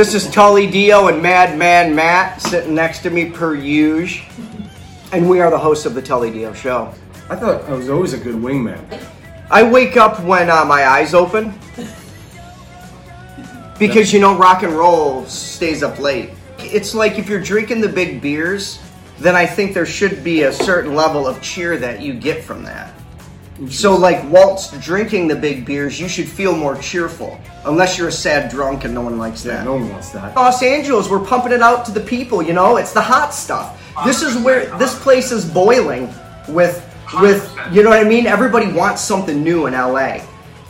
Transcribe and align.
This 0.00 0.14
is 0.14 0.30
Tully 0.30 0.66
Dio 0.66 1.08
and 1.08 1.22
Madman 1.22 1.94
Matt 1.94 2.40
sitting 2.40 2.74
next 2.74 3.00
to 3.00 3.10
me 3.10 3.28
per 3.28 3.54
usual. 3.54 4.26
And 5.12 5.28
we 5.28 5.40
are 5.40 5.50
the 5.50 5.58
hosts 5.58 5.84
of 5.84 5.92
the 5.92 6.00
Tully 6.00 6.30
Dio 6.30 6.54
Show. 6.54 6.94
I 7.28 7.36
thought 7.36 7.62
I 7.64 7.74
was 7.74 7.90
always 7.90 8.14
a 8.14 8.16
good 8.16 8.36
wingman. 8.36 8.80
I 9.50 9.62
wake 9.62 9.98
up 9.98 10.18
when 10.20 10.48
uh, 10.48 10.64
my 10.64 10.86
eyes 10.86 11.12
open. 11.12 11.52
Because, 13.78 14.10
you 14.10 14.20
know, 14.20 14.38
rock 14.38 14.62
and 14.62 14.72
roll 14.72 15.26
stays 15.26 15.82
up 15.82 15.98
late. 15.98 16.30
It's 16.60 16.94
like 16.94 17.18
if 17.18 17.28
you're 17.28 17.38
drinking 17.38 17.82
the 17.82 17.88
big 17.90 18.22
beers, 18.22 18.80
then 19.18 19.36
I 19.36 19.44
think 19.44 19.74
there 19.74 19.84
should 19.84 20.24
be 20.24 20.44
a 20.44 20.52
certain 20.54 20.94
level 20.94 21.26
of 21.26 21.42
cheer 21.42 21.76
that 21.76 22.00
you 22.00 22.14
get 22.14 22.42
from 22.42 22.62
that. 22.62 22.94
So, 23.68 23.94
like, 23.94 24.24
whilst 24.30 24.80
drinking 24.80 25.28
the 25.28 25.36
big 25.36 25.66
beers, 25.66 26.00
you 26.00 26.08
should 26.08 26.28
feel 26.28 26.56
more 26.56 26.76
cheerful. 26.76 27.38
Unless 27.66 27.98
you're 27.98 28.08
a 28.08 28.12
sad 28.12 28.50
drunk 28.50 28.84
and 28.84 28.94
no 28.94 29.02
one 29.02 29.18
likes 29.18 29.42
that. 29.42 29.64
No 29.64 29.74
one 29.74 29.90
wants 29.90 30.10
that. 30.10 30.34
Los 30.34 30.62
Angeles, 30.62 31.10
we're 31.10 31.24
pumping 31.24 31.52
it 31.52 31.60
out 31.60 31.84
to 31.84 31.92
the 31.92 32.00
people, 32.00 32.42
you 32.42 32.54
know? 32.54 32.78
It's 32.78 32.92
the 32.92 33.02
hot 33.02 33.34
stuff. 33.34 33.76
This 34.04 34.22
is 34.22 34.36
where 34.42 34.74
this 34.78 34.98
place 34.98 35.30
is 35.30 35.44
boiling 35.44 36.08
with 36.48 36.86
with 37.20 37.56
you 37.72 37.82
know 37.82 37.90
what 37.90 37.98
I 37.98 38.08
mean? 38.08 38.26
Everybody 38.26 38.72
wants 38.72 39.02
something 39.02 39.42
new 39.42 39.66
in 39.66 39.74
LA. 39.74 40.20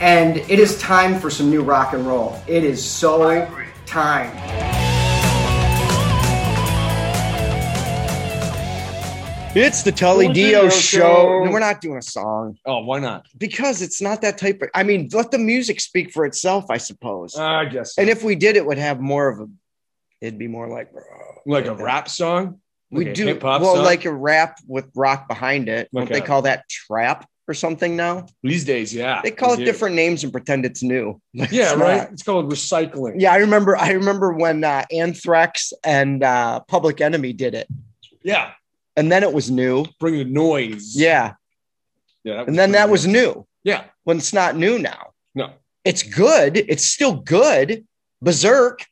And 0.00 0.38
it 0.38 0.58
is 0.58 0.78
time 0.80 1.20
for 1.20 1.28
some 1.28 1.50
new 1.50 1.62
rock 1.62 1.92
and 1.92 2.06
roll. 2.06 2.40
It 2.46 2.64
is 2.64 2.82
so 2.82 3.46
time. 3.84 4.89
It's 9.52 9.82
the 9.82 9.90
Tully 9.90 10.26
Tully 10.26 10.34
Dio 10.34 10.60
Dio 10.62 10.68
show. 10.70 10.98
show. 11.00 11.44
No, 11.44 11.50
we're 11.50 11.58
not 11.58 11.80
doing 11.80 11.98
a 11.98 12.02
song 12.02 12.56
Oh, 12.64 12.84
why 12.84 13.00
not? 13.00 13.26
because 13.36 13.82
it's 13.82 14.00
not 14.00 14.22
that 14.22 14.38
type 14.38 14.62
of. 14.62 14.68
I 14.76 14.84
mean, 14.84 15.08
let 15.12 15.32
the 15.32 15.38
music 15.38 15.80
speak 15.80 16.12
for 16.12 16.24
itself, 16.24 16.66
I 16.70 16.76
suppose. 16.76 17.36
I 17.36 17.64
guess. 17.64 17.94
so. 17.96 18.00
and 18.02 18.08
if 18.10 18.22
we 18.22 18.36
did, 18.36 18.56
it 18.56 18.64
would 18.64 18.78
have 18.78 19.00
more 19.00 19.28
of 19.28 19.40
a. 19.40 19.46
It'd 20.20 20.38
be 20.38 20.46
more 20.46 20.68
like 20.68 20.92
like 21.46 21.66
a 21.66 21.74
rap 21.74 22.08
song, 22.08 22.60
We 22.92 23.04
Like 23.06 23.10
a 23.12 23.14
do 23.14 23.26
hip-hop 23.26 23.62
well, 23.62 23.74
song? 23.76 23.84
like 23.84 24.04
a 24.04 24.12
rap 24.12 24.58
with 24.68 24.86
rock 24.94 25.26
behind 25.26 25.68
it. 25.68 25.88
Don't 25.92 26.08
they 26.08 26.20
call 26.20 26.42
that 26.42 26.68
trap 26.68 27.26
or 27.48 27.54
something 27.54 27.96
now? 27.96 28.26
these 28.44 28.64
days, 28.64 28.94
yeah. 28.94 29.20
They 29.24 29.32
call 29.32 29.54
it 29.54 29.58
do. 29.58 29.64
different 29.64 29.96
names 29.96 30.22
and 30.22 30.30
pretend 30.32 30.64
it's 30.64 30.82
new. 30.84 31.20
It's 31.34 31.52
Yeah, 31.52 31.70
not. 31.74 31.78
right. 31.80 32.08
It's 32.12 32.22
called 32.22 32.52
recycling. 32.52 33.14
Yeah, 33.18 33.32
I 33.32 33.38
remember. 33.38 33.76
I 33.76 33.90
remember 33.92 34.32
when 34.32 34.62
uh, 34.62 34.84
Anthrax 34.92 35.72
and 35.82 36.22
uh, 36.22 36.60
Public 36.68 37.00
Enemy 37.00 37.32
did 37.32 37.54
it, 37.56 37.66
yeah. 38.22 38.52
And 38.96 39.10
then 39.10 39.22
it 39.22 39.32
was 39.32 39.50
new. 39.50 39.84
Bring 39.98 40.14
the 40.18 40.24
noise. 40.24 40.94
Yeah, 40.96 41.34
yeah. 42.24 42.44
and 42.46 42.58
then 42.58 42.72
that 42.72 42.90
was 42.90 43.06
new. 43.06 43.46
yeah. 43.64 43.84
When 44.04 44.16
it's 44.16 44.32
not 44.32 44.56
new 44.56 44.78
now, 44.78 45.10
No, 45.34 45.50
it's 45.84 46.02
good. 46.02 46.56
It's 46.56 46.84
still 46.84 47.14
good. 47.16 47.86
Berserk 48.22 48.84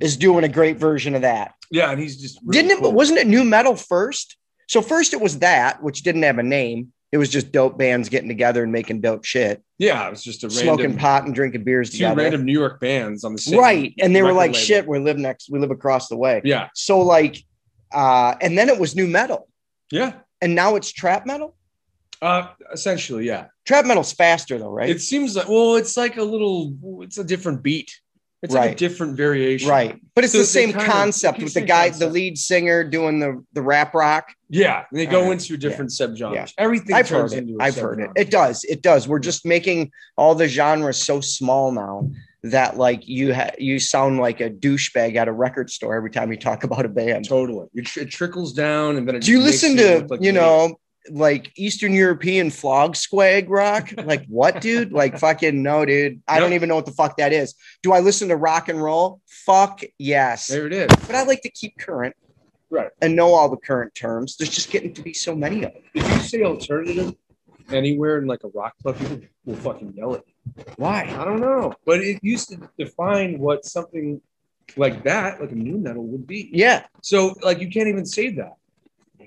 is 0.00 0.16
doing 0.16 0.44
a 0.44 0.48
great 0.48 0.78
version 0.78 1.14
of 1.14 1.22
that. 1.22 1.54
yeah, 1.70 1.90
and 1.90 2.00
he's 2.00 2.20
just 2.20 2.38
really 2.44 2.62
Didn't 2.62 2.78
it? 2.78 2.82
cool. 2.82 2.92
Wasn't 2.92 3.18
it 3.18 3.26
nu 3.26 3.44
metal 3.44 3.76
first? 3.76 4.36
So 4.68 4.80
first 4.82 5.12
it 5.12 5.20
was 5.20 5.40
that, 5.40 5.82
which 5.82 6.02
didn't 6.02 6.22
have 6.22 6.38
a 6.38 6.42
name. 6.42 6.92
It 7.12 7.18
was 7.18 7.28
just 7.28 7.50
dope 7.50 7.76
bands 7.76 8.08
getting 8.08 8.28
together 8.28 8.62
and 8.62 8.70
making 8.70 9.00
dope 9.00 9.24
shit, 9.24 9.62
Yeah, 9.78 10.06
it 10.06 10.10
was 10.10 10.22
just 10.22 10.44
a 10.44 10.50
smoking 10.50 10.84
random 10.86 10.96
pot 11.00 11.24
and 11.24 11.34
drinking 11.34 11.64
beers 11.64 11.90
two 11.90 11.96
together. 11.98 12.22
random 12.22 12.44
New 12.44 12.52
York 12.52 12.78
bands 12.80 13.24
on 13.24 13.32
the 13.32 13.38
same 13.38 13.58
right, 13.58 13.92
and 13.98 14.14
they 14.14 14.22
were 14.22 14.32
like, 14.32 14.52
label. 14.52 14.58
"Shit, 14.60 14.86
we 14.86 15.00
live 15.00 15.18
next. 15.18 15.50
We 15.50 15.58
live 15.58 15.72
across 15.72 16.06
the 16.08 16.16
way." 16.16 16.40
Yeah, 16.44 16.68
So 16.74 17.00
like, 17.00 17.44
uh, 17.92 18.34
and 18.40 18.56
then 18.56 18.68
it 18.68 18.78
was 18.78 18.94
nu 18.96 19.06
metal, 19.06 19.48
yeah. 19.90 20.12
and 20.40 20.54
now 20.54 20.76
it's 20.76 20.90
trap 20.92 21.26
metal. 21.26 21.54
Uh, 22.22 22.48
essentially, 22.72 23.26
yeah. 23.26 23.46
Trap 23.66 23.86
metal's 23.86 24.12
faster 24.12 24.58
though, 24.58 24.70
right? 24.70 24.90
It 24.90 25.00
seems 25.00 25.36
like 25.36 25.48
well, 25.48 25.76
it's 25.76 25.96
like 25.96 26.16
a 26.18 26.22
little. 26.24 26.74
It's 27.02 27.18
a 27.18 27.24
different 27.24 27.62
beat. 27.62 27.90
It's 28.42 28.54
like 28.54 28.62
a 28.64 28.66
Right. 28.68 28.76
different 28.76 29.16
variation. 29.18 29.68
right, 29.68 30.00
but 30.14 30.24
it's 30.24 30.32
So 30.32 30.38
the 30.38 30.44
same 30.46 30.72
kind 30.72 30.86
of- 30.86 30.90
concept 30.92 31.42
with 31.42 31.52
the 31.52 31.60
guy, 31.60 31.90
concept. 31.90 31.98
the 32.00 32.06
lead 32.08 32.38
singer 32.38 32.84
doing 32.84 33.20
the 33.20 33.44
the 33.52 33.60
rap 33.62 33.94
rock. 33.94 34.32
Yeah, 34.48 34.84
they 34.92 35.04
go 35.06 35.28
Uh, 35.28 35.32
into 35.32 35.56
different 35.58 35.90
subgenres. 35.90 36.34
yeah. 36.34 36.46
Everything 36.56 36.94
I've 36.96 37.06
turns 37.08 37.32
heard 37.32 37.38
it. 37.38 37.48
into 37.48 37.62
I've 37.62 37.76
heard 37.76 38.00
it. 38.00 38.10
It 38.16 38.30
does. 38.30 38.64
It 38.64 38.80
does. 38.82 39.06
We're 39.06 39.18
just 39.18 39.44
making 39.44 39.92
all 40.16 40.34
the 40.34 40.48
genres 40.48 40.96
so 40.96 41.20
small 41.20 41.70
now 41.70 42.10
that 42.42 42.76
like 42.78 43.06
you 43.06 43.34
ha- 43.34 43.50
you 43.58 43.78
sound 43.78 44.18
like 44.18 44.40
a 44.40 44.48
douchebag 44.50 45.16
at 45.16 45.28
a 45.28 45.32
record 45.32 45.70
store 45.70 45.94
every 45.94 46.10
time 46.10 46.30
you 46.30 46.38
talk 46.38 46.64
about 46.64 46.84
a 46.84 46.88
band. 46.88 47.28
Totally. 47.28 47.68
It, 47.74 47.86
tr- 47.86 48.00
it 48.00 48.10
trickles 48.10 48.52
down 48.52 48.96
and 48.96 49.06
then 49.06 49.16
it 49.16 49.22
Do 49.22 49.30
you 49.32 49.40
listen 49.40 49.76
to 49.76 50.06
like 50.08 50.22
you 50.22 50.32
know 50.32 50.76
like 51.10 51.50
Eastern 51.56 51.92
European 51.92 52.50
flog 52.50 52.96
squag 52.96 53.50
rock? 53.50 53.90
like 54.04 54.24
what, 54.28 54.60
dude? 54.60 54.92
Like 54.92 55.18
fucking 55.18 55.62
no, 55.62 55.84
dude. 55.84 56.22
I 56.28 56.40
don't 56.40 56.52
even 56.54 56.68
know 56.68 56.76
what 56.76 56.86
the 56.86 56.92
fuck 56.92 57.16
that 57.18 57.32
is. 57.32 57.54
Do 57.82 57.92
I 57.92 58.00
listen 58.00 58.28
to 58.28 58.36
rock 58.36 58.68
and 58.68 58.82
roll? 58.82 59.20
Fuck 59.26 59.82
yes. 59.98 60.46
There 60.46 60.66
it 60.66 60.72
is. 60.72 60.88
But 61.06 61.14
I 61.16 61.24
like 61.24 61.42
to 61.42 61.50
keep 61.50 61.78
current 61.78 62.14
Right. 62.72 62.90
and 63.02 63.16
know 63.16 63.34
all 63.34 63.48
the 63.48 63.56
current 63.56 63.94
terms. 63.96 64.36
There's 64.36 64.50
just 64.50 64.70
getting 64.70 64.94
to 64.94 65.02
be 65.02 65.12
so 65.12 65.34
many 65.34 65.64
of 65.64 65.72
them. 65.72 65.82
If 65.92 66.08
you 66.08 66.20
say 66.20 66.42
alternative 66.44 67.16
anywhere 67.72 68.18
in 68.18 68.26
like 68.26 68.44
a 68.44 68.48
rock 68.48 68.74
club, 68.80 68.96
people 68.96 69.20
will 69.44 69.56
fucking 69.56 69.94
yell 69.96 70.14
at 70.14 70.22
you. 70.26 70.29
Why? 70.76 71.02
I 71.18 71.24
don't 71.24 71.40
know. 71.40 71.74
But 71.84 72.00
it 72.00 72.18
used 72.22 72.48
to 72.50 72.68
define 72.78 73.38
what 73.38 73.64
something 73.64 74.20
like 74.76 75.02
that, 75.04 75.40
like 75.40 75.52
a 75.52 75.54
nu 75.54 75.78
metal, 75.78 76.06
would 76.06 76.26
be. 76.26 76.50
Yeah. 76.52 76.86
So 77.02 77.34
like 77.42 77.60
you 77.60 77.68
can't 77.70 77.88
even 77.88 78.06
say 78.06 78.30
that. 78.30 78.54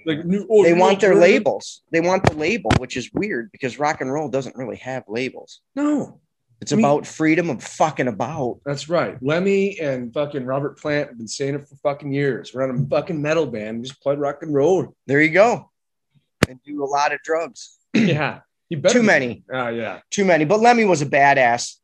Like 0.05 0.25
new 0.25 0.45
oh, 0.49 0.63
they 0.63 0.73
new 0.73 0.81
want 0.81 0.99
their 0.99 1.15
labels. 1.15 1.81
They 1.91 2.01
want 2.01 2.25
the 2.25 2.35
label, 2.35 2.71
which 2.77 2.97
is 2.97 3.09
weird 3.13 3.51
because 3.51 3.79
rock 3.79 4.01
and 4.01 4.11
roll 4.11 4.27
doesn't 4.29 4.55
really 4.55 4.77
have 4.77 5.03
labels. 5.07 5.61
No. 5.75 6.19
It's 6.61 6.71
I 6.71 6.77
mean- 6.77 6.85
about 6.85 7.05
freedom 7.07 7.49
of 7.49 7.63
fucking 7.63 8.07
about. 8.07 8.59
That's 8.65 8.89
right. 8.89 9.17
Lemmy 9.21 9.79
and 9.79 10.13
fucking 10.13 10.45
Robert 10.45 10.77
Plant 10.79 11.09
have 11.09 11.17
been 11.17 11.27
saying 11.27 11.55
it 11.55 11.67
for 11.67 11.75
fucking 11.77 12.13
years. 12.13 12.53
We're 12.53 12.63
on 12.63 12.83
a 12.85 12.87
fucking 12.87 13.21
metal 13.21 13.45
band. 13.45 13.79
We 13.81 13.87
just 13.87 14.01
play 14.01 14.15
rock 14.15 14.39
and 14.43 14.53
roll. 14.53 14.95
There 15.07 15.21
you 15.21 15.29
go. 15.29 15.69
And 16.47 16.61
do 16.63 16.83
a 16.83 16.85
lot 16.85 17.13
of 17.13 17.21
drugs. 17.23 17.77
yeah. 17.93 18.39
Too 18.75 18.99
be- 19.01 19.05
many. 19.05 19.43
Oh 19.51 19.67
yeah. 19.69 19.99
Too 20.09 20.25
many. 20.25 20.45
But 20.45 20.59
Lemmy 20.59 20.85
was 20.85 21.01
a 21.01 21.05
badass. 21.05 21.75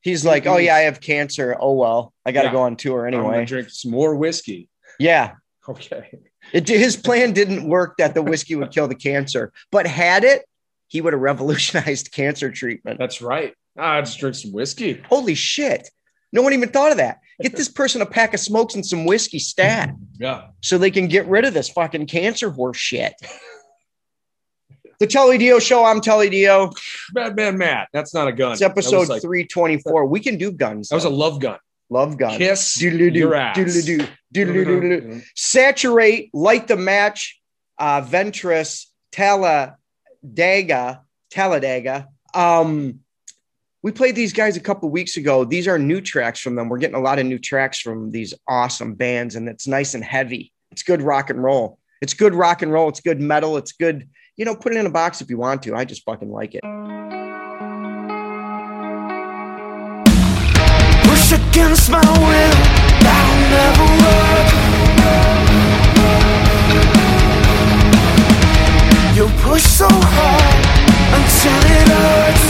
He's 0.00 0.24
like, 0.24 0.46
oh 0.46 0.56
yeah, 0.58 0.74
I 0.76 0.80
have 0.80 1.00
cancer. 1.00 1.56
Oh 1.58 1.72
well, 1.74 2.12
I 2.24 2.32
got 2.32 2.42
to 2.42 2.48
Yeah. 2.48 2.52
go 2.52 2.60
on 2.62 2.76
tour 2.76 3.06
anyway. 3.06 3.44
drink 3.44 3.70
some 3.70 3.90
more 3.90 4.14
whiskey. 4.14 4.68
Yeah. 4.98 5.34
Okay. 5.68 6.10
It, 6.52 6.66
his 6.68 6.96
plan 6.96 7.32
didn't 7.32 7.68
work 7.68 7.96
that 7.98 8.14
the 8.14 8.22
whiskey 8.22 8.54
would 8.54 8.70
kill 8.70 8.88
the 8.88 8.94
cancer, 8.94 9.52
but 9.70 9.86
had 9.86 10.24
it, 10.24 10.46
he 10.86 11.00
would 11.00 11.12
have 11.12 11.20
revolutionized 11.20 12.10
cancer 12.12 12.50
treatment. 12.50 12.98
That's 12.98 13.20
right. 13.20 13.54
Ah, 13.78 14.00
just 14.00 14.18
drink 14.18 14.34
some 14.36 14.52
whiskey. 14.52 15.02
Holy 15.08 15.34
shit. 15.34 15.90
No 16.32 16.42
one 16.42 16.52
even 16.54 16.68
thought 16.70 16.90
of 16.90 16.96
that. 16.98 17.18
Get 17.42 17.54
this 17.56 17.68
person 17.68 18.00
a 18.02 18.06
pack 18.06 18.34
of 18.34 18.40
smokes 18.40 18.74
and 18.74 18.84
some 18.84 19.04
whiskey 19.04 19.38
stat. 19.38 19.90
Yeah. 20.20 20.48
so 20.62 20.78
they 20.78 20.90
can 20.90 21.06
get 21.06 21.26
rid 21.28 21.44
of 21.44 21.54
this 21.54 21.68
fucking 21.68 22.06
cancer 22.06 22.50
horse 22.50 22.76
shit. 22.76 23.12
The 25.00 25.06
Tully 25.06 25.38
Dio 25.38 25.60
show. 25.60 25.84
I'm 25.84 26.00
Tully 26.00 26.28
Dio. 26.28 26.72
Badman 27.12 27.56
Matt. 27.56 27.88
That's 27.92 28.12
not 28.12 28.26
a 28.26 28.32
gun. 28.32 28.52
It's 28.52 28.62
episode 28.62 29.08
like, 29.08 29.22
324. 29.22 30.06
We 30.06 30.18
can 30.18 30.36
do 30.36 30.50
guns. 30.50 30.88
that 30.88 30.96
was 30.96 31.04
a 31.04 31.08
love 31.08 31.38
gun. 31.40 31.58
love 31.88 32.18
gun. 32.18 32.36
Kiss 32.36 32.74
Doodle-doo, 32.74 33.16
your 33.16 33.34
ass. 33.36 33.54
doodle-doo, 33.54 34.08
doodle-doo, 34.32 35.22
Saturate, 35.36 36.30
light 36.34 36.66
the 36.66 36.76
match, 36.76 37.40
uh, 37.78 38.02
Ventress, 38.02 38.86
Talladega, 39.12 41.02
Talladega. 41.30 42.08
Um, 42.34 42.98
we 43.84 43.92
played 43.92 44.16
these 44.16 44.32
guys 44.32 44.56
a 44.56 44.60
couple 44.60 44.90
weeks 44.90 45.16
ago. 45.16 45.44
These 45.44 45.68
are 45.68 45.78
new 45.78 46.00
tracks 46.00 46.40
from 46.40 46.56
them. 46.56 46.68
We're 46.68 46.78
getting 46.78 46.96
a 46.96 47.00
lot 47.00 47.20
of 47.20 47.26
new 47.26 47.38
tracks 47.38 47.80
from 47.80 48.10
these 48.10 48.34
awesome 48.48 48.94
bands, 48.94 49.36
and 49.36 49.48
it's 49.48 49.68
nice 49.68 49.94
and 49.94 50.02
heavy. 50.02 50.52
It's 50.72 50.82
good 50.82 51.02
rock 51.02 51.30
and 51.30 51.40
roll. 51.40 51.78
It's 52.00 52.14
good 52.14 52.34
rock 52.34 52.62
and 52.62 52.72
roll. 52.72 52.88
It's 52.88 53.00
good 53.00 53.20
metal. 53.20 53.56
It's 53.56 53.72
good. 53.72 54.08
You 54.38 54.44
know, 54.44 54.54
put 54.54 54.72
it 54.72 54.78
in 54.78 54.86
a 54.86 54.90
box 54.90 55.20
if 55.20 55.28
you 55.30 55.36
want 55.36 55.64
to. 55.64 55.74
I 55.74 55.84
just 55.84 56.04
fucking 56.04 56.30
like 56.30 56.54
it. 56.54 56.62
Push 61.02 61.32
against 61.32 61.90
my 61.90 61.98
will, 61.98 62.54
that'll 63.02 63.40
never 63.50 63.86
work. 63.98 64.48
You 69.16 69.26
push 69.42 69.64
so 69.64 69.88
hard 69.90 70.54
until 71.18 71.60
it 71.74 71.88
hurts. 71.90 72.46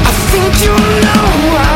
I 0.00 0.12
think 0.32 0.54
you 0.64 0.72
know, 1.04 1.75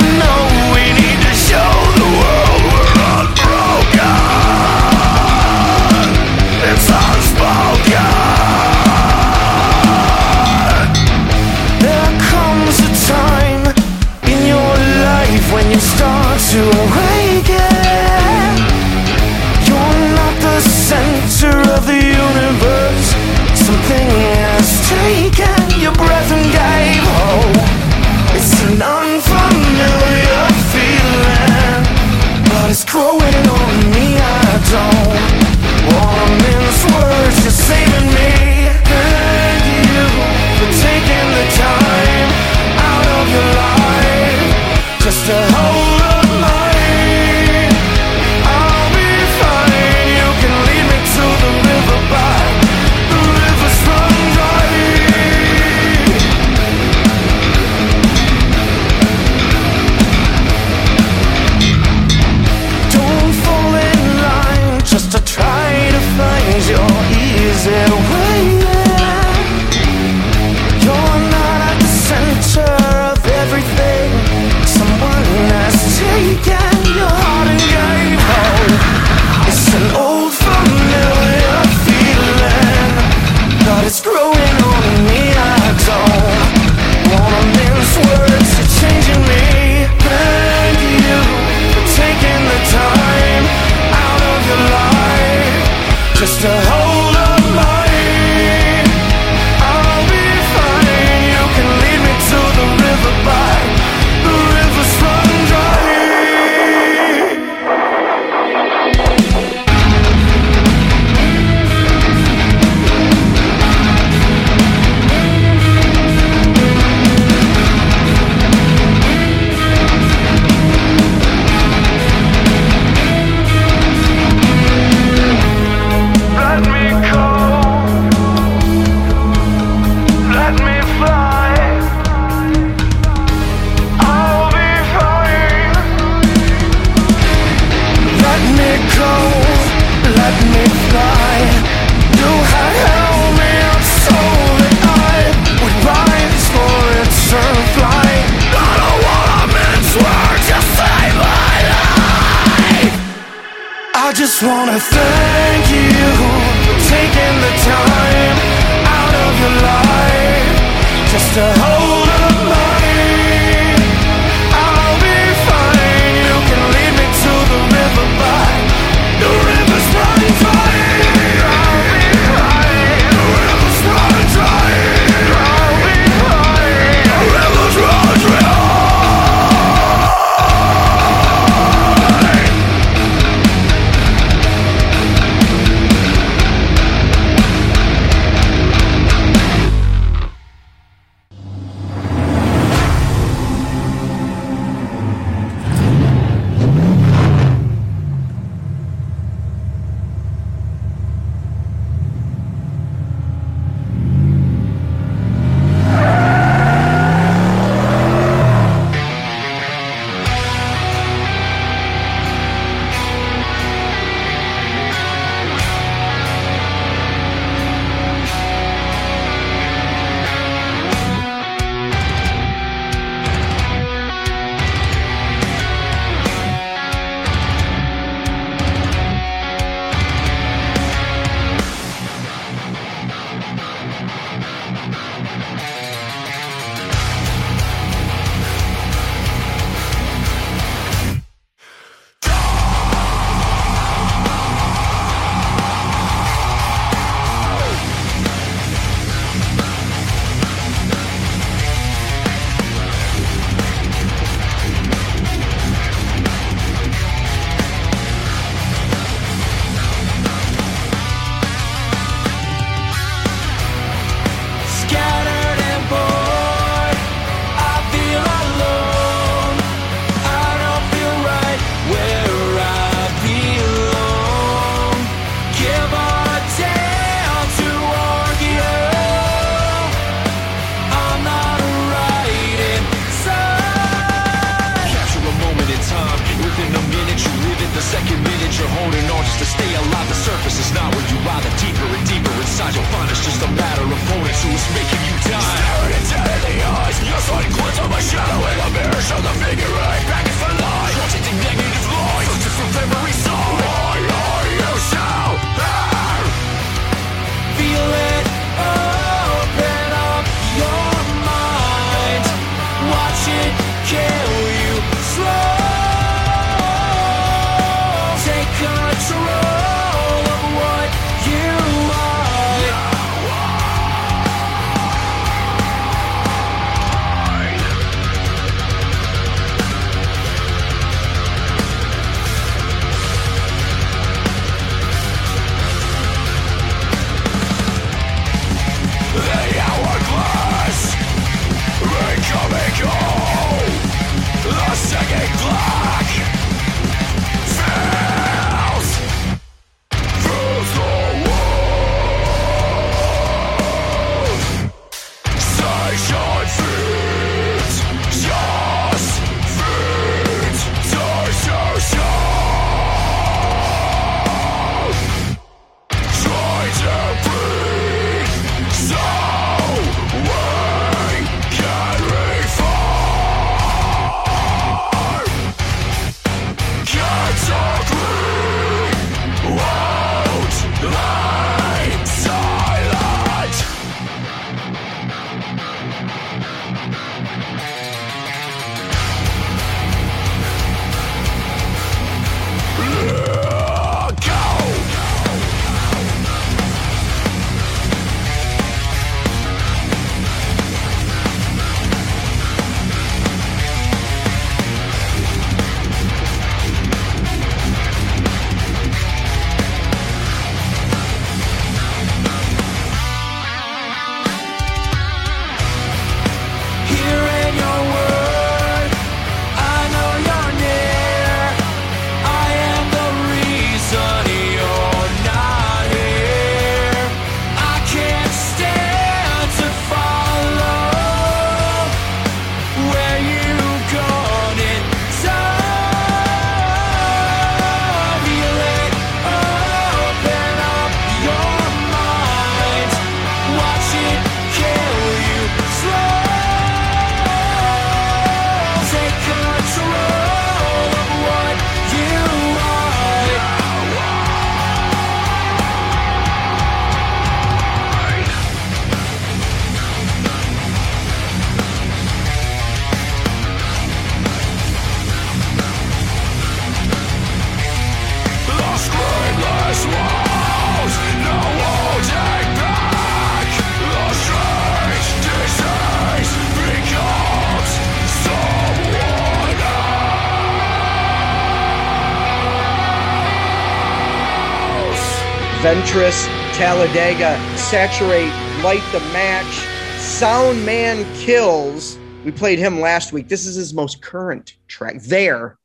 Ventress, 485.60 486.24
Talladega, 486.54 487.38
Saturate, 487.54 488.32
Light 488.64 488.82
the 488.92 489.00
Match, 489.12 490.00
Sound 490.00 490.64
Man 490.64 491.04
Kills. 491.16 491.98
We 492.24 492.32
played 492.32 492.58
him 492.58 492.80
last 492.80 493.12
week. 493.12 493.28
This 493.28 493.44
is 493.44 493.56
his 493.56 493.74
most 493.74 494.00
current 494.00 494.56
track, 494.68 495.02
There, 495.02 495.58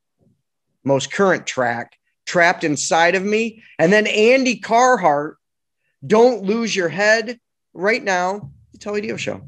most 0.84 1.14
current 1.14 1.48
track, 1.48 1.98
Trapped 2.26 2.66
Inside 2.66 3.16
of 3.16 3.24
Me. 3.24 3.64
And 3.80 3.94
then 3.94 4.06
Andy 4.06 4.58
Carhart, 4.60 5.38
Don't 6.06 6.44
Lose 6.44 6.76
Your 6.76 6.90
Head, 6.90 7.40
right 7.74 8.04
now, 8.04 8.52
the 8.74 8.78
Telly 8.78 9.00
Dio 9.00 9.16
Show. 9.16 9.42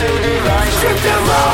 to 0.00 0.06
the 0.06 0.40
light, 0.48 0.72
strip. 0.72 1.49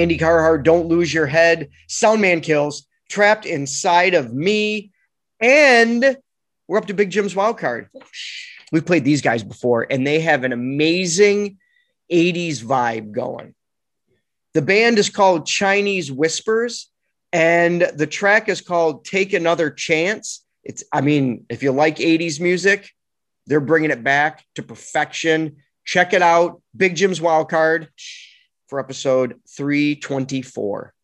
Andy 0.00 0.16
Carhart, 0.16 0.62
Don't 0.62 0.88
Lose 0.88 1.12
Your 1.12 1.26
Head, 1.26 1.68
Soundman 1.86 2.42
Kills, 2.42 2.86
Trapped 3.10 3.44
Inside 3.44 4.14
of 4.14 4.32
Me, 4.32 4.92
and 5.40 6.16
we're 6.66 6.78
up 6.78 6.86
to 6.86 6.94
Big 6.94 7.10
Jim's 7.10 7.36
Wild 7.36 7.58
Card. 7.58 7.90
We've 8.72 8.86
played 8.86 9.04
these 9.04 9.20
guys 9.20 9.42
before, 9.42 9.86
and 9.90 10.06
they 10.06 10.20
have 10.20 10.44
an 10.44 10.52
amazing 10.52 11.58
80s 12.10 12.62
vibe 12.62 13.12
going. 13.12 13.54
The 14.54 14.62
band 14.62 14.98
is 14.98 15.10
called 15.10 15.46
Chinese 15.46 16.10
Whispers, 16.10 16.90
and 17.30 17.82
the 17.94 18.06
track 18.06 18.48
is 18.48 18.62
called 18.62 19.04
Take 19.04 19.34
Another 19.34 19.70
Chance. 19.70 20.42
It's, 20.64 20.82
I 20.94 21.02
mean, 21.02 21.44
if 21.50 21.62
you 21.62 21.72
like 21.72 21.96
80s 21.96 22.40
music, 22.40 22.90
they're 23.46 23.60
bringing 23.60 23.90
it 23.90 24.02
back 24.02 24.46
to 24.54 24.62
perfection. 24.62 25.56
Check 25.84 26.14
it 26.14 26.22
out. 26.22 26.62
Big 26.74 26.96
Jim's 26.96 27.20
Wild 27.20 27.50
Card 27.50 27.88
for 28.70 28.78
episode 28.78 29.40
324. 29.56 30.94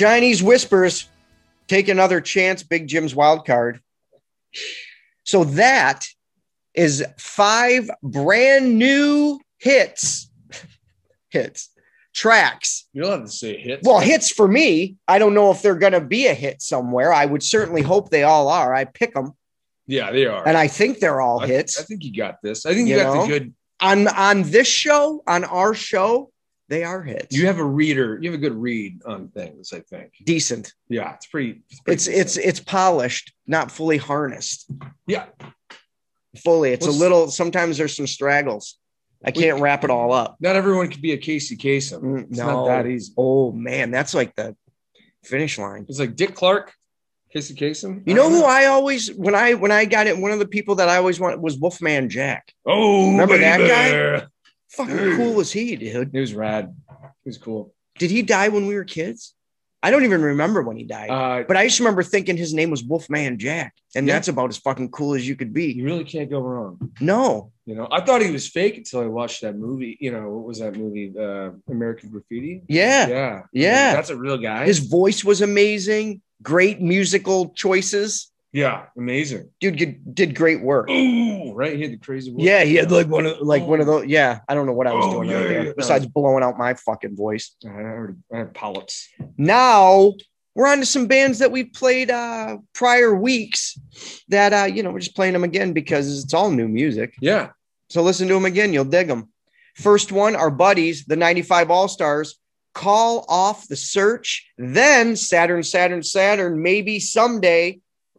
Chinese 0.00 0.42
Whispers, 0.42 1.10
take 1.68 1.88
another 1.88 2.22
chance, 2.22 2.62
Big 2.62 2.88
Jim's 2.88 3.14
wild 3.14 3.44
card. 3.44 3.82
So 5.24 5.44
that 5.44 6.06
is 6.72 7.04
five 7.18 7.90
brand 8.02 8.78
new 8.78 9.38
hits, 9.58 10.30
hits, 11.28 11.68
tracks. 12.14 12.88
You 12.94 13.02
don't 13.02 13.10
have 13.10 13.24
to 13.24 13.30
say 13.30 13.58
hits. 13.58 13.86
Well, 13.86 13.98
hits 14.00 14.30
for 14.30 14.48
me. 14.48 14.96
I 15.06 15.18
don't 15.18 15.34
know 15.34 15.50
if 15.50 15.60
they're 15.60 15.74
going 15.74 15.92
to 15.92 16.00
be 16.00 16.28
a 16.28 16.34
hit 16.34 16.62
somewhere. 16.62 17.12
I 17.12 17.26
would 17.26 17.42
certainly 17.42 17.82
hope 17.82 18.08
they 18.08 18.22
all 18.22 18.48
are. 18.48 18.74
I 18.74 18.86
pick 18.86 19.12
them, 19.12 19.34
yeah, 19.86 20.10
they 20.12 20.24
are. 20.24 20.48
and 20.48 20.56
I 20.56 20.66
think 20.66 21.00
they're 21.00 21.20
all 21.20 21.42
I, 21.42 21.46
hits. 21.46 21.78
I 21.78 21.82
think 21.82 22.04
you 22.04 22.16
got 22.16 22.36
this. 22.42 22.64
I 22.64 22.72
think 22.72 22.88
you, 22.88 22.96
You 22.96 23.02
got 23.02 23.14
know? 23.16 23.22
the 23.26 23.28
good. 23.28 23.54
on 23.82 24.08
on 24.08 24.42
this 24.44 24.66
show, 24.66 25.22
on 25.26 25.44
our 25.44 25.74
show, 25.74 26.29
they 26.70 26.84
are 26.84 27.02
hits. 27.02 27.36
You 27.36 27.46
have 27.48 27.58
a 27.58 27.64
reader. 27.64 28.18
You 28.22 28.30
have 28.30 28.38
a 28.40 28.42
good 28.42 28.54
read 28.54 29.02
on 29.04 29.28
things. 29.28 29.72
I 29.74 29.80
think. 29.80 30.12
decent. 30.24 30.72
Yeah, 30.88 31.12
it's 31.14 31.26
pretty. 31.26 31.60
It's 31.68 31.80
pretty 31.80 31.94
It's 31.94 32.06
it's 32.06 32.36
it's 32.38 32.60
polished, 32.60 33.32
not 33.46 33.70
fully 33.70 33.98
harnessed. 33.98 34.70
yeah. 35.06 35.26
Fully, 36.44 36.70
it's 36.70 36.86
a 36.86 36.90
little. 36.92 37.28
Sometimes 37.28 37.76
there's 37.76 37.96
some 37.96 38.06
straggles. 38.06 38.78
I 39.24 39.32
can't 39.32 39.60
wrap 39.60 39.82
it 39.84 39.90
all 39.90 40.12
up. 40.12 40.36
Not 40.40 40.54
everyone 40.56 40.88
could 40.88 41.02
be 41.02 41.12
a 41.12 41.18
Casey 41.18 41.56
Kasem. 41.56 42.00
Mm, 42.00 42.28
It's 42.30 42.38
no. 42.38 42.46
not 42.46 42.66
that 42.68 42.86
easy. 42.86 43.12
Oh 43.18 43.50
man, 43.52 43.90
that's 43.90 44.14
like 44.14 44.34
the 44.36 44.56
finish 45.24 45.58
line. 45.58 45.84
It's 45.88 45.98
like 45.98 46.14
Dick 46.16 46.34
Clark, 46.36 46.72
Casey 47.32 47.54
Kasem. 47.54 48.02
You 48.06 48.14
know 48.14 48.30
who 48.30 48.44
I 48.44 48.66
always 48.66 49.12
when 49.12 49.34
I 49.34 49.54
when 49.54 49.72
I 49.72 49.84
got 49.86 50.06
it, 50.06 50.16
one 50.16 50.30
of 50.30 50.38
the 50.38 50.46
people 50.46 50.76
that 50.76 50.88
I 50.88 50.96
always 50.98 51.18
wanted 51.18 51.40
was 51.40 51.58
Wolfman 51.58 52.08
Jack. 52.08 52.54
Oh, 52.64 53.10
Remember 53.10 53.36
that 53.36 53.58
baby. 53.58 54.26
Fucking 54.70 55.16
cool 55.16 55.34
was 55.34 55.52
he, 55.52 55.76
dude? 55.76 56.10
He 56.12 56.20
was 56.20 56.34
rad. 56.34 56.74
He 57.24 57.28
was 57.30 57.38
cool. 57.38 57.74
Did 57.98 58.10
he 58.10 58.22
die 58.22 58.48
when 58.48 58.66
we 58.66 58.74
were 58.74 58.84
kids? 58.84 59.34
I 59.82 59.90
don't 59.90 60.04
even 60.04 60.20
remember 60.20 60.60
when 60.62 60.76
he 60.76 60.84
died. 60.84 61.08
Uh, 61.10 61.42
but 61.48 61.56
I 61.56 61.66
just 61.66 61.78
remember 61.80 62.02
thinking 62.02 62.36
his 62.36 62.52
name 62.52 62.70
was 62.70 62.84
Wolfman 62.84 63.38
Jack, 63.38 63.74
and 63.96 64.06
Yeah. 64.06 64.12
that's 64.14 64.28
about 64.28 64.50
as 64.50 64.58
fucking 64.58 64.90
cool 64.90 65.14
as 65.14 65.26
you 65.26 65.36
could 65.36 65.54
be. 65.54 65.72
you 65.72 65.84
really 65.84 66.04
can't 66.04 66.28
go 66.30 66.40
wrong. 66.40 66.92
No, 67.00 67.52
You 67.64 67.76
know, 67.76 67.88
I 67.90 68.00
thought 68.04 68.20
he 68.20 68.30
was 68.30 68.46
fake 68.48 68.76
until 68.76 69.00
I 69.00 69.06
watched 69.06 69.40
that 69.42 69.56
movie. 69.56 69.96
You 70.00 70.12
know, 70.12 70.28
what 70.28 70.44
was 70.46 70.58
that 70.58 70.76
movie? 70.76 71.14
Uh, 71.18 71.52
American 71.68 72.10
Graffiti. 72.10 72.62
yeah, 72.68 73.08
Yeah, 73.08 73.42
Yeah. 73.52 73.94
That's 73.94 74.10
a 74.10 74.16
real 74.16 74.36
guy. 74.38 74.66
his 74.66 74.80
voice 74.80 75.24
was 75.24 75.40
amazing. 75.40 76.20
Great 76.42 76.80
musical 76.80 77.48
choices. 77.50 78.29
Yeah, 78.52 78.86
amazing. 78.96 79.50
Dude 79.60 79.76
did, 79.76 80.14
did 80.14 80.34
great 80.34 80.60
work. 80.62 80.90
Ooh, 80.90 81.52
right. 81.52 81.76
He 81.76 81.82
had 81.82 81.92
the 81.92 81.96
crazy. 81.98 82.30
voice. 82.32 82.40
Yeah, 82.42 82.64
he 82.64 82.74
had 82.74 82.90
like 82.90 83.06
one 83.06 83.26
of 83.26 83.40
like 83.40 83.62
one 83.64 83.80
of 83.80 83.86
those. 83.86 84.06
Yeah, 84.06 84.40
I 84.48 84.54
don't 84.54 84.66
know 84.66 84.72
what 84.72 84.86
I 84.86 84.92
was 84.92 85.04
Oh, 85.06 85.12
doing 85.12 85.30
yeah, 85.30 85.36
right 85.36 85.48
there 85.48 85.66
yeah. 85.66 85.72
besides 85.76 86.06
blowing 86.06 86.42
out 86.42 86.58
my 86.58 86.74
fucking 86.74 87.16
voice. 87.16 87.54
I 87.64 87.68
already 87.68 88.14
I 88.32 88.38
had 88.38 88.54
polyps. 88.54 89.08
Now 89.36 90.14
we're 90.54 90.66
on 90.66 90.78
to 90.80 90.86
some 90.86 91.06
bands 91.06 91.38
that 91.38 91.52
we 91.52 91.64
played 91.64 92.10
uh 92.10 92.58
prior 92.74 93.14
weeks 93.14 93.78
that 94.28 94.52
uh 94.52 94.64
you 94.64 94.82
know 94.82 94.90
we're 94.90 94.98
just 94.98 95.14
playing 95.16 95.32
them 95.34 95.44
again 95.44 95.72
because 95.72 96.22
it's 96.24 96.34
all 96.34 96.50
new 96.50 96.68
music. 96.68 97.14
Yeah. 97.20 97.50
So 97.88 98.02
listen 98.02 98.28
to 98.28 98.34
them 98.34 98.44
again, 98.44 98.72
you'll 98.72 98.84
dig 98.84 99.08
them. 99.08 99.28
First 99.76 100.12
one, 100.12 100.34
our 100.36 100.50
buddies, 100.50 101.04
the 101.06 101.16
95 101.16 101.70
All 101.70 101.88
Stars, 101.88 102.36
call 102.74 103.24
off 103.28 103.66
the 103.68 103.76
search. 103.76 104.46
Then 104.58 105.16
Saturn, 105.16 105.62
Saturn, 105.62 106.02
Saturn, 106.02 106.62
maybe 106.62 107.00
someday, 107.00 107.80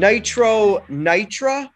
Nitro, 0.00 0.78
Nitra. 0.88 1.68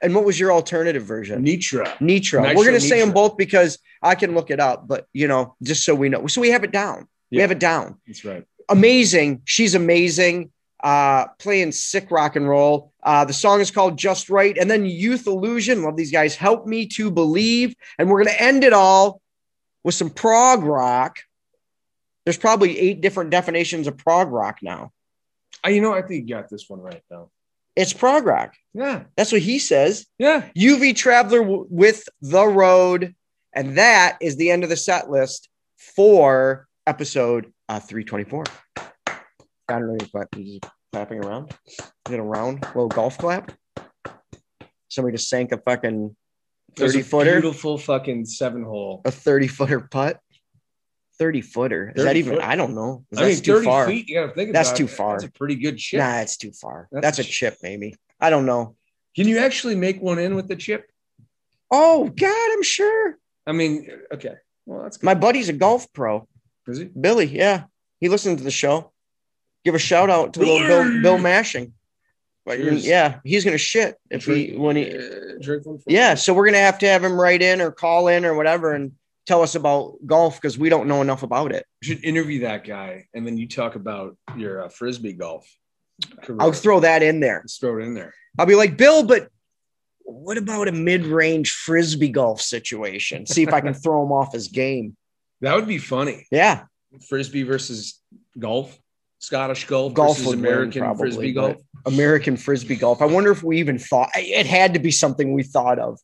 And 0.00 0.14
what 0.14 0.24
was 0.24 0.38
your 0.38 0.52
alternative 0.52 1.04
version? 1.04 1.44
Nitra. 1.44 2.00
Nitro, 2.00 2.42
We're 2.42 2.54
going 2.54 2.72
to 2.72 2.80
say 2.80 2.98
them 3.00 3.12
both 3.12 3.36
because 3.36 3.78
I 4.02 4.16
can 4.16 4.34
look 4.34 4.50
it 4.50 4.58
up, 4.58 4.88
but 4.88 5.06
you 5.12 5.28
know, 5.28 5.54
just 5.62 5.84
so 5.84 5.94
we 5.94 6.08
know. 6.08 6.26
So 6.26 6.40
we 6.40 6.50
have 6.50 6.64
it 6.64 6.72
down. 6.72 7.08
We 7.30 7.38
have 7.38 7.50
it 7.52 7.60
down. 7.60 7.98
That's 8.06 8.24
right. 8.24 8.44
Amazing. 8.68 9.42
She's 9.44 9.74
amazing. 9.74 10.50
Uh, 10.82 11.26
playing 11.38 11.70
sick 11.70 12.10
rock 12.10 12.34
and 12.34 12.48
roll. 12.48 12.92
Uh, 13.02 13.24
the 13.24 13.32
song 13.32 13.60
is 13.60 13.70
called 13.70 13.96
Just 13.96 14.28
Right. 14.28 14.58
And 14.58 14.68
then 14.68 14.84
Youth 14.84 15.26
Illusion. 15.26 15.82
Love 15.82 15.96
these 15.96 16.10
guys. 16.10 16.34
Help 16.34 16.66
Me 16.66 16.86
to 16.88 17.10
Believe. 17.10 17.74
And 17.98 18.10
we're 18.10 18.24
going 18.24 18.34
to 18.34 18.42
end 18.42 18.64
it 18.64 18.72
all 18.72 19.20
with 19.84 19.94
some 19.94 20.10
prog 20.10 20.64
rock. 20.64 21.20
There's 22.24 22.36
probably 22.36 22.78
eight 22.78 23.00
different 23.00 23.30
definitions 23.30 23.86
of 23.86 23.96
prog 23.96 24.30
rock 24.30 24.58
now. 24.62 24.92
Uh, 25.64 25.70
you 25.70 25.80
know, 25.80 25.92
I 25.92 26.02
think 26.02 26.28
you 26.28 26.34
got 26.34 26.48
this 26.48 26.68
one 26.68 26.80
right 26.80 27.02
though. 27.08 27.30
It's 27.76 27.92
prog 27.92 28.24
rock. 28.26 28.54
Yeah. 28.74 29.04
That's 29.16 29.32
what 29.32 29.42
he 29.42 29.58
says. 29.58 30.06
Yeah. 30.18 30.48
UV 30.56 30.94
Traveler 30.96 31.40
w- 31.40 31.66
with 31.70 32.08
The 32.20 32.44
Road. 32.46 33.14
And 33.54 33.76
that 33.78 34.18
is 34.20 34.36
the 34.36 34.50
end 34.50 34.62
of 34.64 34.70
the 34.70 34.76
set 34.76 35.10
list 35.10 35.48
for 35.76 36.66
episode 36.86 37.52
uh, 37.68 37.80
324. 37.80 38.44
I 38.76 38.82
don't 39.68 39.86
know. 39.86 40.06
You 40.36 40.60
just 40.60 40.72
clapping 40.92 41.24
around. 41.24 41.52
It 42.10 42.18
a 42.18 42.22
round 42.22 42.62
little 42.74 42.88
golf 42.88 43.18
clap? 43.18 43.52
Somebody 44.88 45.16
just 45.16 45.28
sank 45.28 45.52
a 45.52 45.58
fucking 45.58 46.14
30 46.76 47.02
footer, 47.02 47.40
Beautiful 47.40 47.78
fucking 47.78 48.26
seven 48.26 48.62
hole. 48.64 49.02
a 49.04 49.10
30 49.10 49.48
footer 49.48 49.80
putt. 49.80 50.18
30 51.22 51.40
footer. 51.40 51.92
Is 51.94 52.02
30 52.02 52.04
that 52.04 52.16
even? 52.16 52.34
foot? 52.34 52.42
I 52.42 52.56
don't 52.56 52.74
know. 52.74 53.04
I 53.16 53.20
mean, 53.20 53.28
That's 53.28 53.40
too 53.40 53.52
30 53.54 53.64
far. 53.64 53.86
feet. 53.86 54.08
You 54.08 54.14
gotta 54.16 54.32
think 54.32 54.50
about 54.50 54.58
That's 54.58 54.76
too 54.76 54.86
it. 54.86 54.90
far. 54.90 55.12
That's 55.12 55.28
a 55.28 55.30
pretty 55.30 55.54
good 55.54 55.78
chip. 55.78 56.00
Nah, 56.00 56.16
it's 56.18 56.36
too 56.36 56.50
far. 56.50 56.88
That's 56.90 57.18
That's, 57.18 57.18
a 57.20 57.30
chip, 57.30 57.58
maybe. 57.62 57.94
I 58.20 58.28
don't 58.28 58.44
know. 58.44 58.74
Can 59.14 59.28
you 59.28 59.38
actually 59.38 59.76
make 59.76 60.02
one 60.02 60.18
in 60.18 60.34
with 60.34 60.48
the 60.48 60.56
chip? 60.56 60.90
Oh 61.70 62.08
God, 62.08 62.50
I'm 62.52 62.64
sure. 62.64 63.16
I 63.46 63.52
mean, 63.52 63.88
okay. 64.12 64.34
Well, 64.66 64.82
that's 64.82 64.96
good. 64.96 65.06
My 65.06 65.14
buddy's 65.14 65.48
a 65.48 65.52
golf 65.52 65.92
pro. 65.92 66.26
Is 66.66 66.78
he? 66.78 66.84
Billy, 66.86 67.26
yeah. 67.26 67.64
He 68.00 68.08
listens 68.08 68.38
to 68.38 68.44
the 68.44 68.50
show. 68.50 68.90
Give 69.64 69.76
a 69.76 69.78
shout 69.78 70.10
out 70.10 70.34
to 70.34 70.40
little 70.40 70.58
Bill 70.66 71.02
Bill 71.02 71.18
Mashing. 71.18 71.72
Cheers. 72.48 72.84
yeah, 72.84 73.20
he's 73.22 73.44
gonna 73.44 73.58
shit 73.58 73.94
if 74.10 74.24
he 74.26 74.56
when 74.56 74.74
he 74.74 74.90
uh, 74.90 75.38
drink 75.40 75.64
one 75.64 75.78
for 75.78 75.84
Yeah, 75.86 76.14
so 76.16 76.34
we're 76.34 76.46
gonna 76.46 76.58
have 76.58 76.80
to 76.80 76.88
have 76.88 77.04
him 77.04 77.12
write 77.12 77.42
in 77.42 77.60
or 77.60 77.70
call 77.70 78.08
in 78.08 78.24
or 78.24 78.34
whatever 78.34 78.72
and 78.72 78.90
tell 79.26 79.42
us 79.42 79.54
about 79.54 79.94
golf 80.06 80.40
because 80.40 80.58
we 80.58 80.68
don't 80.68 80.88
know 80.88 81.00
enough 81.02 81.22
about 81.22 81.52
it. 81.52 81.66
You 81.82 81.94
should 81.94 82.04
interview 82.04 82.40
that 82.40 82.64
guy, 82.64 83.06
and 83.14 83.26
then 83.26 83.36
you 83.36 83.48
talk 83.48 83.74
about 83.74 84.16
your 84.36 84.64
uh, 84.64 84.68
frisbee 84.68 85.12
golf. 85.12 85.48
career. 86.22 86.38
I'll 86.40 86.52
throw 86.52 86.80
that 86.80 87.02
in 87.02 87.20
there. 87.20 87.42
Just 87.42 87.60
throw 87.60 87.78
it 87.78 87.82
in 87.84 87.94
there. 87.94 88.14
I'll 88.38 88.46
be 88.46 88.54
like, 88.54 88.76
Bill, 88.76 89.04
but 89.04 89.28
what 90.04 90.38
about 90.38 90.68
a 90.68 90.72
mid-range 90.72 91.52
frisbee 91.52 92.08
golf 92.08 92.40
situation? 92.40 93.26
See 93.26 93.42
if 93.42 93.52
I 93.52 93.60
can 93.60 93.74
throw 93.74 94.04
him 94.04 94.12
off 94.12 94.32
his 94.32 94.48
game. 94.48 94.96
That 95.40 95.54
would 95.54 95.66
be 95.66 95.78
funny. 95.78 96.26
Yeah, 96.30 96.64
Frisbee 97.08 97.42
versus 97.42 98.00
golf, 98.38 98.78
Scottish 99.18 99.66
golf, 99.66 99.94
Golf 99.94 100.18
versus 100.18 100.32
American 100.34 100.82
probably, 100.82 101.10
frisbee 101.10 101.32
golf. 101.32 101.56
American 101.86 102.36
frisbee 102.36 102.76
golf. 102.76 103.02
I 103.02 103.06
wonder 103.06 103.30
if 103.32 103.42
we 103.42 103.58
even 103.58 103.78
thought 103.78 104.10
it 104.14 104.46
had 104.46 104.74
to 104.74 104.80
be 104.80 104.90
something 104.90 105.32
we 105.32 105.42
thought 105.42 105.78
of. 105.78 105.98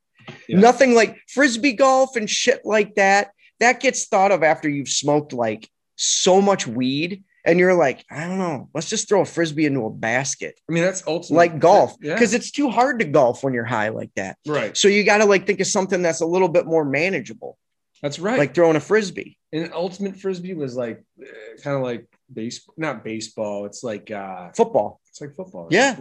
Yeah. 0.49 0.59
Nothing 0.61 0.95
like 0.95 1.19
frisbee 1.29 1.73
golf 1.75 2.17
and 2.17 2.29
shit 2.29 2.63
like 2.65 2.95
that. 2.97 3.31
That 3.61 3.81
gets 3.81 4.07
thought 4.07 4.33
of 4.33 4.43
after 4.43 4.69
you've 4.69 4.89
smoked 4.89 5.33
like 5.33 5.69
so 5.97 6.41
much 6.41 6.67
weed 6.67 7.25
and 7.45 7.59
you're 7.59 7.75
like, 7.75 8.05
I 8.11 8.27
don't 8.27 8.39
know, 8.39 8.69
let's 8.75 8.89
just 8.89 9.09
throw 9.09 9.23
a 9.23 9.25
frisbee 9.25 9.65
into 9.67 9.85
a 9.87 9.91
basket 9.91 10.61
I 10.69 10.73
mean, 10.73 10.83
that's 10.85 11.03
ultimate. 11.07 11.37
like 11.37 11.59
golf 11.59 11.97
Yeah. 12.01 12.15
because 12.15 12.35
it's 12.35 12.51
too 12.51 12.69
hard 12.71 12.99
to 13.01 13.05
golf 13.05 13.43
when 13.43 13.55
you're 13.55 13.65
high 13.65 13.89
like 13.89 14.11
that. 14.17 14.37
right. 14.47 14.77
So 14.77 14.87
you 14.89 15.03
got 15.05 15.19
to 15.19 15.25
like 15.25 15.47
think 15.47 15.61
of 15.61 15.67
something 15.67 16.03
that's 16.03 16.21
a 16.21 16.27
little 16.27 16.49
bit 16.49 16.67
more 16.67 16.85
manageable, 16.85 17.59
That's 18.03 18.19
right. 18.19 18.39
like 18.39 18.55
throwing 18.55 18.77
a 18.77 18.81
frisbee. 18.81 19.39
and 19.53 19.73
ultimate 19.73 20.17
frisbee 20.17 20.55
was 20.55 20.77
like 20.77 21.03
uh, 21.21 21.27
kind 21.63 21.77
of 21.77 21.83
like 21.83 22.07
base, 22.33 22.69
not 22.77 23.03
baseball. 23.03 23.65
It's 23.67 23.83
like 23.83 24.11
uh, 24.11 24.51
Football, 24.55 25.01
it's 25.09 25.21
like 25.21 25.35
football. 25.35 25.65
right? 25.65 25.73
Yeah. 25.73 25.97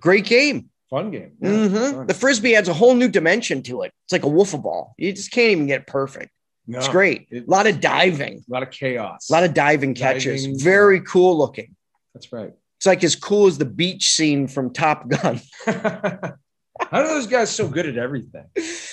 great 0.00 0.24
game. 0.26 0.68
Fun 0.92 1.10
game. 1.10 1.32
Yeah, 1.40 1.48
Mhm. 1.48 1.92
fun. 1.94 2.06
The 2.06 2.14
frisbee 2.14 2.54
adds 2.54 2.68
a 2.68 2.74
whole 2.74 2.94
new 2.94 3.08
dimension 3.08 3.62
to 3.64 3.82
it. 3.82 3.92
It's 4.04 4.12
like 4.12 4.24
a 4.24 4.28
wiffle 4.28 4.62
ball. 4.62 4.94
You 4.98 5.12
just 5.12 5.30
can't 5.32 5.50
even 5.50 5.66
get 5.66 5.86
perfect. 5.86 6.30
No, 6.66 6.78
It's 6.78 6.88
great. 6.88 7.26
it- 7.30 7.46
A 7.48 7.50
lot 7.50 7.66
of 7.66 7.80
diving. 7.80 8.44
a 8.48 8.52
lot 8.52 8.62
of 8.62 8.70
chaos. 8.70 9.28
A 9.30 9.32
lot 9.32 9.42
of 9.44 9.54
diving 9.54 9.94
catches. 9.94 10.42
Diving. 10.44 10.58
Very 10.60 11.00
cool 11.00 11.36
looking. 11.36 11.74
That's 12.14 12.30
right. 12.32 12.52
It's 12.78 12.86
like 12.86 13.02
as 13.04 13.16
cool 13.16 13.46
as 13.46 13.58
the 13.58 13.64
beach 13.64 14.10
scene 14.14 14.46
from 14.48 14.72
Top 14.72 15.08
Gun. 15.08 15.40
How 15.64 16.98
are 17.00 17.06
those 17.08 17.26
guys 17.26 17.50
so 17.50 17.68
good 17.68 17.86
at 17.86 17.96
everything? 17.96 18.44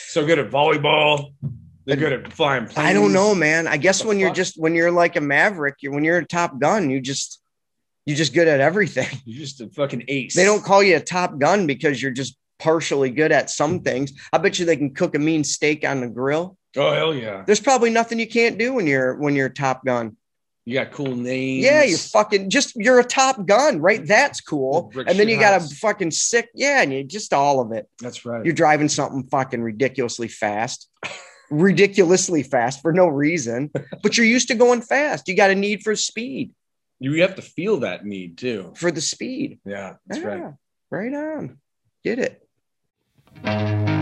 So 0.08 0.26
good 0.26 0.40
at 0.40 0.50
volleyball. 0.50 1.34
They're 1.86 1.96
good 1.98 2.14
at 2.14 2.32
flying 2.34 2.66
planes. 2.66 2.78
I 2.90 2.94
don't 2.94 3.14
know, 3.14 3.34
man. 3.34 3.68
I 3.68 3.78
guess 3.78 4.06
when 4.06 4.20
you're 4.20 4.34
just 4.34 4.60
when 4.60 4.76
you're 4.76 4.92
like 4.92 5.16
a 5.16 5.22
maverick, 5.22 5.76
you're 5.82 5.92
when 5.94 6.04
you're 6.04 6.20
a 6.20 6.26
Top 6.26 6.60
Gun, 6.60 6.90
you 6.90 7.02
just 7.02 7.42
you're 8.10 8.18
just 8.18 8.34
good 8.34 8.48
at 8.48 8.60
everything. 8.60 9.08
You're 9.26 9.40
just 9.40 9.62
a 9.62 9.70
fucking 9.70 10.06
ace. 10.08 10.34
They 10.34 10.44
don't 10.44 10.64
call 10.64 10.82
you 10.82 10.96
a 10.96 11.00
Top 11.00 11.38
Gun 11.38 11.68
because 11.68 12.02
you're 12.02 12.12
just 12.12 12.36
partially 12.58 13.12
good 13.12 13.32
at 13.32 13.52
some 13.52 13.76
mm-hmm. 13.76 13.84
things. 13.84 14.14
I 14.34 14.40
bet 14.40 14.58
you 14.58 14.66
they 14.66 14.78
can 14.78 14.96
cook 14.96 15.14
a 15.14 15.20
mean 15.20 15.44
steak 15.44 15.88
on 15.88 16.02
the 16.02 16.08
grill. 16.08 16.58
Oh 16.76 16.92
hell 16.92 17.14
yeah! 17.14 17.44
There's 17.46 17.60
probably 17.60 17.92
nothing 17.92 18.20
you 18.20 18.28
can't 18.28 18.58
do 18.58 18.74
when 18.74 18.88
you're 18.88 19.16
when 19.16 19.36
you're 19.36 19.46
a 19.46 19.54
Top 19.54 19.86
Gun. 19.86 20.18
You 20.66 20.74
got 20.74 20.92
cool 20.92 21.16
names. 21.16 21.64
Yeah, 21.64 21.84
you 21.84 21.98
fucking 21.98 22.50
just 22.50 22.76
you're 22.76 23.00
a 23.00 23.04
Top 23.04 23.46
Gun, 23.46 23.80
right? 23.80 24.04
That's 24.04 24.42
cool. 24.42 24.92
And 24.96 25.20
then 25.20 25.30
you 25.30 25.40
got 25.40 25.62
a 25.62 25.66
fucking 25.76 26.12
sick, 26.12 26.50
yeah, 26.56 26.82
and 26.82 26.92
you 26.92 27.04
just 27.04 27.32
all 27.32 27.60
of 27.60 27.72
it. 27.72 27.88
That's 28.00 28.26
right. 28.26 28.44
You're 28.44 28.56
driving 28.56 28.90
something 28.90 29.28
fucking 29.30 29.62
ridiculously 29.62 30.28
fast, 30.30 30.90
ridiculously 31.52 32.42
fast 32.42 32.82
for 32.82 32.92
no 32.92 33.08
reason, 33.08 33.72
but 34.04 34.18
you're 34.18 34.26
used 34.26 34.48
to 34.48 34.56
going 34.56 34.82
fast. 34.82 35.28
You 35.28 35.36
got 35.36 35.52
a 35.52 35.56
need 35.56 35.84
for 35.84 35.96
speed, 35.96 36.52
you 37.00 37.22
have 37.22 37.36
to 37.36 37.42
feel 37.42 37.80
that 37.82 38.06
need 38.06 38.38
too. 38.38 38.74
for 38.76 38.92
the 38.92 39.02
speed. 39.02 39.60
Yeah, 39.66 39.96
that's 40.08 40.22
Yeah, 40.22 40.28
right. 40.28 40.54
Right 40.92 41.14
on. 41.14 41.60
Get 42.04 42.20
it. 42.20 43.99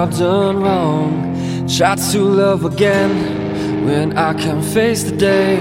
I've 0.00 0.16
done 0.16 0.62
wrong. 0.62 1.68
Try 1.68 1.94
to 1.94 2.20
love 2.24 2.64
again 2.64 3.84
when 3.84 4.16
I 4.16 4.32
can 4.32 4.62
face 4.62 5.02
the 5.02 5.14
day. 5.14 5.56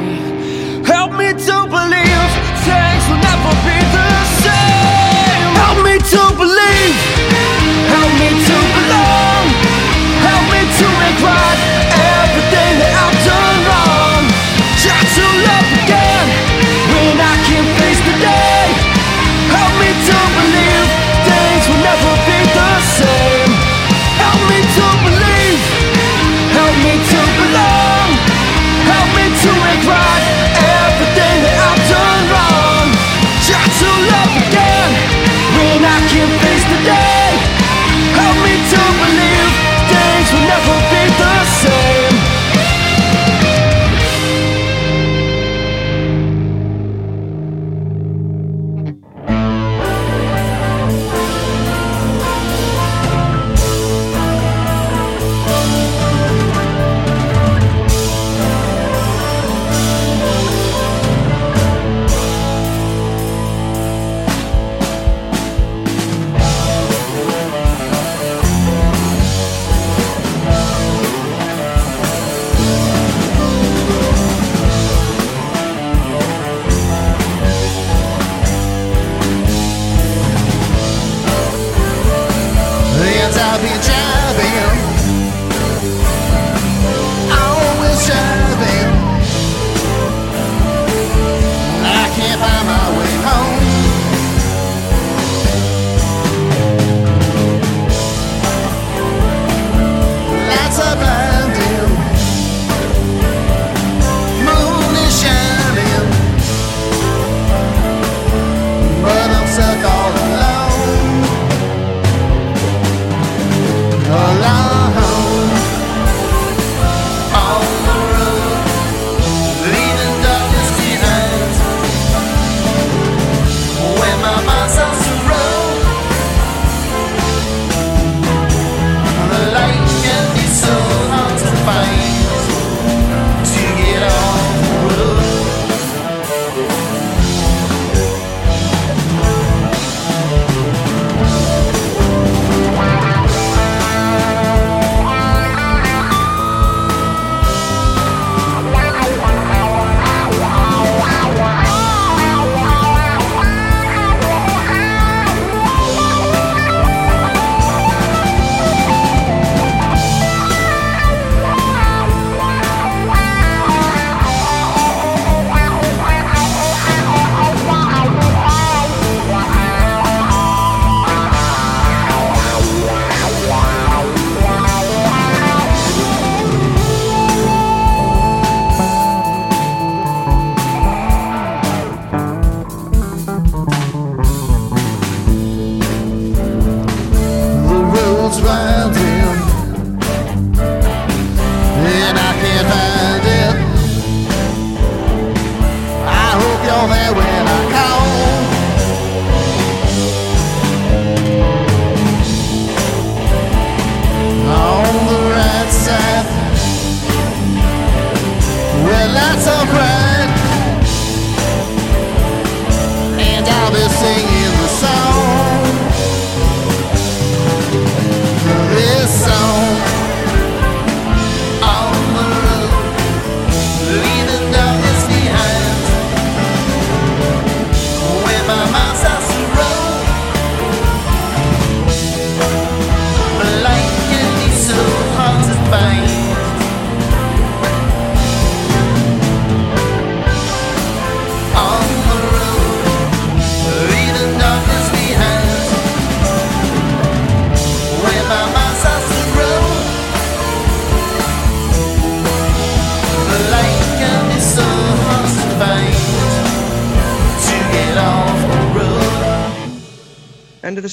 Help 0.87 1.11
me 1.11 1.27
to 1.35 1.55
believe 1.67 2.31
things 2.63 3.03
will 3.11 3.19
never 3.19 3.51
be 3.67 3.77
the 3.91 4.11
same. 4.39 5.51
Help 5.59 5.83
me 5.83 5.99
to 5.99 6.21
believe. 6.39 6.97
Help 7.91 8.11
me 8.15 8.29
to 8.47 8.57
belong. 8.79 9.43
Help 10.23 10.45
me 10.55 10.61
to 10.79 10.85
make 11.03 11.19
right 11.19 11.59
everything 12.23 12.73
that 12.79 12.93
I've 12.95 13.19
done 13.27 13.59
wrong. 13.67 14.23
Try 14.79 15.01
to 15.03 15.25
love 15.51 15.69
again 15.83 16.27
when 16.95 17.19
I 17.19 17.35
can 17.43 17.65
face 17.75 18.01
the 18.07 18.15
day. 18.23 18.63
Help 19.51 19.73
me 19.83 19.89
to 20.07 20.17
believe 20.31 20.48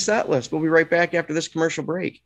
set 0.06 0.30
list. 0.30 0.52
We'll 0.52 0.62
be 0.62 0.68
right 0.68 0.88
back 0.88 1.12
after 1.12 1.34
this 1.34 1.48
commercial 1.48 1.84
break. 1.84 2.22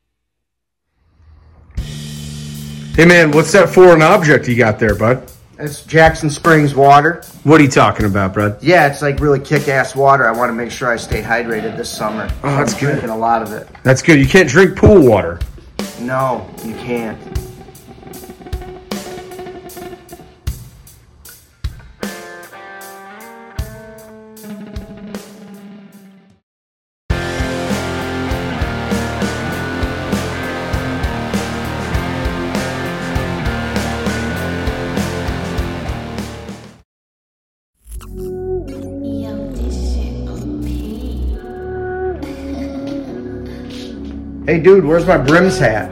Hey 2.94 3.06
man, 3.06 3.32
what's 3.32 3.50
that 3.52 3.70
foreign 3.70 4.02
object 4.02 4.46
you 4.46 4.56
got 4.56 4.78
there, 4.78 4.94
bud? 4.94 5.32
It's 5.58 5.84
Jackson 5.84 6.30
Springs 6.30 6.74
water. 6.74 7.22
What 7.44 7.60
are 7.60 7.64
you 7.64 7.70
talking 7.70 8.06
about, 8.06 8.34
bud? 8.34 8.62
Yeah, 8.62 8.86
it's 8.86 9.02
like 9.02 9.20
really 9.20 9.40
kick-ass 9.40 9.96
water. 9.96 10.26
I 10.26 10.32
want 10.32 10.50
to 10.50 10.54
make 10.54 10.70
sure 10.70 10.90
I 10.90 10.96
stay 10.96 11.22
hydrated 11.22 11.76
this 11.76 11.90
summer. 11.90 12.30
Oh, 12.42 12.56
that's 12.56 12.74
I'm 12.74 12.80
good. 12.80 12.90
Drinking 12.92 13.10
a 13.10 13.16
lot 13.16 13.42
of 13.42 13.52
it. 13.52 13.68
That's 13.82 14.02
good. 14.02 14.18
You 14.18 14.26
can't 14.26 14.48
drink 14.48 14.76
pool 14.76 15.06
water. 15.06 15.38
No, 16.00 16.48
you 16.64 16.74
can't. 16.74 17.18
Hey, 44.50 44.58
dude, 44.58 44.84
where's 44.84 45.06
my 45.06 45.16
brims 45.16 45.60
hat? 45.60 45.88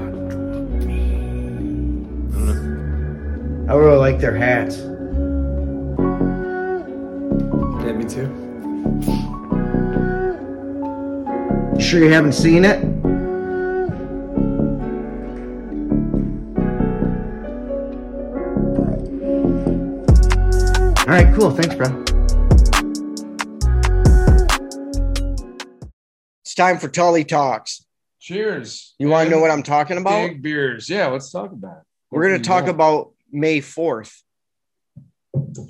I 3.69 3.73
really 3.73 3.99
like 3.99 4.19
their 4.19 4.35
hats. 4.37 4.79
Yeah, 7.85 7.93
me 7.93 8.05
too. 8.05 8.27
You 11.77 11.81
sure 11.81 12.03
you 12.03 12.11
haven't 12.11 12.33
seen 12.33 12.65
it? 12.65 12.83
All 20.99 21.15
right, 21.15 21.33
cool. 21.37 21.53
Thanks, 21.53 21.77
bro. 21.77 22.05
It's 26.43 26.55
time 26.57 26.79
for 26.79 26.89
Tully 26.89 27.23
Talks. 27.23 27.85
Cheers. 28.21 28.95
You 28.99 29.09
want 29.09 29.29
to 29.29 29.35
know 29.35 29.41
what 29.41 29.51
I'm 29.51 29.63
talking 29.63 29.97
about? 29.99 30.29
Big 30.29 30.43
beers. 30.43 30.89
Yeah, 30.91 31.07
let's 31.07 31.31
talk 31.31 31.53
about 31.53 31.79
it. 31.79 31.83
We're 32.11 32.29
going 32.29 32.41
to 32.43 32.49
talk 32.49 32.67
about 32.67 33.13
May 33.31 33.61
4th. 33.61 34.15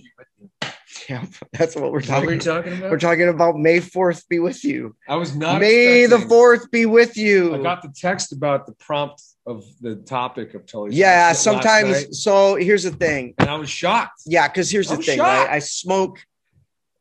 Yeah, 1.08 1.24
that's 1.52 1.74
what 1.74 1.84
we're 1.90 2.02
What 2.02 2.26
were 2.26 2.36
talking 2.36 2.38
about. 2.38 2.42
talking 2.42 2.78
about? 2.78 2.90
We're 2.90 2.98
talking 2.98 3.28
about 3.28 3.56
May 3.56 3.78
4th 3.78 4.28
be 4.28 4.40
with 4.40 4.62
you. 4.62 4.94
I 5.08 5.16
was 5.16 5.34
not. 5.34 5.58
May 5.58 6.04
the 6.04 6.18
4th 6.18 6.70
be 6.70 6.84
with 6.84 7.16
you. 7.16 7.54
I 7.54 7.62
got 7.62 7.80
the 7.80 7.88
text 7.96 8.32
about 8.32 8.66
the 8.66 8.72
prompt 8.72 9.22
of 9.46 9.64
the 9.80 9.96
topic 9.96 10.52
of 10.52 10.66
Tully's. 10.66 10.94
yeah, 10.94 11.32
sometimes. 11.32 12.22
So 12.22 12.56
here's 12.56 12.82
the 12.82 12.90
thing. 12.90 13.32
and 13.38 13.48
I 13.48 13.54
was 13.54 13.70
shocked. 13.70 14.20
Yeah, 14.26 14.48
because 14.48 14.70
here's 14.70 14.88
the 14.90 14.98
thing. 14.98 15.18
Right? 15.18 15.48
I 15.48 15.60
smoke 15.60 16.18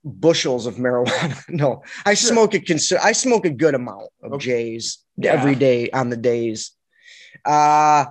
bushels 0.08 0.66
of 0.66 0.76
marijuana. 0.76 1.38
no, 1.50 1.84
I 2.06 2.14
smoke 2.14 2.54
a 2.54 2.60
cons- 2.60 2.92
I 2.94 3.12
smoke 3.12 3.46
a 3.46 3.50
good 3.50 3.76
amount 3.76 4.08
of 4.24 4.34
Okay. 4.34 4.74
J's 4.74 5.00
Yeah. 5.18 5.34
every 5.34 5.56
day 5.56 5.90
on 5.92 6.10
the 6.10 6.18
days. 6.18 6.72
Uh 7.46 8.06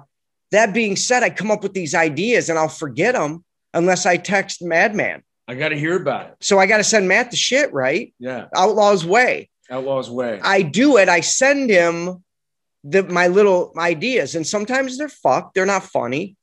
that 0.53 0.73
being 0.73 0.95
said, 0.97 1.23
I 1.25 1.31
come 1.31 1.51
up 1.51 1.63
with 1.63 1.73
these 1.75 1.95
ideas 1.95 2.49
and 2.49 2.59
I'll 2.59 2.69
forget 2.69 3.15
them 3.15 3.45
unless 3.75 4.07
I 4.07 4.17
text 4.17 4.63
Madman. 4.63 5.23
I 5.49 5.55
got 5.55 5.71
to 5.71 5.79
hear 5.79 5.97
about 5.97 6.27
it. 6.29 6.35
So 6.41 6.59
I 6.59 6.67
got 6.67 6.77
to 6.79 6.85
send 6.85 7.09
Matt 7.09 7.31
the 7.31 7.37
shit, 7.37 7.73
right? 7.73 8.15
Yeah, 8.19 8.47
Outlaw's 8.55 9.05
way. 9.05 9.51
Outlaws 9.71 10.09
Way. 10.11 10.39
I 10.43 10.63
do 10.63 10.97
it. 10.97 11.09
I 11.09 11.21
send 11.21 11.71
him 11.71 12.23
the 12.85 13.03
my 13.03 13.27
little 13.27 13.73
ideas, 13.77 14.37
and 14.37 14.47
sometimes 14.47 14.97
they're 14.97 15.09
fucked. 15.09 15.55
They're 15.55 15.67
not 15.67 15.83
funny. 15.83 16.37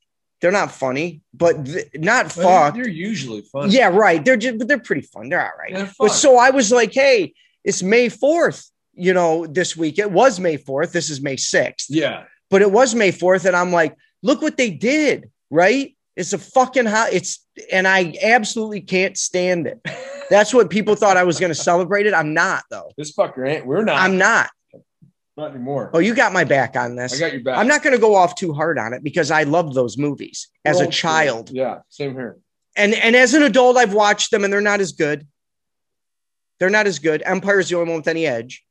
They're 0.43 0.51
not 0.51 0.73
funny, 0.73 1.21
but 1.33 1.65
th- 1.65 1.87
not 1.95 2.25
But 2.25 2.33
fucked. 2.33 2.75
They're 2.75 2.89
usually 2.89 3.43
fun. 3.43 3.71
Yeah, 3.71 3.87
right. 3.87 4.25
They're 4.25 4.35
just, 4.35 4.57
but 4.57 4.67
they're 4.67 4.77
pretty 4.77 5.03
fun. 5.03 5.29
They're 5.29 5.41
all 5.41 5.57
right. 5.57 5.73
They're 5.73 5.89
But 5.97 6.09
so 6.09 6.35
I 6.35 6.49
was 6.49 6.69
like, 6.69 6.93
hey, 6.93 7.33
it's 7.63 7.81
May 7.81 8.09
4th, 8.09 8.69
you 8.93 9.13
know, 9.13 9.47
this 9.47 9.77
week. 9.77 9.99
It 9.99 10.11
was 10.11 10.41
May 10.41 10.57
4th. 10.57 10.91
This 10.91 11.09
is 11.09 11.21
May 11.21 11.37
6th, 11.37 11.85
yeah. 11.87 12.25
but 12.49 12.61
it 12.61 12.69
was 12.69 12.93
May 12.93 13.13
4th. 13.13 13.45
And 13.45 13.55
I'm 13.55 13.71
like, 13.71 13.95
look 14.21 14.41
what 14.41 14.57
they 14.57 14.69
did, 14.69 15.31
right? 15.49 15.95
It's 16.17 16.33
a 16.33 16.37
fucking 16.37 16.87
hot. 16.87 17.13
It's, 17.13 17.47
and 17.71 17.87
I 17.87 18.13
absolutely 18.21 18.81
can't 18.81 19.17
stand 19.17 19.67
it. 19.67 19.79
That's 20.29 20.53
what 20.53 20.69
people 20.69 20.95
thought 20.95 21.15
I 21.15 21.23
was 21.23 21.39
going 21.39 21.51
to 21.51 21.55
celebrate 21.55 22.05
it. 22.05 22.13
I'm 22.13 22.33
not, 22.33 22.65
though. 22.69 22.91
This 22.97 23.15
fucker 23.15 23.49
ain't. 23.49 23.65
We're 23.65 23.85
not. 23.85 23.95
I'm 23.95 24.17
not. 24.17 24.49
Not 25.35 25.51
anymore. 25.51 25.89
Oh, 25.93 25.99
you 25.99 26.13
got 26.13 26.31
my 26.31 26.43
back 26.43 26.75
on 26.75 26.95
this. 26.95 27.15
I 27.15 27.19
got 27.19 27.33
your 27.33 27.43
back. 27.43 27.57
I'm 27.57 27.67
not 27.67 27.81
going 27.83 27.95
to 27.95 28.01
go 28.01 28.15
off 28.15 28.35
too 28.35 28.53
hard 28.53 28.77
on 28.77 28.93
it 28.93 29.03
because 29.03 29.31
I 29.31 29.43
love 29.43 29.73
those 29.73 29.97
movies 29.97 30.49
as 30.63 30.77
We're 30.77 30.85
a 30.85 30.89
child. 30.89 31.49
Yeah, 31.51 31.79
same 31.89 32.13
here. 32.13 32.37
and 32.75 32.93
and 32.93 33.15
as 33.15 33.33
an 33.33 33.43
adult, 33.43 33.77
I've 33.77 33.93
watched 33.93 34.31
them 34.31 34.43
and 34.43 34.53
they're 34.53 34.61
not 34.61 34.79
as 34.79 34.91
good. 34.91 35.27
They're 36.59 36.69
not 36.69 36.87
as 36.87 36.99
good. 36.99 37.23
Empire's 37.25 37.69
the 37.69 37.77
only 37.77 37.89
one 37.91 37.99
with 38.01 38.07
any 38.07 38.25
edge. 38.27 38.63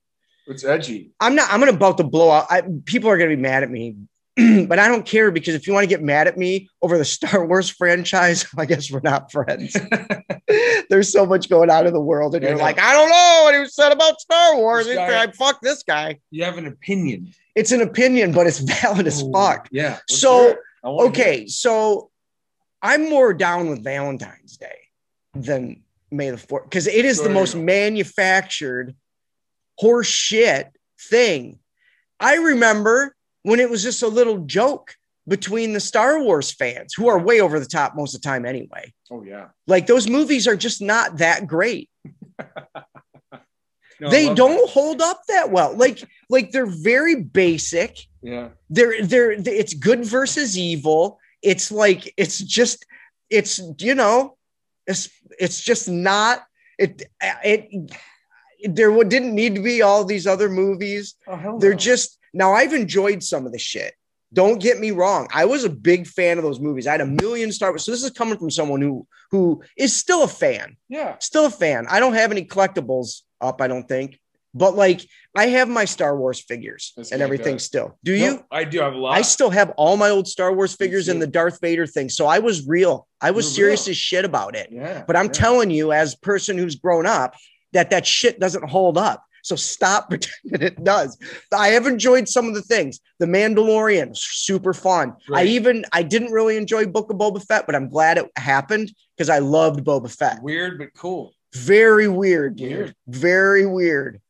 It's 0.47 0.65
edgy. 0.65 1.13
I'm 1.21 1.35
not. 1.35 1.51
I'm 1.51 1.61
gonna 1.61 1.73
about 1.73 1.99
to 1.99 2.05
blow 2.05 2.31
out. 2.31 2.47
I, 2.51 2.63
people 2.85 3.11
are 3.11 3.19
gonna 3.19 3.31
be 3.31 3.37
mad 3.37 3.63
at 3.63 3.71
me, 3.71 3.97
but 4.67 4.79
I 4.79 4.89
don't 4.89 5.05
care 5.05 5.31
because 5.31 5.55
if 5.55 5.67
you 5.67 5.75
want 5.75 5.85
to 5.85 5.89
get 5.89 6.03
mad 6.03 6.27
at 6.27 6.39
me 6.39 6.69
over 6.81 6.97
the 6.97 7.05
Star 7.17 7.47
Wars 7.47 7.69
franchise, 7.69 8.47
I 8.57 8.67
guess 8.67 8.91
we're 8.91 9.01
not 9.01 9.31
friends. 9.31 9.77
There's 10.91 11.13
so 11.13 11.27
much 11.27 11.49
going 11.49 11.71
on 11.71 11.87
in 11.87 11.93
the 11.93 12.01
world, 12.01 12.35
and 12.35 12.43
you're 12.45 12.57
like, 12.57 12.79
I 12.79 12.93
don't 12.93 13.11
know 13.11 13.41
what 13.45 13.61
he 13.61 13.69
said 13.69 13.93
about 13.93 14.21
Star 14.21 14.57
Wars. 14.57 14.87
Guy- 14.87 15.23
I 15.23 15.31
fuck 15.33 15.61
this 15.61 15.83
guy. 15.83 16.19
You 16.31 16.45
have 16.45 16.59
an 16.59 16.67
opinion. 16.67 17.35
It's 17.55 17.73
an 17.73 17.83
opinion, 17.83 18.33
but 18.33 18.47
it's 18.47 18.59
valid 18.59 19.07
as 19.07 19.23
Ooh, 19.23 19.33
fuck. 19.33 19.69
Yeah. 19.71 19.99
So, 20.09 20.41
hear 20.41 20.51
it. 20.51 20.59
I 20.85 20.89
wanna 20.89 21.03
hear 21.03 21.09
Okay, 21.11 21.47
so 21.47 22.11
I'm 22.81 23.09
more 23.09 23.35
down 23.35 23.69
with 23.69 23.85
Valentine's 23.85 24.57
Day 24.57 24.79
than 25.35 25.83
May 26.11 26.31
the 26.31 26.37
4th 26.37 26.65
because 26.65 26.87
it 26.87 27.05
is 27.05 27.23
the 27.23 27.31
most 27.31 27.55
manufactured 27.55 28.95
horse 29.79 30.09
shit 30.09 30.71
thing. 30.99 31.59
I 32.21 32.37
remember 32.37 33.15
when 33.43 33.61
it 33.61 33.69
was 33.71 33.83
just 33.83 34.03
a 34.03 34.09
little 34.09 34.39
joke 34.39 34.95
between 35.29 35.73
the 35.73 35.81
Star 35.81 36.21
Wars 36.23 36.51
fans 36.51 36.95
who 36.95 37.09
are 37.09 37.19
way 37.19 37.41
over 37.41 37.61
the 37.61 37.67
top 37.67 37.95
most 37.95 38.15
of 38.15 38.21
the 38.23 38.29
time 38.29 38.45
anyway. 38.45 38.93
Oh 39.11 39.23
yeah. 39.23 39.49
Like 39.67 39.87
those 39.87 40.09
movies 40.09 40.47
are 40.49 40.57
just 40.57 40.83
not 40.83 41.19
that 41.19 41.47
great. 41.47 41.89
No, 44.01 44.11
they 44.11 44.35
don't 44.35 44.57
that. 44.63 44.71
hold 44.71 45.01
up 45.01 45.21
that 45.29 45.53
well. 45.53 45.77
Like 45.77 46.03
like 46.29 46.51
they're 46.51 46.67
very 46.67 47.15
basic 47.23 47.99
Yeah. 48.21 48.49
they're 48.69 49.05
they're 49.07 49.31
it's 49.31 49.75
good 49.75 50.05
versus 50.05 50.59
evil 50.59 51.21
it's 51.41 51.71
like 51.71 52.13
it's 52.17 52.39
just 52.41 52.85
it's 53.31 53.61
you 53.79 53.95
know 53.95 54.37
it's 54.89 55.09
it's 55.39 55.61
just 55.61 55.89
not 55.89 56.43
it 56.81 57.03
it, 57.45 57.93
there 58.65 59.05
didn't 59.05 59.37
need 59.37 59.55
to 59.55 59.63
be 59.63 59.83
all 59.83 60.05
these 60.05 60.27
other 60.27 60.49
movies 60.49 61.15
Oh 61.29 61.37
hell. 61.37 61.59
they're 61.59 61.71
no. 61.71 61.77
just 61.77 62.19
now 62.33 62.53
i've 62.53 62.73
enjoyed 62.73 63.23
some 63.23 63.47
of 63.47 63.53
the 63.53 63.59
shit 63.59 63.95
don't 64.33 64.61
get 64.61 64.79
me 64.79 64.91
wrong 64.91 65.29
i 65.33 65.45
was 65.45 65.65
a 65.65 65.71
big 65.71 66.07
fan 66.07 66.39
of 66.39 66.45
those 66.45 66.61
movies 66.61 66.87
i 66.87 66.93
had 66.93 67.01
a 67.01 67.07
million 67.07 67.53
star 67.53 67.71
wars 67.71 67.85
so 67.85 67.91
this 67.91 68.03
is 68.03 68.11
coming 68.11 68.39
from 68.39 68.51
someone 68.51 68.81
who 68.81 69.07
who 69.31 69.63
is 69.77 69.95
still 69.95 70.23
a 70.23 70.29
fan 70.29 70.77
yeah. 70.89 71.17
still 71.19 71.47
a 71.47 71.51
fan 71.51 71.87
i 71.89 72.01
don't 72.01 72.15
have 72.15 72.31
any 72.31 72.45
collectibles 72.45 73.23
up 73.41 73.61
i 73.61 73.69
don't 73.69 73.89
think 73.89 74.19
but 74.55 74.75
like 74.75 75.07
i 75.37 75.47
have 75.47 75.69
my 75.69 75.85
star 75.85 76.17
wars 76.17 76.41
figures 76.41 76.93
That's 76.97 77.13
and 77.13 77.23
everything 77.23 77.59
still 77.59 77.99
do 78.05 78.13
you 78.13 78.31
No, 78.33 78.45
I 78.51 78.65
do 78.65 78.81
have 78.81 78.95
a 78.95 78.99
lot. 78.99 79.17
I 79.17 79.23
still 79.23 79.51
have 79.51 79.71
all 79.77 79.97
my 79.97 80.11
old 80.11 80.29
Star 80.29 80.53
Wars 80.53 80.75
figures 80.75 81.09
and 81.09 81.21
the 81.21 81.27
Darth 81.27 81.61
Vader 81.61 81.87
thing. 81.87 82.09
So 82.09 82.27
I 82.27 82.39
was 82.39 82.67
real. 82.67 83.07
I 83.21 83.31
was 83.31 83.47
You're 83.47 83.67
serious 83.67 83.87
real. 83.87 83.93
as 83.93 83.97
shit 83.97 84.25
about 84.25 84.55
it. 84.55 84.69
yeah. 84.71 85.05
But 85.07 85.17
I'm 85.17 85.27
yeah. 85.27 85.33
telling 85.33 85.71
you, 85.71 85.93
as 85.93 86.15
person 86.15 86.59
who's 86.59 86.77
grown 86.77 87.07
up, 87.07 87.35
that 87.73 87.91
that 87.91 88.07
shit 88.07 88.39
doesn't 88.39 88.69
hold 88.69 88.99
up. 88.99 89.25
So 89.43 89.57
stop 89.57 90.09
pretending 90.09 90.63
it 90.67 90.83
does. 90.85 91.19
I 91.53 91.69
have 91.69 91.87
enjoyed 91.87 92.29
some 92.29 92.47
of 92.49 92.55
the 92.55 92.63
things. 92.63 93.01
The 93.19 93.27
Mandalorian, 93.27 94.17
super 94.17 94.73
fun. 94.73 95.15
I 95.35 95.45
even 95.45 95.85
I 95.93 96.03
didn't 96.03 96.33
really 96.33 96.57
enjoy 96.57 96.87
Book 96.87 97.11
of 97.11 97.17
Boba 97.19 97.45
Fett, 97.45 97.67
but 97.67 97.75
I'm 97.75 97.89
glad 97.89 98.19
it 98.19 98.31
happened 98.37 98.93
because 99.17 99.29
I 99.29 99.39
loved 99.41 99.85
Boba 99.85 100.11
Fett. 100.17 100.43
weird 100.43 100.79
but 100.79 100.89
cool. 100.97 101.35
Very 101.55 102.09
weird, 102.09 102.57
dude. 102.57 102.71
Weird. 102.73 102.95
Very 103.09 103.67
weird. 103.67 104.21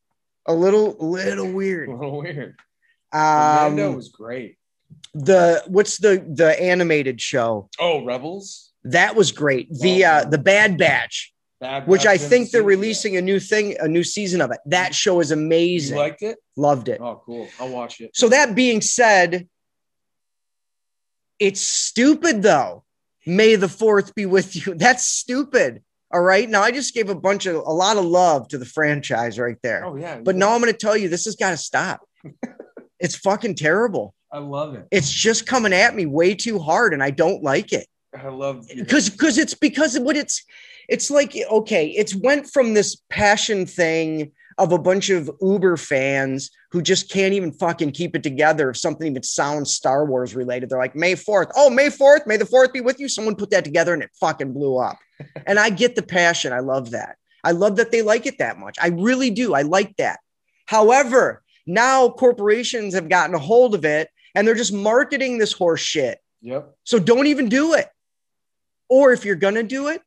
A 0.45 0.53
little, 0.53 0.97
little 0.99 1.49
weird. 1.51 1.87
A 1.89 1.93
little 1.93 2.19
weird. 2.21 2.55
Um, 3.13 3.21
Mando 3.77 3.91
was 3.91 4.09
great. 4.09 4.57
the 5.13 5.63
what's 5.67 5.97
the 5.97 6.25
the 6.27 6.59
animated 6.61 7.21
show? 7.21 7.69
Oh, 7.79 8.03
Rebels. 8.03 8.71
That 8.85 9.15
was 9.15 9.31
great. 9.31 9.69
The 9.71 10.03
uh 10.03 10.23
the 10.25 10.37
Bad 10.37 10.77
Batch, 10.77 11.32
Bad 11.63 11.87
which 11.87 12.05
I 12.05 12.17
think 12.17 12.51
they're 12.51 12.61
haven't 12.61 12.71
seen 12.71 12.75
it 12.75 12.81
releasing 12.81 13.17
a 13.17 13.21
new 13.21 13.39
thing, 13.39 13.77
a 13.79 13.87
new 13.87 14.03
season 14.03 14.41
of 14.41 14.51
it. 14.51 14.59
That 14.65 14.93
show 14.93 15.21
is 15.21 15.31
amazing. 15.31 15.95
You 15.95 16.03
liked 16.03 16.21
it? 16.21 16.37
Loved 16.57 16.89
it. 16.89 16.99
Oh, 16.99 17.21
cool. 17.25 17.47
I'll 17.57 17.69
watch 17.69 18.01
it. 18.01 18.11
So 18.13 18.27
that 18.27 18.53
being 18.53 18.81
said, 18.81 19.47
it's 21.39 21.61
stupid 21.61 22.43
though. 22.43 22.83
May 23.25 23.55
the 23.55 23.69
fourth 23.69 24.13
be 24.13 24.25
with 24.25 24.57
you. 24.57 24.73
That's 24.77 25.05
stupid. 25.05 25.81
All 26.11 26.19
right. 26.19 26.49
Now 26.49 26.63
I 26.63 26.71
just 26.71 26.93
gave 26.93 27.09
a 27.09 27.15
bunch 27.15 27.45
of 27.45 27.55
a 27.55 27.71
lot 27.71 27.95
of 27.95 28.03
love 28.03 28.49
to 28.49 28.57
the 28.57 28.65
franchise 28.65 29.39
right 29.39 29.57
there. 29.63 29.85
Oh 29.85 29.95
yeah. 29.95 30.19
But 30.19 30.35
now 30.35 30.53
I'm 30.53 30.59
gonna 30.59 30.73
tell 30.73 30.97
you 30.97 31.07
this 31.07 31.23
has 31.23 31.37
got 31.37 31.51
to 31.51 31.57
stop. 31.57 32.01
it's 32.99 33.15
fucking 33.15 33.55
terrible. 33.55 34.13
I 34.33 34.39
love 34.39 34.75
it. 34.75 34.85
It's 34.91 35.09
just 35.09 35.47
coming 35.47 35.71
at 35.71 35.95
me 35.95 36.07
way 36.07 36.35
too 36.35 36.59
hard, 36.59 36.93
and 36.93 37.01
I 37.01 37.11
don't 37.11 37.41
like 37.41 37.71
it. 37.71 37.87
I 38.17 38.29
love 38.29 38.67
uh, 38.71 38.75
because 38.75 39.09
because 39.09 39.37
it's 39.37 39.53
because 39.53 39.95
of 39.95 40.03
what 40.03 40.15
it's 40.15 40.43
it's 40.89 41.09
like 41.09 41.35
okay 41.49 41.87
it's 41.87 42.15
went 42.15 42.47
from 42.47 42.73
this 42.73 42.97
passion 43.09 43.65
thing 43.65 44.31
of 44.57 44.71
a 44.71 44.77
bunch 44.77 45.09
of 45.09 45.29
uber 45.41 45.77
fans 45.77 46.51
who 46.71 46.81
just 46.81 47.09
can't 47.09 47.33
even 47.33 47.51
fucking 47.51 47.91
keep 47.91 48.15
it 48.15 48.23
together 48.23 48.69
if 48.69 48.77
something 48.77 49.07
even 49.07 49.23
sounds 49.23 49.73
star 49.73 50.05
wars 50.05 50.35
related. 50.35 50.69
They're 50.69 50.79
like 50.79 50.95
may 50.95 51.13
4th 51.13 51.51
oh 51.55 51.69
may 51.69 51.87
4th 51.87 52.27
may 52.27 52.37
the 52.37 52.45
4th 52.45 52.73
be 52.73 52.81
with 52.81 52.99
you? 52.99 53.07
Someone 53.07 53.35
put 53.35 53.49
that 53.51 53.63
together 53.63 53.93
and 53.93 54.03
it 54.03 54.11
fucking 54.19 54.53
blew 54.53 54.77
up. 54.77 54.97
And 55.45 55.59
i 55.59 55.69
get 55.69 55.95
the 55.95 56.01
passion. 56.03 56.51
I 56.51 56.59
love 56.59 56.91
that. 56.91 57.17
I 57.43 57.51
love 57.51 57.77
that 57.77 57.91
they 57.91 58.01
like 58.01 58.25
it 58.25 58.39
that 58.39 58.57
much. 58.57 58.77
I 58.81 58.87
really 58.87 59.29
do. 59.29 59.53
I 59.53 59.61
like 59.61 59.95
that. 59.97 60.19
However 60.65 61.43
now 61.65 62.09
corporations 62.09 62.93
have 62.93 63.09
gotten 63.09 63.35
a 63.35 63.39
hold 63.39 63.73
of 63.73 63.85
it 63.85 64.09
and 64.35 64.47
they're 64.47 64.55
just 64.55 64.73
marketing 64.73 65.37
this 65.37 65.53
horse 65.53 65.81
shit. 65.81 66.19
Yep. 66.41 66.75
so 66.83 66.99
don't 66.99 67.27
even 67.27 67.47
do 67.47 67.73
it. 67.73 67.87
Or 68.89 69.11
if 69.11 69.25
you're 69.25 69.35
going 69.35 69.55
to 69.55 69.63
do 69.63 69.87
it, 69.87 70.01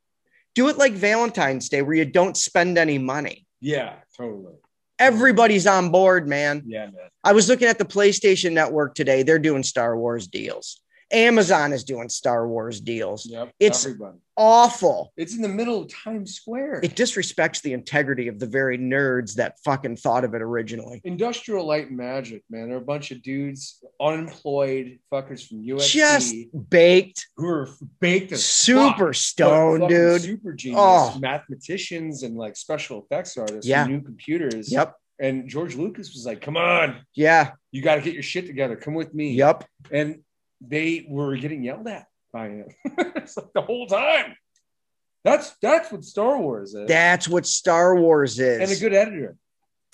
do 0.55 0.69
it 0.69 0.79
like 0.79 0.93
Valentine's 0.93 1.69
Day 1.69 1.83
where 1.83 1.95
you 1.95 2.05
don't 2.05 2.37
spend 2.37 2.79
any 2.79 2.99
money. 2.99 3.47
Yeah, 3.61 3.95
totally. 4.17 4.55
Everybody's 4.99 5.67
on 5.67 5.91
board, 5.91 6.27
man. 6.27 6.63
Yeah, 6.67 6.87
man. 6.87 6.95
I 7.23 7.33
was 7.33 7.49
looking 7.49 7.69
at 7.69 7.79
the 7.79 7.85
PlayStation 7.85 8.53
Network 8.53 8.95
today. 8.95 9.23
They're 9.23 9.39
doing 9.39 9.63
Star 9.63 9.97
Wars 9.99 10.27
deals. 10.27 10.81
Amazon 11.13 11.73
is 11.73 11.85
doing 11.85 12.09
Star 12.09 12.49
Wars 12.49 12.81
deals. 12.81 13.27
Yep. 13.27 13.53
It's- 13.61 13.85
everybody. 13.85 14.19
Awful. 14.39 15.15
It's 15.17 15.35
in 15.35 15.41
the 15.41 15.49
middle 15.49 15.81
of 15.81 15.89
Times 15.89 16.35
Square. 16.35 16.81
It 16.83 16.95
disrespects 16.95 17.63
the 17.63 17.73
integrity 17.73 18.29
of 18.29 18.39
the 18.39 18.47
very 18.47 18.77
nerds 18.77 19.37
that 19.37 19.55
fucking 19.65 19.97
thought 19.97 20.25
of 20.25 20.35
it 20.35 20.43
originally. 20.43 21.01
Industrial 21.05 21.65
Light 21.67 21.89
and 21.89 21.97
Magic, 21.97 22.43
man. 22.51 22.69
They're 22.69 22.77
a 22.77 22.83
bunch 22.83 23.11
of 23.13 23.23
dudes, 23.23 23.83
unemployed 23.99 24.99
fuckers 25.13 25.47
from 25.47 25.63
USC 25.63 25.93
Just 25.93 26.35
baked, 26.69 27.29
who 27.37 27.49
are 27.49 27.69
baked 28.01 28.33
as 28.33 28.45
super 28.45 29.07
fuck, 29.09 29.15
stoned, 29.15 29.81
but 29.81 29.89
dude. 29.89 30.21
Super 30.21 30.53
genius 30.53 30.81
Oh. 30.83 31.19
mathematicians 31.19 32.23
and 32.23 32.37
like 32.37 32.57
special 32.57 33.03
effects 33.05 33.39
artists. 33.39 33.67
Yeah. 33.67 33.87
New 33.87 34.03
computers. 34.03 34.71
Yep. 34.71 34.95
And 35.19 35.49
George 35.49 35.77
Lucas 35.77 36.13
was 36.13 36.27
like, 36.27 36.43
"Come 36.43 36.59
on, 36.59 36.97
Yeah. 37.15 37.53
you 37.73 37.81
got 37.81 37.95
to 37.95 38.03
get 38.03 38.13
your 38.13 38.23
shit 38.23 38.47
together. 38.47 38.77
Come 38.77 38.93
with 38.93 39.15
me." 39.15 39.31
Yep. 39.33 39.65
And 39.91 40.17
they 40.61 41.07
were 41.09 41.37
getting 41.37 41.63
yelled 41.63 41.87
at 41.89 42.07
by 42.33 42.49
him 42.49 42.67
it's 42.85 43.37
like 43.37 43.53
the 43.55 43.63
whole 43.63 43.87
time. 43.87 44.37
That's 45.25 45.55
that's 45.61 45.91
what 45.91 46.05
Star 46.05 46.41
Wars 46.41 46.75
is. 46.75 46.87
That's 46.89 47.29
what 47.29 47.47
Star 47.47 47.97
Wars 47.97 48.39
is. 48.39 48.61
and 48.61 48.71
a 48.71 48.81
good 48.81 48.95
editor. 48.97 49.37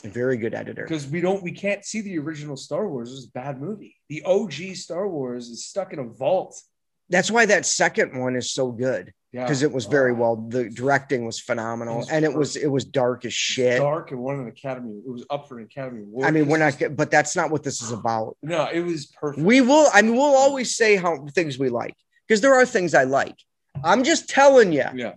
A 0.04 0.08
very 0.08 0.36
good 0.36 0.52
editor. 0.52 0.82
because 0.82 1.06
we 1.06 1.20
don't 1.20 1.42
we 1.42 1.52
can't 1.52 1.84
see 1.84 2.00
the 2.00 2.18
original 2.18 2.56
Star 2.56 2.88
Wars. 2.88 3.10
It 3.10 3.14
was 3.14 3.26
a 3.26 3.30
bad 3.30 3.60
movie. 3.60 3.96
The 4.08 4.22
OG 4.24 4.74
Star 4.74 5.08
Wars 5.08 5.48
is 5.48 5.64
stuck 5.64 5.92
in 5.92 6.00
a 6.00 6.04
vault. 6.04 6.60
That's 7.08 7.30
why 7.30 7.46
that 7.46 7.64
second 7.64 8.18
one 8.18 8.36
is 8.36 8.52
so 8.52 8.72
good 8.72 9.12
Yeah, 9.32 9.44
because 9.44 9.62
it 9.62 9.72
was 9.72 9.86
very 9.86 10.12
Oh, 10.12 10.16
well. 10.16 10.36
The 10.36 10.68
directing 10.68 11.24
was 11.24 11.40
phenomenal, 11.40 11.98
was 11.98 12.10
and 12.10 12.22
it 12.22 12.34
was 12.34 12.54
it 12.56 12.66
was 12.66 12.84
dark 12.84 13.24
as 13.24 13.32
shit. 13.32 13.78
dark 13.78 14.10
and 14.10 14.20
won 14.20 14.38
an 14.40 14.46
Academy. 14.48 15.00
It 15.06 15.10
was 15.10 15.24
up 15.30 15.48
for 15.48 15.58
an 15.58 15.64
Academy 15.64 16.02
Award. 16.02 16.26
I 16.26 16.30
mean, 16.30 16.46
we're 16.48 16.58
not, 16.58 16.76
but 16.96 17.10
that's 17.10 17.34
not 17.34 17.50
what 17.50 17.62
this 17.62 17.80
is 17.80 17.92
about. 17.92 18.36
No, 18.42 18.68
it 18.70 18.80
was 18.80 19.06
perfect. 19.06 19.42
We 19.44 19.62
will. 19.62 19.88
I 19.94 20.02
mean, 20.02 20.16
we'll 20.16 20.36
always 20.36 20.76
say 20.76 20.96
how 20.96 21.24
things 21.28 21.58
we 21.58 21.70
like 21.70 21.96
because 22.28 22.42
there 22.42 22.54
are 22.54 22.66
things 22.66 22.92
I 22.94 23.04
like. 23.04 23.36
I'm 23.82 24.04
just 24.04 24.28
telling 24.28 24.70
you, 24.70 24.84
yeah, 24.94 25.14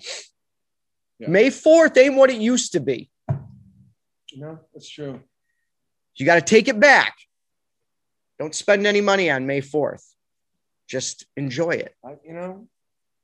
Yeah. 1.20 1.28
May 1.28 1.49
Fourth 1.49 1.97
ain't 1.97 2.16
what 2.16 2.30
it 2.30 2.39
used 2.39 2.72
to 2.72 2.80
be. 2.80 3.09
no, 4.38 4.59
that's 4.74 4.89
true. 4.89 5.20
You 6.16 6.26
got 6.26 6.36
to 6.36 6.41
take 6.41 6.70
it 6.70 6.80
back. 6.80 7.16
Don't 8.39 8.55
spend 8.55 8.88
any 8.88 9.01
money 9.01 9.30
on 9.30 9.45
May 9.45 9.59
Fourth. 9.59 10.05
Just 10.88 11.26
enjoy 11.36 11.72
it. 11.72 11.93
I, 12.05 12.16
you 12.26 12.34
know, 12.34 12.68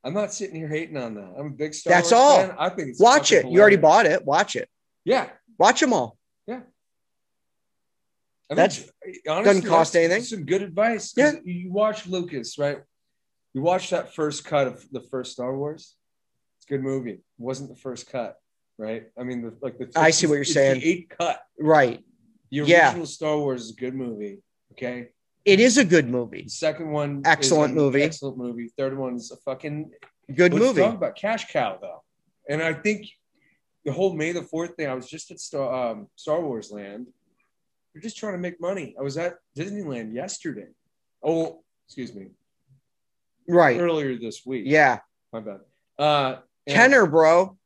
I'm 0.04 0.14
not 0.14 0.34
sitting 0.34 0.56
here 0.56 0.68
hating 0.68 0.98
on 0.98 1.16
that. 1.16 1.34
I'm 1.38 1.48
a 1.48 1.50
big 1.52 1.74
Star 1.74 1.94
That's 1.94 2.12
Wars 2.12 2.22
all. 2.22 2.38
fan. 2.38 2.56
I 2.58 2.70
think 2.70 3.00
Watch 3.00 3.32
it. 3.32 3.46
You 3.48 3.60
already 3.62 3.76
bought 3.78 4.06
it. 4.06 4.26
Watch 4.26 4.56
it. 4.56 4.68
Yeah, 5.06 5.30
Watch 5.60 5.80
them 5.80 5.94
all. 5.94 6.18
Yeah. 6.48 6.56
I 6.56 8.54
mean, 8.54 8.56
That's- 8.58 8.90
honestly, 9.30 9.44
doesn't 9.54 9.70
cost 9.70 9.96
anything. 9.96 10.24
Some 10.24 10.46
good 10.46 10.62
advice. 10.64 11.14
Yeah. 11.16 11.34
you 11.44 11.72
watch 11.72 12.08
Lucas, 12.08 12.58
right? 12.58 12.80
You 13.54 13.62
watch 13.62 13.90
that 13.92 14.14
first 14.14 14.44
cut 14.46 14.68
of 14.68 14.86
the 14.92 15.02
first 15.02 15.34
Star 15.34 15.56
Wars. 15.56 15.96
It's 16.58 16.66
a 16.68 16.74
good 16.74 16.82
movie. 16.84 17.12
It 17.12 17.22
wasn't 17.38 17.70
the 17.70 17.76
first 17.76 18.10
cut, 18.12 18.38
right? 18.78 19.06
I 19.20 19.24
mean, 19.24 19.42
the, 19.44 19.56
like 19.62 19.78
the 19.78 19.92
I 19.96 20.10
see 20.12 20.28
what 20.28 20.36
you're 20.36 20.46
saying. 20.46 20.80
The 20.82 20.88
eight 20.88 21.10
cut. 21.18 21.42
Right. 21.60 22.04
The 22.50 22.58
Yeah. 22.58 22.88
original 22.90 23.06
Star 23.06 23.38
Wars 23.38 23.64
is 23.66 23.72
a 23.72 23.76
good 23.76 23.94
movie. 23.96 24.42
Okay. 24.74 25.10
It 25.46 25.60
is 25.60 25.78
a 25.78 25.86
good 25.86 26.08
movie. 26.08 26.44
The 26.44 26.50
second 26.50 26.92
one, 26.92 27.22
Excellent 27.26 27.74
movie. 27.74 28.04
Excellent 28.04 28.38
movie. 28.38 28.72
Third 28.78 28.98
one 28.98 29.16
is 29.16 29.32
a 29.32 29.38
fucking 29.38 29.92
Good 30.36 30.54
Let's 30.54 30.66
movie. 30.66 30.82
talk 30.82 30.96
about 30.96 31.16
cash 31.16 31.52
cow 31.52 31.78
though, 31.82 32.04
and 32.48 32.62
I 32.62 32.74
think 32.74 33.08
the 33.84 33.92
whole 33.92 34.14
May 34.14 34.32
the 34.32 34.44
Fourth 34.44 34.76
thing. 34.76 34.88
I 34.88 34.94
was 34.94 35.10
just 35.10 35.32
at 35.32 35.40
Star 35.40 35.92
um, 35.92 36.08
Star 36.16 36.40
Wars 36.42 36.72
Land. 36.72 37.08
You're 37.94 38.02
just 38.04 38.18
trying 38.18 38.34
to 38.34 38.40
make 38.40 38.62
money. 38.62 38.96
I 38.98 39.02
was 39.02 39.18
at 39.18 39.36
Disneyland 39.58 40.14
yesterday. 40.14 40.68
Oh, 41.24 41.64
excuse 41.88 42.14
me, 42.16 42.28
Right. 43.48 43.80
earlier 43.80 44.18
this 44.18 44.46
week. 44.46 44.64
Yeah. 44.68 45.00
my 45.34 45.42
bad. 45.42 45.60
Uh, 46.00 46.38
Kenner, 46.68 47.06
bro. 47.08 47.58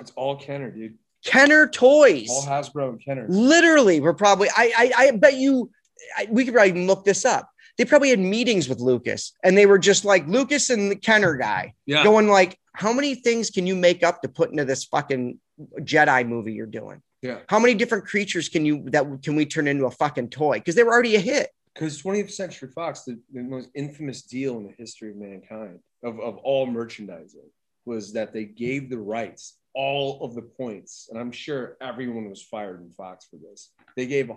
It's 0.00 0.12
all 0.16 0.36
Kenner, 0.36 0.70
dude. 0.70 0.96
Kenner 1.24 1.68
toys. 1.68 2.28
All 2.30 2.42
Hasbro 2.46 2.90
and 2.90 3.04
Kenner. 3.04 3.26
Literally, 3.28 4.00
we're 4.00 4.14
probably. 4.14 4.48
I. 4.56 4.72
I. 4.76 4.92
I 5.06 5.10
bet 5.10 5.34
you. 5.34 5.70
I, 6.16 6.26
we 6.30 6.44
could 6.44 6.54
probably 6.54 6.70
even 6.70 6.86
look 6.86 7.04
this 7.04 7.24
up. 7.24 7.48
They 7.76 7.84
probably 7.84 8.10
had 8.10 8.20
meetings 8.20 8.68
with 8.68 8.80
Lucas, 8.80 9.32
and 9.42 9.56
they 9.58 9.66
were 9.66 9.78
just 9.78 10.04
like 10.04 10.26
Lucas 10.28 10.70
and 10.70 10.90
the 10.90 10.96
Kenner 10.96 11.34
guy, 11.36 11.74
Yeah. 11.86 12.04
going 12.04 12.28
like, 12.28 12.56
"How 12.72 12.92
many 12.92 13.14
things 13.16 13.50
can 13.50 13.66
you 13.66 13.74
make 13.74 14.02
up 14.04 14.22
to 14.22 14.28
put 14.28 14.50
into 14.50 14.64
this 14.64 14.84
fucking 14.84 15.40
Jedi 15.80 16.26
movie 16.28 16.52
you're 16.52 16.66
doing? 16.66 17.02
Yeah. 17.22 17.40
How 17.48 17.58
many 17.58 17.74
different 17.74 18.04
creatures 18.04 18.48
can 18.48 18.64
you 18.64 18.84
that 18.90 19.04
can 19.22 19.34
we 19.34 19.46
turn 19.46 19.66
into 19.66 19.86
a 19.86 19.90
fucking 19.90 20.28
toy? 20.30 20.58
Because 20.58 20.74
they 20.74 20.82
were 20.84 20.92
already 20.92 21.16
a 21.16 21.20
hit. 21.20 21.50
Because 21.74 22.00
20th 22.02 22.30
Century 22.30 22.68
Fox, 22.68 23.02
the, 23.02 23.18
the 23.32 23.42
most 23.42 23.68
infamous 23.74 24.22
deal 24.22 24.56
in 24.58 24.64
the 24.64 24.74
history 24.78 25.10
of 25.10 25.16
mankind, 25.16 25.80
of, 26.04 26.20
of 26.20 26.36
all 26.38 26.66
merchandising, 26.66 27.50
was 27.84 28.12
that 28.12 28.32
they 28.32 28.44
gave 28.44 28.88
the 28.90 28.98
rights, 28.98 29.58
all 29.74 30.22
of 30.22 30.34
the 30.36 30.42
points, 30.42 31.08
and 31.10 31.18
I'm 31.18 31.32
sure 31.32 31.76
everyone 31.80 32.30
was 32.30 32.40
fired 32.42 32.80
in 32.80 32.90
Fox 32.92 33.26
for 33.28 33.38
this. 33.38 33.70
They 33.96 34.06
gave 34.06 34.30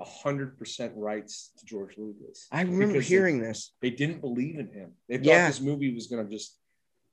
a 0.00 0.04
hundred 0.04 0.58
percent 0.58 0.92
rights 0.96 1.50
to 1.58 1.66
George 1.66 1.96
Lucas. 1.98 2.46
I 2.50 2.62
remember 2.62 3.00
hearing 3.00 3.40
this. 3.40 3.72
They, 3.82 3.90
they 3.90 3.96
didn't 3.96 4.20
believe 4.20 4.58
in 4.58 4.68
him. 4.72 4.92
They 5.08 5.16
thought 5.18 5.26
Yeah. 5.26 5.46
this 5.48 5.60
movie 5.60 5.94
was 5.94 6.06
gonna 6.06 6.24
just 6.28 6.56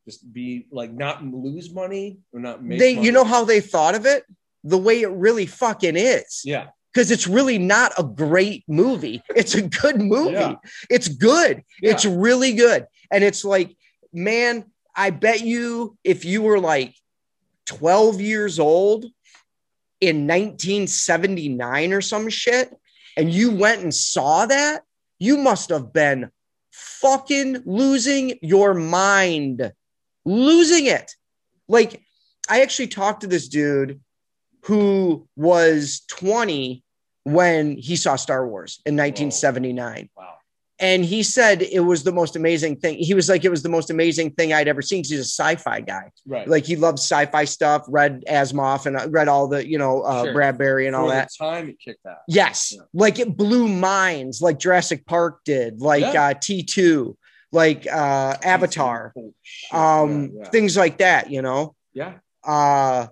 just 0.06 0.32
be 0.32 0.68
like 0.72 0.94
not 0.94 1.24
lose 1.26 1.74
money 1.74 2.20
or 2.32 2.40
not 2.40 2.64
make 2.64 2.80
They, 2.80 2.96
money. 2.96 3.06
you 3.06 3.12
know 3.12 3.26
how 3.26 3.44
they 3.44 3.60
thought 3.60 3.94
of 3.96 4.06
it? 4.06 4.24
The 4.64 4.78
way 4.78 5.02
it 5.02 5.10
really 5.10 5.46
fucking 5.46 5.98
is. 5.98 6.42
yeah 6.46 6.68
because 6.94 7.12
it's 7.12 7.28
really 7.28 7.60
not 7.60 7.92
a 8.00 8.04
great 8.04 8.64
movie. 8.68 9.22
It's 9.36 9.54
a 9.54 9.62
good 9.62 10.02
movie. 10.02 10.32
Yeah. 10.32 10.56
It's 10.90 11.08
good. 11.08 11.62
Yeah. 11.80 11.92
It's 11.92 12.06
really 12.06 12.54
good. 12.54 12.88
And 13.12 13.24
it's 13.24 13.46
like, 13.46 13.76
man, 14.12 14.66
I 14.96 15.12
bet 15.12 15.42
you 15.42 15.96
if 16.04 16.26
you 16.26 16.42
were 16.42 16.60
like 16.60 16.96
12 17.68 18.20
years 18.22 18.58
old 18.58 19.06
in 20.00 20.28
1979 20.28 21.94
or 21.94 22.02
some 22.02 22.30
shit, 22.30 22.74
and 23.16 23.32
you 23.32 23.52
went 23.52 23.82
and 23.82 23.94
saw 23.94 24.46
that, 24.46 24.84
you 25.20 25.38
must 25.38 25.70
have 25.70 25.92
been 25.92 26.32
fucking 26.72 27.64
losing 27.66 28.38
your 28.42 28.74
mind. 28.74 29.74
Losing 30.26 30.86
it. 30.86 31.16
Like, 31.68 32.02
I 32.50 32.62
actually 32.62 32.88
talked 32.88 33.22
to 33.22 33.28
this 33.28 33.48
dude 33.48 34.00
who 34.64 35.28
was 35.36 36.02
20 36.10 36.84
when 37.24 37.78
he 37.78 37.96
saw 37.96 38.16
Star 38.16 38.48
Wars 38.48 38.80
in 38.86 38.96
1979. 38.96 40.10
wow 40.16 40.37
And 40.80 41.04
he 41.04 41.24
said 41.24 41.64
it 41.64 41.80
was 41.80 42.04
the 42.04 42.12
most 42.12 42.36
amazing 42.36 42.76
thing. 42.78 42.98
He 43.00 43.14
was 43.16 43.28
like, 43.30 43.44
it 43.44 43.50
was 43.50 43.64
the 43.64 43.70
most 43.70 43.90
amazing 43.90 44.32
thing 44.32 44.54
I'd 44.54 44.68
ever 44.68 44.82
seen. 44.84 45.00
He's 45.00 45.12
a 45.14 45.24
sci-fi 45.24 45.82
guy. 45.82 46.12
right 46.28 46.48
Like 46.48 46.66
he 46.66 46.76
loves 46.76 47.02
sci-fi 47.02 47.46
stuff, 47.46 47.84
read 47.88 48.24
Asimov 48.30 48.86
and 48.86 48.96
uh, 48.96 49.08
read 49.10 49.28
all 49.28 49.48
the, 49.48 49.68
you 49.68 49.80
know, 49.80 50.02
uh, 50.02 50.26
Sure. 50.26 50.34
Bradbury 50.34 50.86
and 50.86 50.96
all 50.96 51.06
For 51.08 51.16
the 51.16 51.16
that. 51.16 51.30
time 51.40 51.70
it 51.70 51.80
kicked 51.80 52.06
out. 52.06 52.18
Yes. 52.28 52.74
Yeah. 52.76 52.82
Like 52.94 53.18
it 53.18 53.36
blew 53.36 53.68
minds 53.68 54.40
like 54.42 54.60
Jurassic 54.60 55.06
Park 55.08 55.40
did, 55.46 55.82
like 55.82 56.02
Yeah. 56.02 56.28
uh, 56.28 56.34
T2, 56.36 57.16
like 57.52 57.88
uh, 57.88 58.36
Avatar, 58.44 59.14
um, 59.72 60.32
yeah. 60.34 60.44
things 60.50 60.78
like 60.78 60.98
that, 61.00 61.32
you 61.32 61.42
know? 61.42 61.76
yeah. 61.94 62.14
Uh, 62.44 63.08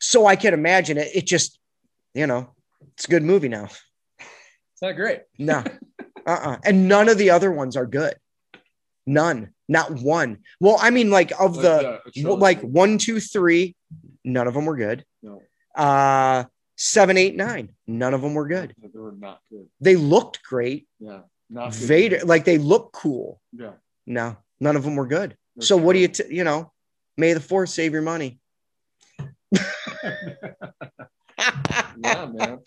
so 0.00 0.24
I 0.26 0.36
can 0.36 0.54
imagine 0.54 0.96
it. 0.98 1.08
It 1.14 1.26
just, 1.26 1.58
you 2.14 2.26
know, 2.28 2.54
it's 2.94 3.06
a 3.06 3.08
good 3.08 3.24
movie 3.24 3.48
now. 3.48 3.64
It's 4.20 4.82
not 4.82 4.92
great. 4.94 5.22
No, 5.38 5.64
uh-uh. 6.26 6.56
And 6.64 6.88
none 6.88 7.08
of 7.08 7.18
the 7.18 7.30
other 7.30 7.50
ones 7.50 7.76
are 7.76 7.86
good. 7.86 8.14
None, 9.06 9.52
not 9.68 9.90
one. 9.92 10.38
Well, 10.60 10.76
I 10.80 10.90
mean, 10.90 11.10
like 11.10 11.32
of 11.40 11.56
Like, 11.56 11.62
the 11.62 11.82
yeah, 11.82 11.88
well, 12.24 12.36
trilogy. 12.36 12.40
like 12.40 12.60
one, 12.60 12.98
two, 12.98 13.20
three, 13.20 13.74
none 14.24 14.46
of 14.46 14.54
them 14.54 14.66
were 14.66 14.76
good. 14.76 15.04
No. 15.22 15.40
Uh, 15.74 16.44
seven, 16.76 17.16
eight, 17.16 17.34
nine, 17.36 17.70
none 17.86 18.12
of 18.14 18.20
them 18.20 18.34
were 18.34 18.46
good. 18.46 18.74
They 18.80 18.88
were 18.98 19.12
not 19.12 19.40
good. 19.50 19.66
They 19.80 19.96
looked 19.96 20.42
great. 20.42 20.86
Yeah. 21.00 21.20
Not 21.48 21.72
good. 21.72 21.80
Vader, 21.80 22.20
like 22.24 22.44
they 22.44 22.58
look 22.58 22.92
cool. 22.92 23.40
Yeah. 23.52 23.72
No, 24.06 24.36
none 24.60 24.76
of 24.76 24.82
them 24.84 24.96
were 24.96 25.06
good. 25.06 25.36
They're 25.56 25.66
So 25.66 25.76
what 25.78 25.94
do 25.94 26.00
you, 26.00 26.08
t- 26.08 26.24
you 26.28 26.44
know, 26.44 26.72
May 27.16 27.32
the 27.32 27.40
Fourth 27.40 27.70
save 27.70 27.92
your 27.92 28.02
money. 28.02 28.38
yeah, 31.98 32.26
man. 32.26 32.58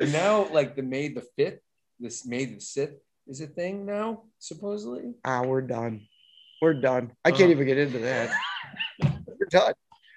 Now, 0.00 0.48
like 0.52 0.74
the 0.74 0.82
May 0.82 1.08
the 1.08 1.24
fifth, 1.36 1.60
this 2.02 2.26
May 2.26 2.44
the 2.44 2.60
sixth 2.60 2.98
is 3.26 3.40
a 3.40 3.46
thing 3.46 3.86
now, 3.86 4.24
supposedly. 4.38 5.14
Ah, 5.24 5.42
we're 5.42 5.60
done. 5.62 6.02
We're 6.60 6.74
done. 6.74 7.12
I 7.24 7.30
can't 7.30 7.42
Uh-huh. 7.44 7.50
even 7.52 7.66
get 7.66 7.78
into 7.78 7.98
that. 8.00 8.30
we're 9.26 9.46
done. 9.50 9.74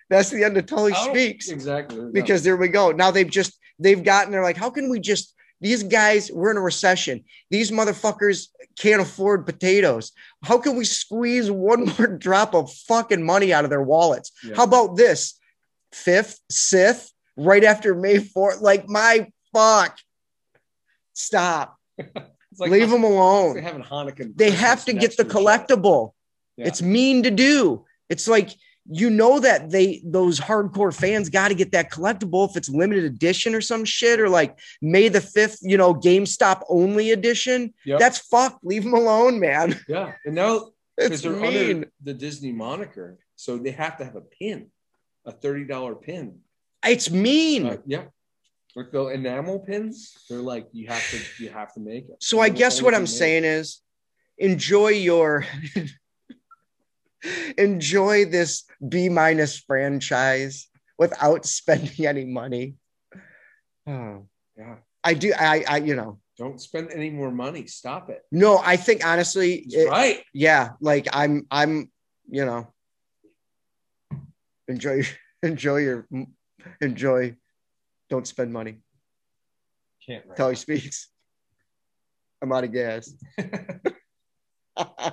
That's 0.09 0.29
the 0.29 0.43
end 0.43 0.57
of 0.57 0.65
Tully 0.65 0.93
Speaks. 0.93 1.49
exactly 1.49 2.09
because 2.11 2.43
there 2.43 2.57
we 2.57 2.67
go. 2.67 2.91
Now 2.91 3.11
they've 3.11 3.29
just 3.29 3.57
they've 3.79 4.03
gotten 4.03 4.31
they're 4.31 4.43
like, 4.43 4.57
how 4.57 4.69
can 4.69 4.89
we 4.89 4.99
just 4.99 5.33
these 5.61 5.83
guys, 5.83 6.29
we're 6.31 6.51
in 6.51 6.57
a 6.57 6.61
recession. 6.61 7.23
These 7.49 7.71
motherfuckers 7.71 8.49
can't 8.77 9.01
afford 9.01 9.45
potatoes. 9.45 10.11
How 10.43 10.57
can 10.57 10.75
we 10.75 10.83
squeeze 10.85 11.49
one 11.49 11.85
more 11.97 12.07
drop 12.07 12.53
of 12.53 12.71
fucking 12.73 13.23
money 13.25 13.53
out 13.53 13.63
of 13.63 13.69
their 13.69 13.81
wallets? 13.81 14.31
Yeah. 14.43 14.55
How 14.57 14.63
about 14.65 14.97
this? 14.97 15.39
Fifth, 15.93 16.39
Sith, 16.51 17.09
right 17.37 17.63
after 17.63 17.95
May 17.95 18.15
4th. 18.17 18.59
Like, 18.61 18.87
my 18.89 19.31
fuck. 19.53 19.97
Stop. 21.13 21.74
It's 22.51 22.61
like 22.61 22.71
Leave 22.71 22.89
them 22.89 23.03
alone. 23.03 23.57
having 23.57 23.83
Hanukkah. 23.83 24.31
They 24.33 24.51
have 24.51 24.85
to 24.85 24.93
get 24.93 25.17
the 25.17 25.25
collectible. 25.25 26.11
Yeah. 26.55 26.67
It's 26.67 26.81
mean 26.81 27.23
to 27.23 27.31
do. 27.31 27.83
It's 28.09 28.29
like 28.29 28.51
you 28.89 29.09
know 29.09 29.39
that 29.41 29.71
they 29.71 30.01
those 30.05 30.39
hardcore 30.39 30.95
fans 30.95 31.29
got 31.29 31.49
to 31.49 31.55
get 31.55 31.73
that 31.73 31.91
collectible 31.91 32.49
if 32.49 32.55
it's 32.55 32.69
limited 32.69 33.03
edition 33.03 33.55
or 33.55 33.59
some 33.59 33.83
shit 33.83 34.21
or 34.21 34.29
like 34.29 34.57
May 34.81 35.09
the 35.09 35.19
5th, 35.19 35.57
you 35.63 35.75
know, 35.75 35.93
GameStop 35.93 36.61
only 36.69 37.11
edition. 37.11 37.73
Yep. 37.83 37.99
That's 37.99 38.19
fucked. 38.19 38.63
Leave 38.63 38.83
them 38.85 38.93
alone, 38.93 39.37
man. 39.41 39.77
yeah, 39.89 40.13
and 40.25 40.35
now 40.35 40.69
It's 40.97 41.21
they're 41.23 41.33
mean. 41.33 41.75
under 41.77 41.91
the 42.03 42.13
Disney 42.13 42.53
moniker, 42.53 43.17
so 43.35 43.57
they 43.57 43.71
have 43.71 43.97
to 43.97 44.05
have 44.05 44.15
a 44.15 44.21
pin, 44.21 44.67
a 45.25 45.33
thirty 45.33 45.65
dollar 45.65 45.93
pin. 45.95 46.37
It's 46.85 47.11
mean. 47.11 47.65
Uh, 47.65 47.77
yeah, 47.85 48.03
like 48.75 48.91
the 48.91 49.07
enamel 49.07 49.59
pins, 49.59 50.25
they're 50.29 50.39
like 50.39 50.67
you 50.73 50.87
have 50.87 51.01
to 51.11 51.19
you 51.43 51.49
have 51.49 51.73
to 51.73 51.79
make 51.79 52.09
it. 52.09 52.17
So 52.19 52.39
I 52.39 52.49
guess 52.49 52.81
what 52.81 52.93
I'm 52.93 53.01
make 53.01 53.09
saying 53.09 53.45
is 53.45 53.81
enjoy 54.37 54.89
your 54.89 55.45
enjoy 57.57 58.25
this 58.25 58.65
B 58.87 59.09
minus 59.09 59.57
franchise 59.59 60.67
without 60.97 61.45
spending 61.59 62.05
any 62.05 62.25
money. 62.25 62.75
Oh, 63.87 64.27
Yeah, 64.57 64.75
I 65.03 65.13
do 65.13 65.33
I 65.37 65.63
I 65.67 65.77
you 65.77 65.95
know. 65.95 66.19
don't 66.37 66.59
spend 66.59 66.91
any 66.91 67.09
more 67.09 67.31
money. 67.31 67.65
Stop 67.67 68.09
it. 68.09 68.23
No, 68.31 68.57
I 68.59 68.75
think 68.75 69.05
honestly 69.05 69.65
it- 69.69 69.89
right. 69.89 70.21
yeah, 70.33 70.71
like 70.81 71.07
I'm 71.13 71.47
I'm 71.49 71.91
you 72.29 72.43
know 72.45 72.67
enjoy 74.67 75.03
enjoy 75.43 75.77
your 75.77 76.07
enjoy 76.81 77.35
don't 78.09 78.27
spend 78.27 78.51
money. 78.53 78.79
Can't. 80.05 80.27
That's 80.27 80.39
how 80.39 80.49
he 80.49 80.55
speaks. 80.55 81.09
I'm 82.41 82.51
out 82.51 82.63
of 82.63 82.73
gas. 82.73 83.11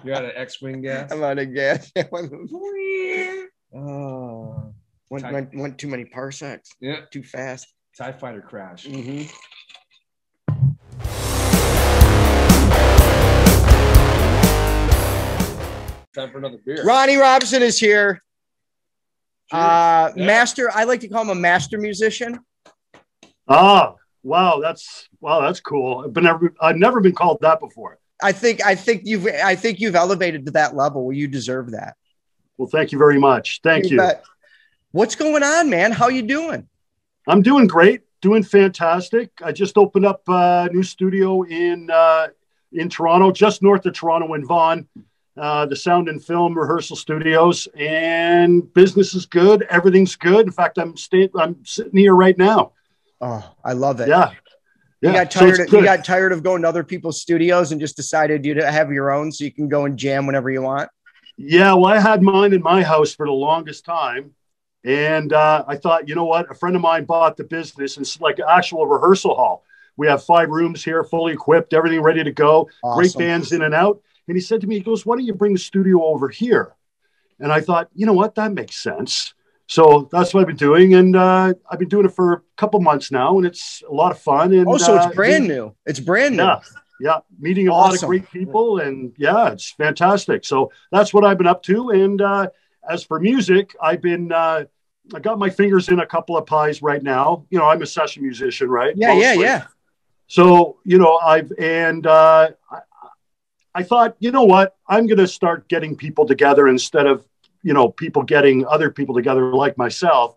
You're 0.05 0.15
out 0.17 0.25
of 0.25 0.33
X-wing 0.37 0.83
gas. 0.83 1.13
I'm 1.13 1.23
out 1.23 1.39
of 1.39 1.55
gas. 1.55 1.91
oh, 3.75 4.75
went, 5.09 5.55
went 5.55 5.79
too 5.79 5.89
many 5.89 6.05
parsecs, 6.05 6.71
Yeah, 6.81 7.03
too 7.11 7.23
fast. 7.23 7.67
Tie 7.97 8.13
Fighter 8.13 8.41
crash. 8.43 8.87
Mm-hmm. 8.87 9.29
Time 16.15 16.31
for 16.31 16.39
another 16.39 16.59
beer. 16.65 16.85
Ronnie 16.85 17.17
Robson 17.17 17.63
is 17.63 17.79
here. 17.79 18.21
Uh, 19.51 20.11
Yeah. 20.15 20.27
Master, 20.27 20.71
I 20.71 20.85
like 20.85 21.01
to 21.01 21.09
call 21.09 21.23
him 21.23 21.31
a 21.31 21.35
master 21.35 21.79
musician. 21.79 22.39
Ah, 23.49 23.95
wow, 24.23 24.61
that's 24.61 25.09
wow, 25.21 25.41
that's 25.41 25.61
cool. 25.61 26.05
I've 26.05 26.13
been 26.13 26.25
never, 26.25 26.55
I've 26.61 26.77
never 26.77 27.01
been 27.01 27.15
called 27.15 27.39
that 27.43 27.61
before. 27.61 27.99
I 28.23 28.33
think 28.33 28.65
I 28.65 28.75
think 28.75 29.03
you've 29.05 29.27
I 29.27 29.55
think 29.57 29.81
you've 29.81 29.97
elevated 29.97 30.47
to 30.47 30.53
that 30.53 30.77
level 30.77 31.05
where 31.05 31.17
you 31.17 31.27
deserve 31.27 31.73
that. 31.73 31.97
Well, 32.57 32.69
thank 32.69 32.93
you 32.93 32.99
very 32.99 33.19
much. 33.19 33.61
Thank 33.63 33.91
you. 33.91 34.01
What's 34.93 35.17
going 35.17 35.43
on, 35.43 35.71
man? 35.71 35.91
How 35.91 36.09
you 36.09 36.23
doing? 36.23 36.69
I'm 37.27 37.43
doing 37.43 37.67
great, 37.67 38.03
doing 38.21 38.43
fantastic. 38.43 39.31
I 39.43 39.53
just 39.53 39.79
opened 39.79 40.05
up 40.05 40.23
a 40.29 40.69
new 40.73 40.83
studio 40.83 41.43
in 41.43 41.91
uh, 41.91 42.29
in 42.73 42.89
Toronto, 42.89 43.33
just 43.33 43.63
north 43.63 43.87
of 43.87 43.95
Toronto 43.95 44.35
in 44.35 44.47
Vaughan, 44.47 44.87
uh, 45.37 45.67
the 45.67 45.77
Sound 45.77 46.09
and 46.09 46.23
Film 46.25 46.57
Rehearsal 46.57 46.97
Studios, 46.97 47.69
and 47.75 48.73
business 48.75 49.15
is 49.15 49.27
good. 49.27 49.63
Everything's 49.71 50.15
good. 50.17 50.47
In 50.47 50.53
fact, 50.53 50.79
I'm 50.79 50.97
staying. 50.97 51.31
I'm 51.39 51.65
sitting 51.65 51.99
here 51.99 52.15
right 52.15 52.37
now. 52.39 52.73
Oh, 53.23 53.55
I 53.65 53.73
love 53.73 54.01
it. 54.01 54.09
Yeah, 54.09 54.33
You 55.01 55.11
yeah. 55.11 55.13
got 55.13 55.31
tired. 55.31 55.61
it's 55.61 55.73
of, 55.73 55.73
you 55.73 55.85
got 55.85 56.05
tired 56.05 56.33
of 56.33 56.43
going 56.43 56.63
to 56.63 56.69
other 56.69 56.83
people's 56.83 57.21
studios 57.21 57.71
and 57.71 57.81
just 57.81 57.97
decided 57.97 58.45
you 58.45 58.55
to 58.55 58.71
have 58.71 58.93
your 58.93 59.13
own, 59.13 59.31
so 59.31 59.45
you 59.45 59.53
can 59.53 59.69
go 59.69 59.85
and 59.85 59.97
jam 59.97 60.27
whenever 60.27 60.51
you 60.51 60.61
want. 60.61 60.91
Yeah, 61.37 61.73
well, 61.75 61.87
I 61.87 62.01
had 62.01 62.21
mine 62.21 62.53
in 62.53 62.63
my 62.63 62.83
house 62.83 63.15
for 63.15 63.27
the 63.27 63.33
longest 63.33 63.85
time. 63.85 64.33
And 64.85 65.33
uh, 65.33 65.65
I 65.69 65.77
thought, 65.77 66.09
you 66.09 66.17
know 66.17 66.25
what? 66.25 66.51
A 66.51 66.55
friend 66.55 66.75
of 66.75 66.83
mine 66.83 67.05
bought 67.05 67.37
the 67.37 67.45
business. 67.45 67.97
It's 67.97 68.21
like 68.21 68.41
an 68.41 68.47
actual 68.49 68.87
rehearsal 68.87 69.37
hall. 69.37 69.65
We 69.97 70.09
have 70.09 70.25
five 70.25 70.51
rooms 70.51 70.83
here, 70.83 71.05
fully 71.05 71.33
equipped, 71.33 71.73
everything 71.73 72.01
ready 72.01 72.25
to 72.25 72.33
go, 72.33 72.69
great 72.83 73.15
bands 73.17 73.53
in 73.53 73.63
and 73.63 73.75
out. 73.75 74.03
And 74.27 74.37
he 74.37 74.41
said 74.41 74.61
to 74.63 74.67
me, 74.67 74.77
he 74.77 74.81
goes, 74.81 75.07
Why 75.07 75.15
don't 75.17 75.25
you 75.25 75.35
bring 75.35 75.53
the 75.53 75.59
studio 75.59 76.05
over 76.05 76.29
here? 76.29 76.75
And 77.39 77.53
I 77.53 77.61
thought, 77.61 77.89
you 77.95 78.07
know 78.07 78.13
what? 78.13 78.35
That 78.35 78.53
makes 78.53 78.77
sense. 78.77 79.35
So 79.73 80.07
that's 80.13 80.35
what 80.35 80.43
I've 80.43 80.47
been 80.47 80.57
doing. 80.57 80.93
And 80.95 81.17
uh, 81.17 81.55
I've 81.71 81.79
been 81.79 81.89
doing 81.89 82.05
it 82.05 82.11
for 82.13 82.33
a 82.35 82.41
couple 82.59 82.79
months 82.81 83.11
now, 83.11 83.39
and 83.39 83.47
it's 83.47 83.83
a 83.89 83.95
lot 83.95 84.13
of 84.13 84.19
fun. 84.19 84.53
And 84.53 84.69
Oh, 84.69 84.77
so 84.77 84.99
uh, 84.99 85.07
it's 85.07 85.17
brand 85.17 85.49
new. 85.49 85.75
It's 85.87 85.99
brand 85.99 86.37
new. 86.37 86.43
yeah, 86.43 86.61
yeah, 87.01 87.19
meeting 87.41 87.69
a 87.69 87.73
lot 87.73 87.95
of 87.95 88.07
great 88.07 88.31
people, 88.31 88.81
and 88.81 89.15
yeah, 89.17 89.51
it's 89.51 89.71
fantastic. 89.71 90.45
So 90.45 90.71
that's 90.91 91.15
what 91.15 91.25
I've 91.25 91.39
been 91.39 91.47
up 91.47 91.63
to. 91.63 91.89
And 91.89 92.21
uh, 92.21 92.49
as 92.87 93.03
for 93.03 93.19
music, 93.19 93.75
I've 93.81 94.03
been 94.03 94.31
uh, 94.31 94.65
I 95.15 95.19
got 95.21 95.39
my 95.39 95.49
fingers 95.49 95.89
in 95.89 96.01
a 96.01 96.07
couple 96.07 96.37
of 96.37 96.45
pies 96.45 96.83
right 96.83 97.03
now. 97.03 97.47
You 97.49 97.59
know, 97.59 97.67
I'm 97.67 97.81
a 97.81 97.87
session 97.87 98.23
musician, 98.23 98.69
right? 98.69 98.93
Yeah, 98.95 99.15
yeah, 99.15 99.29
Mostly. 99.31 99.45
yeah. 99.45 99.67
So 100.27 100.77
you 100.85 100.99
know, 100.99 101.17
I've 101.17 101.51
and 101.59 102.07
uh, 102.07 102.51
I, 102.71 102.79
I 103.75 103.83
thought, 103.85 104.17
you 104.19 104.33
know 104.33 104.45
what, 104.45 104.77
I'm 104.87 105.07
going 105.07 105.17
to 105.17 105.27
start 105.27 105.67
getting 105.71 105.97
people 105.97 106.27
together 106.27 106.69
instead 106.69 107.07
of 107.07 107.27
you 107.63 107.73
know 107.75 107.89
people 107.91 108.23
getting 108.23 108.67
other 108.67 108.91
people 108.91 109.15
together 109.15 109.55
like 109.55 109.77
myself. 109.79 110.37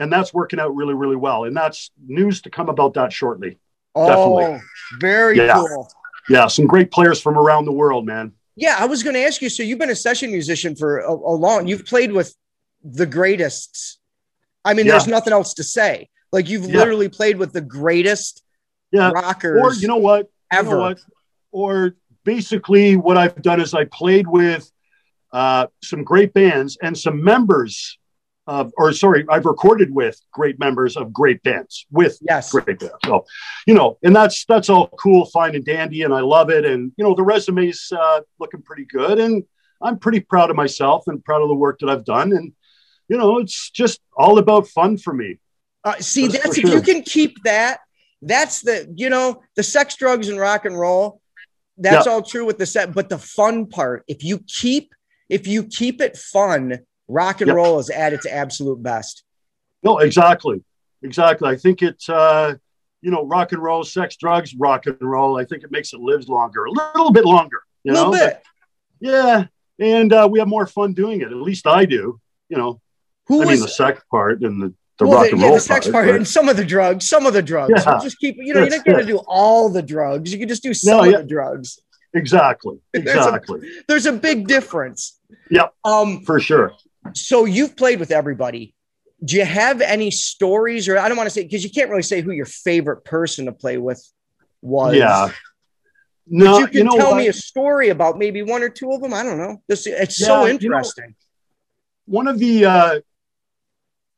And 0.00 0.12
that's 0.12 0.32
working 0.32 0.60
out 0.60 0.76
really, 0.76 0.94
really 0.94 1.16
well. 1.16 1.42
And 1.44 1.56
that's 1.56 1.90
news 2.06 2.42
to 2.42 2.50
come 2.50 2.68
about 2.68 2.94
that 2.94 3.12
shortly. 3.12 3.58
Oh, 3.96 4.06
Definitely. 4.06 4.62
very 5.00 5.36
Yeah. 5.38 5.54
cool. 5.54 5.90
Yeah, 6.28 6.46
some 6.46 6.68
great 6.68 6.92
players 6.92 7.20
from 7.20 7.36
around 7.36 7.64
the 7.64 7.72
world, 7.72 8.06
man. 8.06 8.32
Yeah, 8.54 8.76
I 8.78 8.86
was 8.86 9.02
going 9.02 9.14
to 9.14 9.22
ask 9.24 9.42
you. 9.42 9.48
So 9.48 9.64
you've 9.64 9.80
been 9.80 9.90
a 9.90 9.96
session 9.96 10.30
musician 10.30 10.76
for 10.76 10.98
a, 10.98 11.10
a 11.12 11.34
long. 11.34 11.66
You've 11.66 11.84
played 11.84 12.12
with 12.12 12.32
the 12.84 13.06
greatest. 13.06 13.98
I 14.64 14.74
mean, 14.74 14.86
Yeah. 14.86 14.92
there's 14.92 15.08
nothing 15.08 15.32
else 15.32 15.54
to 15.54 15.64
say. 15.64 16.08
Like 16.30 16.48
you've 16.48 16.66
Yeah. 16.70 16.76
literally 16.78 17.08
played 17.08 17.36
with 17.38 17.52
the 17.52 17.60
greatest 17.62 18.44
Yeah. 18.92 19.10
rockers 19.10 19.60
Or 19.60 19.72
you 19.80 19.88
know 19.88 19.96
what? 19.96 20.28
You 20.52 20.62
know 20.62 20.68
ever. 20.70 20.78
what? 20.78 21.00
Or 21.50 21.96
basically, 22.24 22.96
what 22.96 23.16
I've 23.16 23.42
done 23.42 23.60
is 23.60 23.74
I 23.74 23.84
played 23.86 24.28
with 24.28 24.70
uh, 25.32 25.66
some 25.82 26.04
great 26.04 26.32
bands 26.32 26.78
and 26.82 26.96
some 26.96 27.22
members 27.22 27.98
of, 28.46 28.72
or 28.78 28.92
sorry, 28.94 29.26
I've 29.28 29.44
recorded 29.44 29.94
with 29.94 30.18
great 30.32 30.58
members 30.58 30.96
of 30.96 31.12
great 31.12 31.42
bands 31.42 31.86
with 31.90 32.18
Yes. 32.22 32.50
great 32.50 32.78
bands. 32.78 32.94
So, 33.04 33.26
you 33.66 33.74
know, 33.74 33.98
and 34.02 34.16
that's 34.16 34.46
that's 34.46 34.70
all 34.70 34.88
cool, 34.98 35.26
fine 35.26 35.54
and 35.54 35.64
dandy, 35.64 36.02
and 36.02 36.14
I 36.14 36.20
love 36.20 36.48
it. 36.48 36.64
And 36.64 36.92
you 36.96 37.04
know, 37.04 37.14
the 37.14 37.22
resume's 37.22 37.92
uh, 37.92 38.20
looking 38.40 38.62
pretty 38.62 38.86
good, 38.86 39.18
and 39.18 39.44
I'm 39.82 39.98
pretty 39.98 40.20
proud 40.20 40.48
of 40.48 40.56
myself 40.56 41.04
and 41.08 41.22
proud 41.22 41.42
of 41.42 41.48
the 41.48 41.54
work 41.54 41.78
that 41.80 41.90
I've 41.90 42.06
done. 42.06 42.32
And 42.32 42.52
you 43.08 43.18
know, 43.18 43.38
it's 43.38 43.68
just 43.70 44.00
all 44.16 44.38
about 44.38 44.66
fun 44.68 44.96
for 44.96 45.12
me. 45.12 45.38
Uh, 45.84 45.96
see, 46.00 46.26
That's 46.26 46.42
that's 46.44 46.58
if 46.58 46.64
you 46.64 46.80
can 46.80 47.02
keep 47.02 47.42
that. 47.44 47.80
That's 48.22 48.62
the 48.62 48.92
you 48.96 49.10
know 49.10 49.42
the 49.56 49.62
sex, 49.62 49.94
drugs, 49.96 50.30
and 50.30 50.38
rock 50.38 50.64
and 50.64 50.78
roll. 50.78 51.20
That's 51.76 52.06
Yeah. 52.06 52.12
all 52.12 52.22
true 52.22 52.46
with 52.46 52.56
the 52.58 52.66
set, 52.66 52.94
but 52.94 53.10
the 53.10 53.18
fun 53.18 53.66
part. 53.66 54.04
If 54.08 54.24
you 54.24 54.40
keep 54.48 54.94
if 55.28 55.46
you 55.46 55.64
keep 55.64 56.00
it 56.00 56.16
fun, 56.16 56.80
rock 57.08 57.40
and 57.40 57.48
Yep. 57.48 57.56
roll 57.56 57.78
is 57.78 57.90
at 57.90 58.12
its 58.12 58.26
absolute 58.26 58.82
best. 58.82 59.24
No, 59.82 59.98
exactly. 59.98 60.62
Exactly. 61.02 61.48
I 61.48 61.56
think 61.56 61.82
it's, 61.82 62.08
uh, 62.08 62.54
you 63.00 63.10
know, 63.10 63.24
rock 63.24 63.52
and 63.52 63.62
roll, 63.62 63.84
sex, 63.84 64.16
drugs, 64.16 64.54
rock 64.56 64.86
and 64.86 64.96
roll. 65.00 65.38
I 65.38 65.44
think 65.44 65.62
it 65.62 65.70
makes 65.70 65.92
it 65.92 66.00
live 66.00 66.28
longer, 66.28 66.64
a 66.64 66.70
little 66.70 67.12
bit 67.12 67.24
longer, 67.24 67.58
A 67.58 67.60
you 67.84 67.92
little 67.92 68.12
know? 68.12 68.18
bit. 68.18 68.42
But, 69.00 69.08
yeah. 69.08 69.44
And 69.78 70.12
uh, 70.12 70.28
we 70.30 70.40
have 70.40 70.48
more 70.48 70.66
fun 70.66 70.92
doing 70.94 71.20
it. 71.20 71.28
At 71.28 71.36
least 71.36 71.66
I 71.68 71.84
do, 71.84 72.20
you 72.48 72.56
know. 72.56 72.80
Who 73.28 73.42
I 73.42 73.44
mean, 73.44 73.60
the 73.60 73.68
sex 73.68 74.02
part 74.10 74.42
and 74.42 74.60
the, 74.60 74.74
the 74.98 75.06
well, 75.06 75.18
rock 75.22 75.30
and 75.30 75.38
yeah, 75.40 75.46
roll 75.46 75.54
the 75.54 75.60
sex 75.60 75.86
part. 75.86 76.06
part 76.06 76.16
and 76.16 76.26
some 76.26 76.48
of 76.48 76.56
the 76.56 76.64
drugs, 76.64 77.08
some 77.08 77.26
of 77.26 77.34
the 77.34 77.42
drugs. 77.42 77.72
Yeah. 77.76 77.82
So 77.82 77.98
just 78.02 78.18
keep, 78.18 78.36
you 78.38 78.54
know, 78.54 78.60
you're 78.60 78.70
not 78.70 78.84
going 78.84 78.98
to 78.98 79.04
do 79.04 79.18
all 79.28 79.68
the 79.68 79.82
drugs. 79.82 80.32
You 80.32 80.38
can 80.38 80.48
just 80.48 80.62
do 80.62 80.74
some 80.74 80.96
No, 80.96 81.04
of 81.04 81.10
yeah. 81.12 81.18
the 81.18 81.24
drugs. 81.24 81.78
Exactly. 82.14 82.78
There's 82.92 83.06
a- 83.06 83.10
Exactly. 83.18 83.68
There's 83.88 84.06
a 84.06 84.12
big 84.12 84.46
difference. 84.46 85.18
Yep. 85.50 85.74
Um. 85.84 86.22
For 86.24 86.40
sure. 86.40 86.72
So 87.14 87.44
you've 87.44 87.76
played 87.76 88.00
with 88.00 88.10
everybody. 88.10 88.74
Do 89.24 89.36
you 89.36 89.44
have 89.44 89.80
any 89.80 90.10
stories, 90.10 90.88
or 90.88 90.98
I 90.98 91.08
don't 91.08 91.16
want 91.16 91.26
to 91.26 91.30
say 91.34 91.42
because 91.42 91.64
you 91.64 91.70
can't 91.70 91.90
really 91.90 92.02
say 92.02 92.20
who 92.20 92.30
your 92.32 92.46
favorite 92.46 93.04
person 93.04 93.46
to 93.46 93.52
play 93.52 93.76
with 93.78 94.00
was. 94.62 94.94
Yeah. 94.96 95.26
But 95.28 95.34
No, 96.26 96.58
you 96.58 96.66
can 96.68 96.86
know 96.86 96.96
tell 96.96 97.10
what? 97.12 97.18
me 97.18 97.28
a 97.28 97.32
story 97.32 97.88
about 97.88 98.18
maybe 98.18 98.42
one 98.42 98.62
or 98.62 98.68
two 98.68 98.92
of 98.92 99.00
them. 99.00 99.12
I 99.14 99.22
don't 99.22 99.38
know. 99.38 99.62
This 99.68 99.86
it's 99.86 100.20
Yeah, 100.20 100.26
so 100.26 100.40
you 100.42 100.46
know- 100.46 100.52
interesting. 100.54 101.14
one 102.06 102.28
of 102.28 102.38
the 102.38 102.64
uh, 102.66 103.00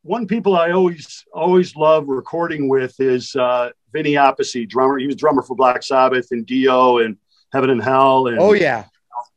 one 0.02 0.26
people 0.26 0.56
I 0.56 0.70
always 0.72 1.24
always 1.32 1.76
love 1.76 2.08
recording 2.08 2.68
with 2.68 2.98
is 3.00 3.34
uh, 3.36 3.70
Vinny 3.92 4.12
Appice, 4.14 4.68
drummer. 4.68 4.98
He 4.98 5.06
was 5.06 5.16
drummer 5.16 5.42
for 5.42 5.54
Black 5.54 5.82
Sabbath 5.82 6.28
and 6.30 6.44
Dio 6.46 6.98
and 6.98 7.16
Heaven 7.52 7.70
and 7.70 7.82
Hell. 7.82 8.26
And, 8.28 8.38
oh 8.38 8.52
yeah, 8.52 8.84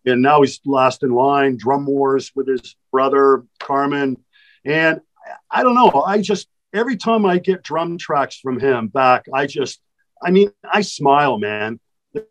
and 0.06 0.22
now 0.22 0.42
he's 0.42 0.60
last 0.66 1.04
in 1.04 1.12
line. 1.12 1.58
Drum 1.58 1.86
Wars 1.86 2.32
with 2.36 2.48
his 2.48 2.76
brother 2.92 3.44
Carmine, 3.60 4.18
and 4.66 5.02
I 5.50 5.64
don't 5.64 5.76
know. 5.76 6.04
I 6.06 6.22
just 6.22 6.48
every 6.74 6.98
time 6.98 7.26
I 7.26 7.38
get 7.38 7.64
drum 7.64 7.98
tracks 7.98 8.40
from 8.40 8.60
him 8.60 8.88
back, 8.88 9.26
I 9.34 9.46
just, 9.46 9.80
I 10.22 10.32
mean, 10.32 10.52
I 10.64 10.82
smile, 10.82 11.38
man. 11.38 11.80
The 12.14 12.26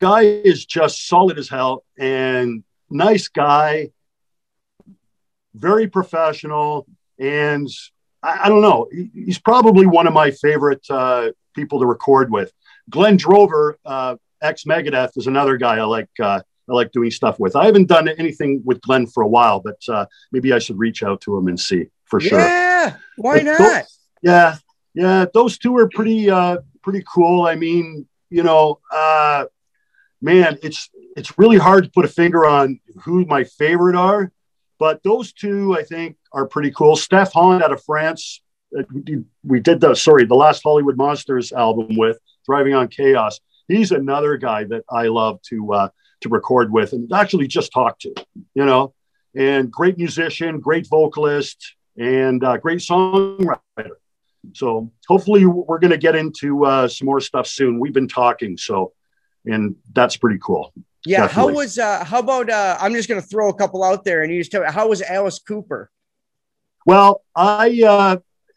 guy 0.00 0.22
is 0.22 0.64
just 0.64 1.08
solid 1.08 1.36
as 1.38 1.48
hell 1.48 1.84
and 1.98 2.62
nice 2.88 3.26
guy, 3.28 3.90
very 5.54 5.88
professional. 5.88 6.86
And 7.18 7.68
I, 8.22 8.44
I 8.44 8.48
don't 8.48 8.60
know, 8.62 8.88
he- 8.92 9.10
he's 9.12 9.38
probably 9.40 9.86
one 9.86 10.06
of 10.06 10.12
my 10.12 10.30
favorite 10.30 10.86
uh, 10.90 11.30
people 11.54 11.80
to 11.80 11.86
record 11.86 12.30
with. 12.30 12.52
Glenn 12.88 13.16
Drover, 13.16 13.78
uh, 13.84 14.16
ex 14.42 14.64
Megadeth, 14.64 15.16
is 15.16 15.26
another 15.26 15.56
guy 15.56 15.76
I 15.78 15.84
like. 15.84 16.10
Uh, 16.20 16.40
I 16.70 16.74
like 16.74 16.92
doing 16.92 17.10
stuff 17.10 17.40
with. 17.40 17.56
I 17.56 17.64
haven't 17.64 17.88
done 17.88 18.08
anything 18.08 18.60
with 18.62 18.82
Glenn 18.82 19.06
for 19.06 19.22
a 19.22 19.26
while, 19.28 19.58
but 19.60 19.80
uh, 19.88 20.04
maybe 20.32 20.52
I 20.52 20.58
should 20.58 20.78
reach 20.78 21.02
out 21.02 21.22
to 21.22 21.34
him 21.36 21.48
and 21.48 21.58
see 21.58 21.86
for 22.04 22.20
sure. 22.20 22.38
Yeah, 22.38 22.96
why 23.16 23.36
But 23.38 23.44
not? 23.44 23.58
those- 23.58 23.98
yeah, 24.22 24.56
yeah, 24.94 25.24
those 25.32 25.56
two 25.58 25.76
are 25.78 25.88
pretty 25.88 26.28
uh 26.28 26.58
pretty 26.82 27.02
cool. 27.12 27.46
I 27.46 27.54
mean, 27.54 28.06
you 28.30 28.42
know, 28.42 28.80
uh 28.92 29.46
man, 30.20 30.58
it's 30.62 30.90
it's 31.16 31.38
really 31.38 31.56
hard 31.58 31.84
to 31.84 31.90
put 31.90 32.04
a 32.04 32.08
finger 32.08 32.44
on 32.46 32.80
who 33.04 33.24
my 33.24 33.44
favorite 33.44 33.96
are, 33.96 34.30
but 34.78 35.02
those 35.04 35.32
two 35.32 35.74
I 35.74 35.82
think 35.84 36.16
are 36.32 36.46
pretty 36.46 36.70
cool. 36.72 36.96
Steph 36.96 37.32
Honde 37.32 37.62
out 37.62 37.72
of 37.72 37.82
France, 37.84 38.42
uh, 38.78 38.82
we 39.42 39.60
did 39.60 39.80
the 39.80 39.94
sorry, 39.94 40.24
the 40.26 40.34
last 40.34 40.62
Hollywood 40.62 40.96
Monsters 40.96 41.52
album 41.52 41.96
with 41.96 42.18
Thriving 42.44 42.74
on 42.74 42.88
Chaos. 42.88 43.40
He's 43.68 43.92
another 43.92 44.36
guy 44.36 44.64
that 44.64 44.84
I 44.90 45.08
love 45.08 45.40
to 45.42 45.72
uh 45.72 45.88
to 46.22 46.28
record 46.28 46.72
with 46.72 46.92
and 46.92 47.12
actually 47.12 47.46
just 47.46 47.72
talk 47.72 47.98
to, 48.00 48.14
you 48.54 48.64
know. 48.64 48.94
And 49.36 49.70
great 49.70 49.98
musician, 49.98 50.58
great 50.58 50.88
vocalist, 50.88 51.76
and 51.96 52.42
uh, 52.42 52.56
great 52.56 52.78
songwriter. 52.78 53.60
So 54.54 54.90
hopefully 55.06 55.46
we're 55.46 55.78
going 55.78 55.90
to 55.90 55.98
get 55.98 56.16
into 56.16 56.64
uh, 56.64 56.88
some 56.88 57.06
more 57.06 57.20
stuff 57.20 57.46
soon. 57.46 57.78
We've 57.78 57.92
been 57.92 58.08
talking, 58.08 58.56
so 58.56 58.94
and 59.44 59.76
that's 59.92 60.16
pretty 60.16 60.38
cool. 60.42 60.72
Yeah, 61.06 61.28
how 61.28 61.48
was 61.48 61.78
uh 61.78 62.04
how 62.04 62.18
about 62.18 62.50
uh 62.50 62.76
I'm 62.80 62.92
just 62.92 63.08
gonna 63.08 63.22
throw 63.22 63.48
a 63.48 63.54
couple 63.54 63.84
out 63.84 64.04
there 64.04 64.22
and 64.22 64.32
you 64.32 64.40
just 64.40 64.50
tell 64.50 64.62
me 64.62 64.66
how 64.70 64.88
was 64.88 65.00
Alice 65.00 65.38
Cooper? 65.38 65.90
Well, 66.84 67.22
I 67.34 67.82
uh, 67.86 68.16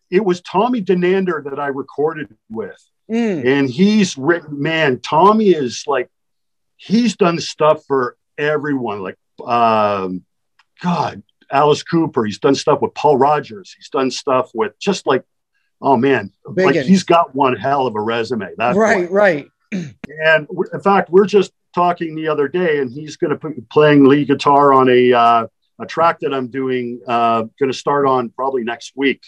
it 0.10 0.26
was 0.26 0.42
Tommy 0.42 0.82
Denander 0.82 1.44
that 1.44 1.60
I 1.60 1.68
recorded 1.68 2.36
with, 2.50 2.82
Mm, 3.12 3.46
and 3.46 3.70
he's 3.70 4.18
written. 4.18 4.62
Man, 4.62 5.00
Tommy 5.00 5.50
is 5.50 5.84
like 5.86 6.10
he's 6.78 7.16
done 7.16 7.40
stuff 7.40 7.84
for 7.86 8.16
everyone. 8.38 9.02
Like, 9.02 9.18
um, 9.46 10.24
God, 10.82 11.24
Alice 11.52 11.84
Cooper. 11.84 12.26
He's 12.26 12.40
done 12.40 12.56
stuff 12.56 12.82
with 12.82 12.94
Paul 12.94 13.18
Rodgers. 13.18 13.74
He's 13.78 13.90
done 13.90 14.12
stuff 14.12 14.52
with 14.54 14.80
just 14.80 15.06
like, 15.06 15.24
oh 15.82 15.98
man, 15.98 16.32
like 16.46 16.76
he's 16.76 17.04
got 17.04 17.36
one 17.36 17.56
hell 17.56 17.88
of 17.88 17.96
a 17.96 18.02
resume. 18.02 18.50
That 18.58 18.76
right, 18.76 19.10
right. 19.12 19.48
And 19.72 20.48
w- 20.48 20.70
in 20.74 20.82
fact, 20.82 21.10
we're 21.10 21.26
just 21.26 21.52
talking 21.74 22.16
the 22.16 22.28
other 22.28 22.48
day, 22.48 22.80
and 22.80 22.92
he's 22.92 23.18
going 23.18 23.38
to 23.38 23.50
be 23.50 23.62
playing 23.70 24.06
lead 24.06 24.28
guitar 24.28 24.74
on 24.74 24.90
a 24.90 25.14
uh, 25.14 25.48
a 25.80 25.86
track 25.86 26.20
that 26.22 26.34
I'm 26.34 26.48
doing. 26.48 27.02
Uh, 27.08 27.44
going 27.60 27.72
to 27.72 27.78
start 27.78 28.06
on 28.06 28.30
probably 28.30 28.64
next 28.64 28.94
week. 28.96 29.22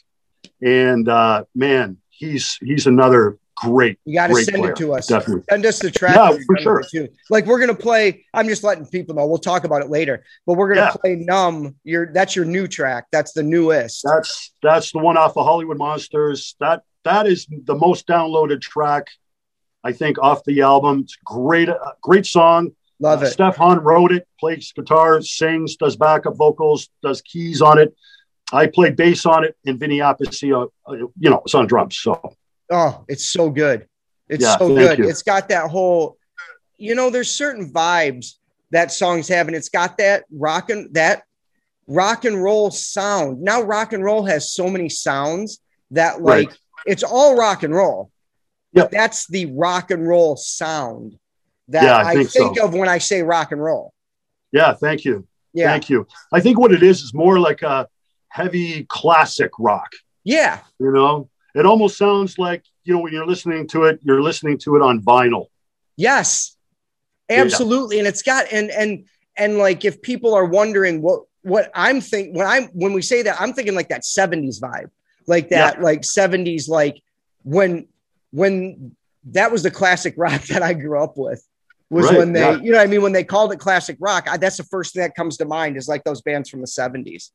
And 0.62 1.08
uh, 1.08 1.46
man, 1.56 1.98
he's 2.10 2.58
he's 2.62 2.88
another 2.88 3.38
great. 3.56 3.98
You 4.06 4.16
gotta 4.16 4.36
send 4.36 4.58
player. 4.58 4.72
it 4.72 4.78
to 4.78 4.94
us. 4.94 5.08
Definitely. 5.08 5.44
Send 5.50 5.66
us 5.66 5.80
the 5.80 5.92
track. 5.92 6.16
Yeah, 6.16 6.38
for 6.46 6.58
sure. 6.58 6.84
too. 6.92 7.08
Like 7.30 7.46
we're 7.46 7.60
gonna 7.60 7.76
play. 7.76 8.26
I'm 8.34 8.48
just 8.48 8.64
letting 8.64 8.86
people 8.86 9.16
know. 9.16 9.26
We'll 9.26 9.38
talk 9.38 9.64
about 9.64 9.82
it 9.82 9.90
later. 9.90 10.24
But 10.46 10.54
we're 10.56 10.70
gonna 10.74 10.88
Yeah. 10.88 10.92
play 11.02 11.16
"Numb." 11.16 11.76
Your 11.84 12.12
that's 12.14 12.36
your 12.36 12.46
new 12.46 12.68
track. 12.68 13.06
That's 13.12 13.34
the 13.34 13.44
newest. 13.44 14.04
That's 14.04 14.54
that's 14.62 14.92
the 14.92 15.00
one 15.00 15.18
off 15.18 15.38
of 15.38 15.46
Hollywood 15.46 15.78
Monsters. 15.78 16.56
That 16.60 16.82
that 17.04 17.28
is 17.28 17.48
the 17.66 17.76
most 17.76 18.08
downloaded 18.08 18.62
track, 18.62 19.08
I 19.84 19.92
think, 19.92 20.18
off 20.22 20.44
the 20.46 20.62
album. 20.62 21.02
It's 21.02 21.18
great, 21.26 21.70
uh, 21.70 21.78
great 22.02 22.26
song. 22.26 22.72
Love 23.00 23.22
Uh, 23.22 23.26
it. 23.26 23.32
Steph 23.32 23.58
Honde 23.58 23.84
wrote 23.84 24.14
it, 24.14 24.26
plays 24.40 24.72
guitar, 24.74 25.22
sings, 25.22 25.76
does 25.76 25.98
backup 25.98 26.38
vocals, 26.38 26.90
does 27.02 27.22
keys 27.22 27.62
on 27.62 27.78
it. 27.78 27.94
I 28.54 28.68
played 28.68 28.96
bass 28.96 29.26
on 29.26 29.44
it, 29.44 29.58
and 29.66 29.80
Vinny 29.80 29.98
Appice, 29.98 30.44
uh, 30.54 30.68
uh, 30.90 30.94
you 30.96 31.30
know, 31.30 31.42
it's 31.44 31.56
on 31.56 31.66
drums. 31.68 31.98
So 31.98 32.36
Oh, 32.74 33.06
it's 33.08 33.26
so 33.30 33.50
good. 33.50 33.88
It's 34.30 34.44
Yeah, 34.44 34.58
so 34.58 34.70
good. 34.76 34.98
you. 34.98 35.08
It's 35.08 35.22
got 35.22 35.50
that 35.50 35.70
whole, 35.70 36.18
you 36.78 36.96
know, 36.96 37.10
there's 37.10 37.30
certain 37.30 37.72
vibes 37.72 38.34
that 38.72 38.92
songs 38.92 39.28
have, 39.28 39.48
and 39.48 39.56
it's 39.56 39.70
got 39.70 39.98
that 40.00 40.24
rock 40.32 40.70
and 40.72 40.92
that 40.96 41.24
rock 41.88 42.26
and 42.26 42.42
roll 42.42 42.72
sound. 42.72 43.42
Now 43.42 43.62
rock 43.62 43.94
and 43.94 44.04
roll 44.04 44.26
has 44.26 44.52
so 44.52 44.68
many 44.70 44.90
sounds 44.90 45.60
that 45.92 46.22
like 46.22 46.48
Right. 46.50 46.58
it's 46.88 47.04
all 47.04 47.36
rock 47.38 47.62
and 47.64 47.74
roll. 47.76 48.10
Yep. 48.74 48.86
But 48.86 48.92
that's 48.92 49.28
the 49.28 49.46
rock 49.54 49.92
and 49.92 50.08
roll 50.08 50.36
sound 50.36 51.20
that 51.68 51.84
Yeah, 51.84 51.98
I, 51.98 52.02
I 52.12 52.16
think, 52.16 52.32
think 52.32 52.58
so. 52.58 52.66
of 52.66 52.74
when 52.74 52.90
I 52.90 52.98
say 52.98 53.22
rock 53.22 53.52
and 53.52 53.62
roll. 53.62 53.94
yeah, 54.52 54.74
thank 54.74 55.06
you, 55.06 55.28
Yeah. 55.54 55.68
thank 55.70 55.90
you. 55.92 56.08
I 56.32 56.40
think 56.40 56.58
what 56.58 56.72
it 56.72 56.82
is 56.82 57.02
is 57.02 57.14
more 57.14 57.38
like 57.40 57.62
a 57.62 57.88
heavy 58.30 58.86
classic 58.90 59.52
rock. 59.60 59.92
Yeah. 60.24 60.62
You 60.80 60.92
know, 60.92 61.30
it 61.56 61.66
almost 61.66 61.98
sounds 61.98 62.38
like 62.38 62.64
you 62.84 62.94
know 62.94 63.00
when 63.02 63.14
you're 63.14 63.26
listening 63.28 63.68
to 63.70 63.84
it, 63.86 64.00
you're 64.04 64.22
listening 64.22 64.58
to 64.60 64.76
it 64.76 64.82
on 64.82 65.02
vinyl. 65.02 65.48
Yes, 65.96 66.56
Yeah. 67.30 67.42
absolutely. 67.42 68.00
And 68.00 68.08
it's 68.08 68.22
got 68.24 68.46
and 68.52 68.70
and 68.72 69.06
and 69.38 69.58
like 69.58 69.86
if 69.86 70.02
people 70.02 70.34
are 70.34 70.46
wondering 70.46 71.02
what 71.02 71.22
what 71.44 71.72
I'm 71.76 72.02
thinking 72.02 72.34
when 72.36 72.48
I'm 72.48 72.66
when 72.74 72.94
we 72.94 73.02
say 73.02 73.22
that 73.24 73.40
I'm 73.40 73.54
thinking 73.54 73.76
like 73.76 73.90
that 73.90 74.02
70s 74.04 74.60
vibe, 74.62 74.90
like 75.28 75.50
that 75.50 75.82
like 75.82 76.02
70s 76.02 76.68
like 76.70 77.02
when 77.44 77.88
when 78.32 78.96
that 79.26 79.52
was 79.52 79.64
the 79.64 79.72
classic 79.72 80.16
rock 80.18 80.42
that 80.48 80.62
I 80.64 80.74
grew 80.74 81.02
up 81.02 81.18
with 81.18 81.46
was 81.90 82.08
Right, 82.08 82.18
when 82.18 82.34
they 82.34 82.40
yeah. 82.40 82.56
you 82.62 82.72
know 82.72 82.78
what 82.80 82.88
I 82.88 82.90
mean 82.90 83.02
when 83.04 83.12
they 83.12 83.24
called 83.24 83.52
it 83.54 83.60
classic 83.60 83.98
rock. 84.00 84.28
I, 84.30 84.38
that's 84.38 84.58
the 84.58 84.64
first 84.64 84.94
thing 84.94 85.04
that 85.04 85.16
comes 85.16 85.38
to 85.38 85.46
mind 85.46 85.78
is 85.78 85.88
like 85.88 86.04
those 86.04 86.22
bands 86.22 86.50
from 86.50 86.62
the 86.62 86.68
70s. 86.68 87.30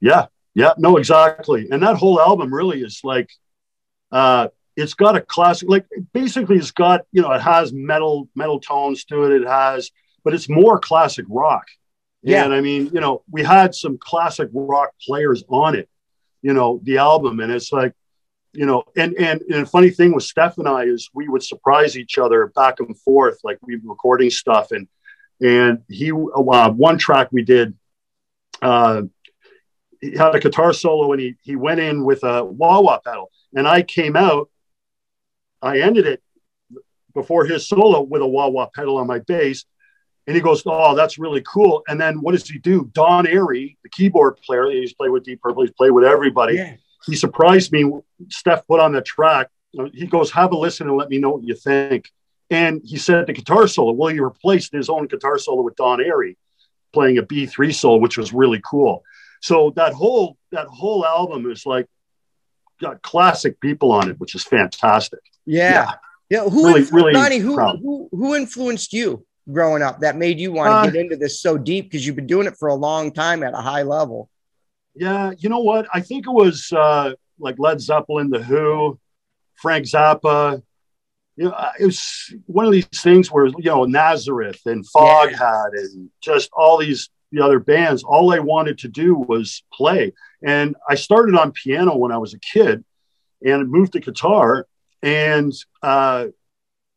Yeah, 0.00 0.26
yeah, 0.54 0.72
no, 0.76 0.98
exactly. 0.98 1.66
And 1.70 1.82
that 1.82 1.96
whole 1.96 2.20
album 2.20 2.52
really 2.54 2.82
is 2.82 3.00
like, 3.02 3.30
uh, 4.14 4.48
it's 4.76 4.94
got 4.94 5.16
a 5.16 5.20
classic, 5.20 5.68
like 5.68 5.86
basically 6.12 6.56
it's 6.56 6.70
got, 6.70 7.02
you 7.10 7.20
know, 7.20 7.32
it 7.32 7.42
has 7.42 7.72
metal, 7.72 8.28
metal 8.36 8.60
tones 8.60 9.04
to 9.06 9.24
it. 9.24 9.42
It 9.42 9.46
has, 9.46 9.90
but 10.22 10.34
it's 10.34 10.48
more 10.48 10.78
classic 10.78 11.26
rock. 11.28 11.66
Yeah. 12.22 12.44
And 12.44 12.54
I 12.54 12.60
mean, 12.60 12.90
you 12.92 13.00
know, 13.00 13.22
we 13.30 13.42
had 13.42 13.74
some 13.74 13.98
classic 13.98 14.48
rock 14.52 14.90
players 15.04 15.42
on 15.48 15.74
it, 15.74 15.88
you 16.42 16.54
know, 16.54 16.80
the 16.84 16.98
album. 16.98 17.40
And 17.40 17.52
it's 17.52 17.72
like, 17.72 17.92
you 18.52 18.66
know, 18.66 18.84
and, 18.96 19.14
and, 19.14 19.42
and 19.42 19.66
the 19.66 19.68
funny 19.68 19.90
thing 19.90 20.14
with 20.14 20.22
Steph 20.22 20.58
and 20.58 20.68
I 20.68 20.84
is 20.84 21.10
we 21.12 21.28
would 21.28 21.42
surprise 21.42 21.98
each 21.98 22.16
other 22.18 22.46
back 22.54 22.78
and 22.78 22.96
forth, 23.00 23.38
like 23.42 23.58
we'd 23.62 23.82
be 23.82 23.88
recording 23.88 24.30
stuff. 24.30 24.70
And, 24.70 24.86
and 25.40 25.82
he, 25.88 26.12
uh, 26.12 26.70
one 26.70 26.98
track 26.98 27.28
we 27.32 27.42
did, 27.42 27.74
uh, 28.62 29.02
he 30.00 30.16
had 30.16 30.34
a 30.34 30.40
guitar 30.40 30.72
solo 30.72 31.12
and 31.12 31.20
he 31.20 31.34
he 31.40 31.56
went 31.56 31.80
in 31.80 32.04
with 32.04 32.22
a 32.24 32.44
wah 32.44 32.80
wah 32.80 32.98
pedal 32.98 33.30
and 33.54 33.66
I 33.66 33.82
came 33.82 34.16
out. 34.16 34.50
I 35.62 35.80
ended 35.80 36.06
it 36.06 36.22
before 37.14 37.44
his 37.44 37.68
solo 37.68 38.02
with 38.02 38.22
a 38.22 38.26
wah 38.26 38.48
wah 38.48 38.68
pedal 38.74 38.98
on 38.98 39.06
my 39.06 39.20
bass, 39.20 39.64
and 40.26 40.36
he 40.36 40.42
goes, 40.42 40.62
"Oh, 40.66 40.94
that's 40.94 41.18
really 41.18 41.42
cool." 41.42 41.82
And 41.88 42.00
then 42.00 42.20
what 42.20 42.32
does 42.32 42.48
he 42.48 42.58
do? 42.58 42.90
Don 42.92 43.26
Airey, 43.26 43.76
the 43.82 43.88
keyboard 43.88 44.36
player, 44.38 44.70
he's 44.70 44.94
played 44.94 45.10
with 45.10 45.24
Deep 45.24 45.40
Purple, 45.40 45.62
he's 45.62 45.72
played 45.72 45.92
with 45.92 46.04
everybody. 46.04 46.56
Yeah. 46.56 46.76
He 47.06 47.16
surprised 47.16 47.70
me. 47.72 47.90
Steph 48.28 48.66
put 48.66 48.80
on 48.80 48.92
the 48.92 49.02
track. 49.02 49.48
He 49.92 50.06
goes, 50.06 50.30
"Have 50.30 50.52
a 50.52 50.56
listen 50.56 50.88
and 50.88 50.96
let 50.96 51.08
me 51.08 51.18
know 51.18 51.30
what 51.30 51.44
you 51.44 51.54
think." 51.54 52.10
And 52.50 52.80
he 52.84 52.96
said 52.96 53.26
the 53.26 53.32
guitar 53.32 53.66
solo. 53.66 53.92
Well, 53.92 54.12
he 54.12 54.20
replaced 54.20 54.72
his 54.72 54.88
own 54.88 55.06
guitar 55.06 55.38
solo 55.38 55.62
with 55.62 55.76
Don 55.76 55.98
Airey, 55.98 56.36
playing 56.92 57.18
a 57.18 57.22
B 57.22 57.46
three 57.46 57.72
solo, 57.72 57.98
which 57.98 58.16
was 58.16 58.32
really 58.32 58.60
cool. 58.64 59.02
So 59.40 59.72
that 59.76 59.92
whole 59.92 60.38
that 60.52 60.66
whole 60.66 61.04
album 61.04 61.50
is 61.50 61.66
like 61.66 61.86
got 62.80 63.02
classic 63.02 63.60
people 63.60 63.92
on 63.92 64.10
it, 64.10 64.18
which 64.20 64.34
is 64.34 64.44
fantastic. 64.44 65.20
Yeah. 65.46 65.92
Yeah. 66.30 66.44
Who, 66.44 66.66
Really- 66.66 66.82
influ- 66.82 66.92
really 66.92 67.14
Ronnie, 67.14 67.38
who, 67.38 67.58
who, 67.58 68.08
who 68.10 68.34
influenced 68.34 68.92
you 68.92 69.24
growing 69.50 69.82
up 69.82 70.00
that 70.00 70.16
made 70.16 70.40
you 70.40 70.52
want 70.52 70.68
to 70.68 70.74
Uh, 70.74 70.84
get 70.86 70.96
into 70.96 71.16
this 71.16 71.40
so 71.40 71.58
deep? 71.58 71.86
Because 71.90 72.06
you've 72.06 72.16
been 72.16 72.26
doing 72.26 72.46
it 72.46 72.56
for 72.56 72.68
a 72.68 72.74
long 72.74 73.12
time 73.12 73.42
at 73.42 73.54
a 73.54 73.58
high 73.58 73.82
level. 73.82 74.28
Yeah, 74.94 75.32
you 75.38 75.48
know 75.48 75.58
what? 75.60 75.86
I 75.92 76.00
think 76.00 76.26
it 76.26 76.30
was 76.32 76.72
uh, 76.72 77.12
like 77.38 77.56
Led 77.58 77.80
Zeppelin, 77.80 78.30
The 78.30 78.42
Who, 78.42 78.98
Frank 79.56 79.86
Zappa. 79.86 80.62
You 81.36 81.46
know, 81.46 81.50
uh, 81.50 81.72
it 81.80 81.86
was 81.86 82.32
one 82.46 82.64
of 82.64 82.70
these 82.70 82.86
things 82.86 83.30
where 83.30 83.46
you 83.46 83.64
know 83.64 83.84
Nazareth 83.86 84.60
and 84.66 84.84
Foghat 84.86 85.70
and 85.72 86.10
just 86.20 86.48
all 86.52 86.78
these 86.78 87.10
the 87.32 87.42
other 87.42 87.58
bands. 87.58 88.02
All 88.02 88.32
I 88.32 88.38
wanted 88.38 88.78
to 88.78 88.88
do 88.88 89.14
was 89.14 89.62
play, 89.72 90.12
and 90.46 90.76
I 90.88 90.94
started 90.94 91.34
on 91.34 91.52
piano 91.52 91.96
when 91.96 92.12
I 92.12 92.18
was 92.18 92.34
a 92.34 92.38
kid, 92.38 92.84
and 93.44 93.70
moved 93.70 93.92
to 93.92 94.00
guitar. 94.00 94.66
And 95.02 95.52
uh, 95.82 96.26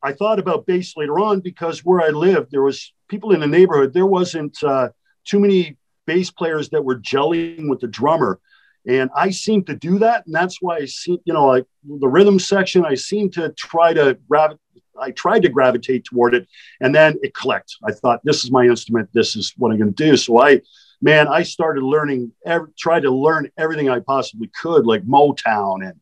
I 0.02 0.14
thought 0.14 0.40
about 0.40 0.66
bass 0.66 0.96
later 0.96 1.20
on 1.20 1.42
because 1.42 1.84
where 1.84 2.02
I 2.02 2.10
lived, 2.10 2.52
there 2.52 2.64
was 2.64 2.94
people 3.10 3.34
in 3.34 3.42
the 3.42 3.48
neighborhood. 3.48 3.94
There 3.94 4.06
wasn't 4.06 4.58
uh, 4.64 4.90
too 5.26 5.40
many 5.40 5.78
bass 6.06 6.32
players 6.32 6.70
that 6.70 6.86
were 6.86 7.00
gelling 7.00 7.70
with 7.70 7.82
the 7.82 7.88
drummer. 7.88 8.40
And 8.88 9.10
I 9.14 9.32
seemed 9.32 9.68
to 9.68 9.76
do 9.76 10.00
that. 10.00 10.26
And 10.26 10.34
that's 10.34 10.62
why 10.62 10.78
I 10.78 10.86
see, 10.86 11.20
you 11.26 11.34
know, 11.34 11.46
like 11.46 11.66
the 11.86 12.08
rhythm 12.08 12.40
section, 12.40 12.86
I 12.86 12.96
seem 12.96 13.30
to 13.32 13.50
try 13.58 13.94
to 13.94 14.18
gravitate. 14.30 14.62
I 15.00 15.12
tried 15.12 15.44
to 15.44 15.50
gravitate 15.50 16.06
toward 16.06 16.34
it 16.36 16.48
and 16.82 16.94
then 16.94 17.18
it 17.22 17.34
clicked. 17.34 17.76
I 17.84 17.92
thought, 17.92 18.22
this 18.24 18.44
is 18.44 18.52
my 18.52 18.66
instrument. 18.66 19.10
This 19.14 19.36
is 19.36 19.54
what 19.58 19.72
I'm 19.72 19.78
going 19.78 19.94
to 19.94 20.04
do. 20.04 20.18
So 20.18 20.42
I, 20.42 20.62
man, 21.02 21.28
I 21.28 21.44
started 21.44 21.84
learning, 21.84 22.32
every, 22.46 22.70
tried 22.78 23.02
to 23.04 23.12
learn 23.12 23.50
everything 23.58 23.90
I 23.90 24.00
possibly 24.00 24.50
could, 24.62 24.86
like 24.86 25.04
Motown 25.04 25.88
and, 25.88 26.00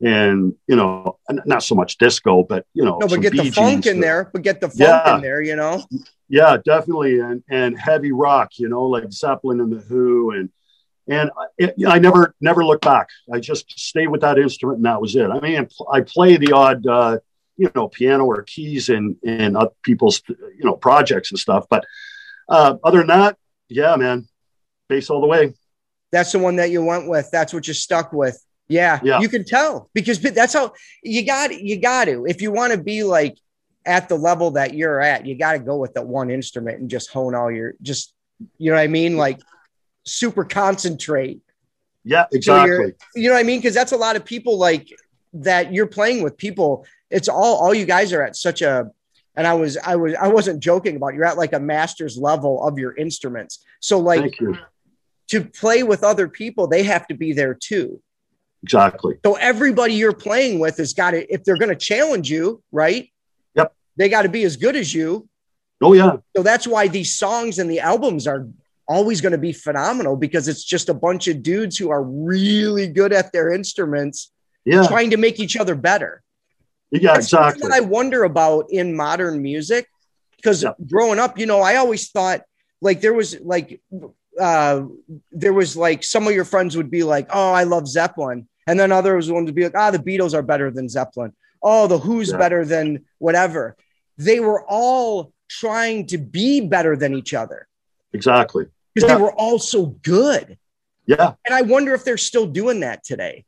and 0.00 0.54
you 0.68 0.76
know, 0.76 1.18
not 1.44 1.64
so 1.64 1.74
much 1.74 1.98
disco, 1.98 2.44
but 2.44 2.64
you 2.72 2.84
know, 2.84 2.98
No, 2.98 3.08
but 3.08 3.20
get 3.20 3.32
the 3.32 3.50
funk 3.50 3.86
in 3.86 3.98
there. 3.98 4.30
But 4.32 4.42
get 4.42 4.60
the 4.60 4.68
funk 4.68 4.78
Yeah. 4.78 5.16
in 5.16 5.22
there. 5.22 5.40
You 5.40 5.56
know. 5.56 5.84
Yeah, 6.28 6.58
definitely, 6.64 7.18
and 7.18 7.42
and 7.50 7.76
heavy 7.76 8.12
rock, 8.12 8.58
you 8.58 8.68
know, 8.68 8.84
like 8.84 9.10
Zeppelin 9.10 9.60
and 9.60 9.72
the 9.72 9.80
Who, 9.80 10.30
and 10.32 10.50
and 11.08 11.30
I, 11.36 11.46
it, 11.58 11.74
I 11.84 11.98
never 11.98 12.34
never 12.40 12.64
looked 12.64 12.84
back. 12.84 13.08
I 13.32 13.40
just 13.40 13.76
stayed 13.76 14.06
with 14.06 14.20
that 14.20 14.38
instrument, 14.38 14.76
and 14.76 14.86
that 14.86 15.00
was 15.00 15.16
it. 15.16 15.30
I 15.30 15.40
mean, 15.40 15.66
I 15.90 16.02
play 16.02 16.36
the 16.36 16.52
odd, 16.52 16.86
uh, 16.86 17.18
you 17.58 17.70
know, 17.74 17.88
piano 17.88 18.24
or 18.24 18.42
keys 18.44 18.88
in 18.88 19.16
in 19.22 19.56
other 19.56 19.72
people's, 19.82 20.22
you 20.28 20.64
know, 20.64 20.74
projects 20.76 21.30
and 21.30 21.38
stuff, 21.38 21.66
but 21.68 21.84
uh, 22.48 22.76
other 22.82 22.98
than 22.98 23.08
that, 23.08 23.36
yeah, 23.68 23.94
man, 23.96 24.26
bass 24.88 25.10
all 25.10 25.20
the 25.20 25.26
way. 25.26 25.52
That's 26.10 26.32
the 26.32 26.38
one 26.38 26.56
that 26.56 26.70
you 26.70 26.82
went 26.82 27.06
with. 27.08 27.28
That's 27.30 27.52
what 27.52 27.66
you're 27.66 27.74
stuck 27.74 28.12
with. 28.14 28.42
Yeah, 28.68 29.00
Yeah. 29.02 29.20
you 29.20 29.28
can 29.28 29.44
tell 29.44 29.90
because 29.92 30.20
that's 30.20 30.54
how 30.54 30.72
you 31.02 31.26
got 31.26 31.58
you 31.60 31.78
got 31.80 32.06
to 32.06 32.24
if 32.26 32.40
you 32.40 32.50
want 32.52 32.72
to 32.72 32.78
be 32.78 33.02
like 33.02 33.36
at 33.84 34.08
the 34.08 34.14
level 34.16 34.52
that 34.52 34.74
you're 34.74 35.00
at, 35.00 35.26
you 35.26 35.34
got 35.36 35.52
to 35.52 35.58
go 35.58 35.76
with 35.76 35.94
that 35.94 36.06
one 36.06 36.30
instrument 36.30 36.80
and 36.80 36.88
just 36.90 37.10
hone 37.10 37.34
all 37.34 37.50
your 37.50 37.74
just 37.82 38.14
you 38.58 38.70
know 38.70 38.76
what 38.76 38.82
I 38.82 38.86
mean, 38.86 39.16
like 39.16 39.40
super 40.04 40.44
concentrate. 40.44 41.40
Yeah, 42.04 42.26
So 42.30 42.36
exactly. 42.36 42.94
You 43.16 43.28
know 43.28 43.34
what 43.34 43.40
I 43.40 43.42
mean? 43.42 43.58
Because 43.58 43.74
that's 43.74 43.92
a 43.92 43.96
lot 43.96 44.16
of 44.16 44.24
people 44.24 44.56
like 44.58 44.88
that 45.34 45.72
you're 45.74 45.86
playing 45.86 46.22
with 46.22 46.36
people. 46.36 46.86
It's 47.10 47.28
all 47.28 47.56
all 47.56 47.74
you 47.74 47.86
guys 47.86 48.12
are 48.12 48.22
at 48.22 48.36
such 48.36 48.62
a 48.62 48.90
and 49.36 49.46
I 49.46 49.54
was 49.54 49.76
I 49.78 49.96
was 49.96 50.14
I 50.14 50.28
wasn't 50.28 50.60
joking 50.60 50.96
about 50.96 51.14
you're 51.14 51.24
at 51.24 51.38
like 51.38 51.52
a 51.52 51.60
master's 51.60 52.18
level 52.18 52.66
of 52.66 52.78
your 52.78 52.94
instruments. 52.96 53.64
So 53.80 53.98
like 53.98 54.20
Thank 54.20 54.40
you. 54.40 54.58
to 55.28 55.44
play 55.44 55.82
with 55.82 56.02
other 56.02 56.28
people, 56.28 56.66
they 56.66 56.82
have 56.82 57.06
to 57.08 57.14
be 57.14 57.32
there 57.32 57.54
too. 57.54 58.00
Exactly. 58.62 59.18
So 59.24 59.34
everybody 59.34 59.94
you're 59.94 60.12
playing 60.12 60.58
with 60.58 60.78
has 60.78 60.92
got 60.92 61.12
to, 61.12 61.32
if 61.32 61.44
they're 61.44 61.56
going 61.56 61.68
to 61.68 61.76
challenge 61.76 62.28
you, 62.28 62.62
right? 62.72 63.08
Yep. 63.54 63.72
They 63.96 64.08
got 64.08 64.22
to 64.22 64.28
be 64.28 64.42
as 64.42 64.56
good 64.56 64.74
as 64.74 64.92
you. 64.92 65.28
Oh 65.80 65.92
yeah, 65.92 66.16
So 66.36 66.42
that's 66.42 66.66
why 66.66 66.88
these 66.88 67.16
songs 67.16 67.60
and 67.60 67.70
the 67.70 67.78
albums 67.78 68.26
are 68.26 68.48
always 68.88 69.20
going 69.20 69.32
to 69.32 69.38
be 69.38 69.52
phenomenal 69.52 70.16
because 70.16 70.48
it's 70.48 70.64
just 70.64 70.88
a 70.88 70.94
bunch 70.94 71.28
of 71.28 71.42
dudes 71.44 71.78
who 71.78 71.90
are 71.90 72.02
really 72.02 72.88
good 72.88 73.12
at 73.12 73.32
their 73.32 73.52
instruments 73.52 74.32
yeah, 74.64 74.84
trying 74.88 75.10
to 75.10 75.16
make 75.16 75.38
each 75.38 75.56
other 75.56 75.76
better. 75.76 76.24
Yeah, 76.90 77.14
That's 77.14 77.26
exactly. 77.26 77.62
that 77.68 77.72
I 77.72 77.80
wonder 77.80 78.24
about 78.24 78.70
in 78.70 78.96
modern 78.96 79.42
music 79.42 79.86
because 80.36 80.62
Yeah. 80.62 80.72
growing 80.86 81.18
up, 81.18 81.38
you 81.38 81.46
know, 81.46 81.60
I 81.60 81.76
always 81.76 82.10
thought 82.10 82.42
like 82.80 83.00
there 83.00 83.14
was 83.14 83.38
like 83.40 83.80
uh 84.40 84.82
there 85.32 85.52
was 85.52 85.76
like 85.76 86.04
some 86.04 86.26
of 86.28 86.34
your 86.34 86.44
friends 86.44 86.76
would 86.76 86.90
be 86.90 87.02
like, 87.02 87.28
"Oh, 87.32 87.52
I 87.52 87.64
love 87.64 87.88
Zeppelin," 87.88 88.48
and 88.66 88.78
then 88.78 88.92
others 88.92 89.30
would 89.30 89.54
be 89.54 89.64
like, 89.64 89.74
"Ah, 89.76 89.90
the 89.90 89.98
Beatles 89.98 90.32
are 90.34 90.42
better 90.42 90.70
than 90.70 90.88
Zeppelin." 90.88 91.32
Oh, 91.62 91.88
the 91.88 91.98
Who's 91.98 92.30
Yeah. 92.30 92.38
better 92.38 92.64
than 92.64 93.04
whatever. 93.18 93.76
They 94.16 94.38
were 94.40 94.62
all 94.68 95.32
trying 95.48 96.06
to 96.06 96.18
be 96.18 96.60
better 96.60 96.94
than 96.96 97.14
each 97.14 97.34
other 97.34 97.66
Exactly. 98.12 98.66
because 98.94 99.08
Yeah. 99.08 99.16
they 99.16 99.22
were 99.22 99.32
all 99.32 99.58
so 99.58 99.86
good. 99.86 100.56
Yeah. 101.06 101.34
And 101.44 101.54
I 101.54 101.62
wonder 101.62 101.94
if 101.94 102.04
they're 102.04 102.16
still 102.18 102.46
doing 102.46 102.80
that 102.80 103.02
today. 103.02 103.44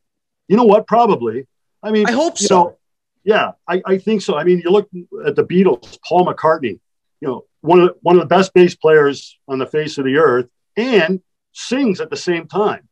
You 0.48 0.56
know 0.56 0.64
what? 0.64 0.86
Probably. 0.88 1.46
I 1.82 1.90
mean, 1.92 2.06
I 2.08 2.12
hope 2.12 2.36
so. 2.38 2.54
know, 2.56 2.76
yeah, 3.24 3.52
I, 3.68 3.82
I 3.84 3.98
think 3.98 4.22
so. 4.22 4.36
I 4.36 4.44
mean, 4.44 4.62
you 4.64 4.70
look 4.70 4.88
at 5.26 5.36
the 5.36 5.44
Beatles, 5.44 5.98
Paul 6.06 6.26
McCartney, 6.26 6.80
you 7.20 7.28
know, 7.28 7.44
one 7.60 7.80
of 7.80 7.88
the, 7.88 7.94
one 8.02 8.16
of 8.16 8.20
the 8.20 8.26
best 8.26 8.54
bass 8.54 8.74
players 8.74 9.38
on 9.46 9.58
the 9.58 9.66
face 9.66 9.98
of 9.98 10.04
the 10.04 10.16
earth, 10.16 10.46
and 10.76 11.20
sings 11.52 12.00
at 12.00 12.10
the 12.10 12.16
same 12.16 12.46
time. 12.46 12.88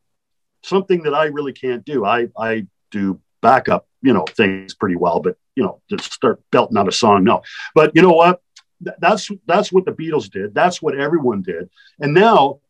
Something 0.63 1.05
that 1.05 1.15
I 1.15 1.27
really 1.27 1.53
can't 1.53 1.85
do. 1.85 2.05
I 2.05 2.29
I 2.37 2.67
do 2.91 3.21
backup, 3.41 3.87
you 4.03 4.13
know, 4.13 4.25
things 4.37 4.75
pretty 4.75 4.97
well, 4.97 5.21
but 5.21 5.37
you 5.55 5.63
know, 5.63 5.81
just 5.89 6.13
start 6.13 6.43
belting 6.51 6.77
out 6.77 6.89
a 6.89 6.93
song, 6.93 7.25
no. 7.25 7.43
But 7.75 7.93
you 7.95 8.03
know 8.03 8.13
what? 8.13 8.43
That's 8.81 9.31
that's 9.47 9.73
what 9.73 9.87
the 9.87 9.93
Beatles 9.93 10.31
did. 10.31 10.55
That's 10.55 10.83
what 10.83 10.99
everyone 10.99 11.43
did. 11.43 11.71
And 12.01 12.13
now, 12.13 12.61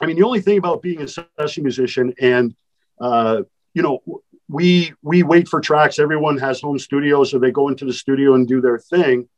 I 0.00 0.06
mean, 0.06 0.16
the 0.16 0.24
only 0.24 0.40
thing 0.40 0.58
about 0.58 0.82
being 0.82 1.00
a 1.00 1.08
session 1.08 1.62
musician 1.62 2.14
and 2.20 2.54
uh, 3.00 3.42
you 3.74 3.82
know, 3.82 4.02
we 4.48 4.92
we 5.02 5.22
wait 5.22 5.48
for 5.48 5.60
tracks. 5.60 5.98
Everyone 5.98 6.36
has 6.38 6.60
home 6.60 6.78
studios, 6.78 7.30
so 7.30 7.38
they 7.38 7.50
go 7.50 7.68
into 7.68 7.84
the 7.84 7.92
studio 7.92 8.34
and 8.34 8.46
do 8.46 8.60
their 8.60 8.78
thing. 8.78 9.28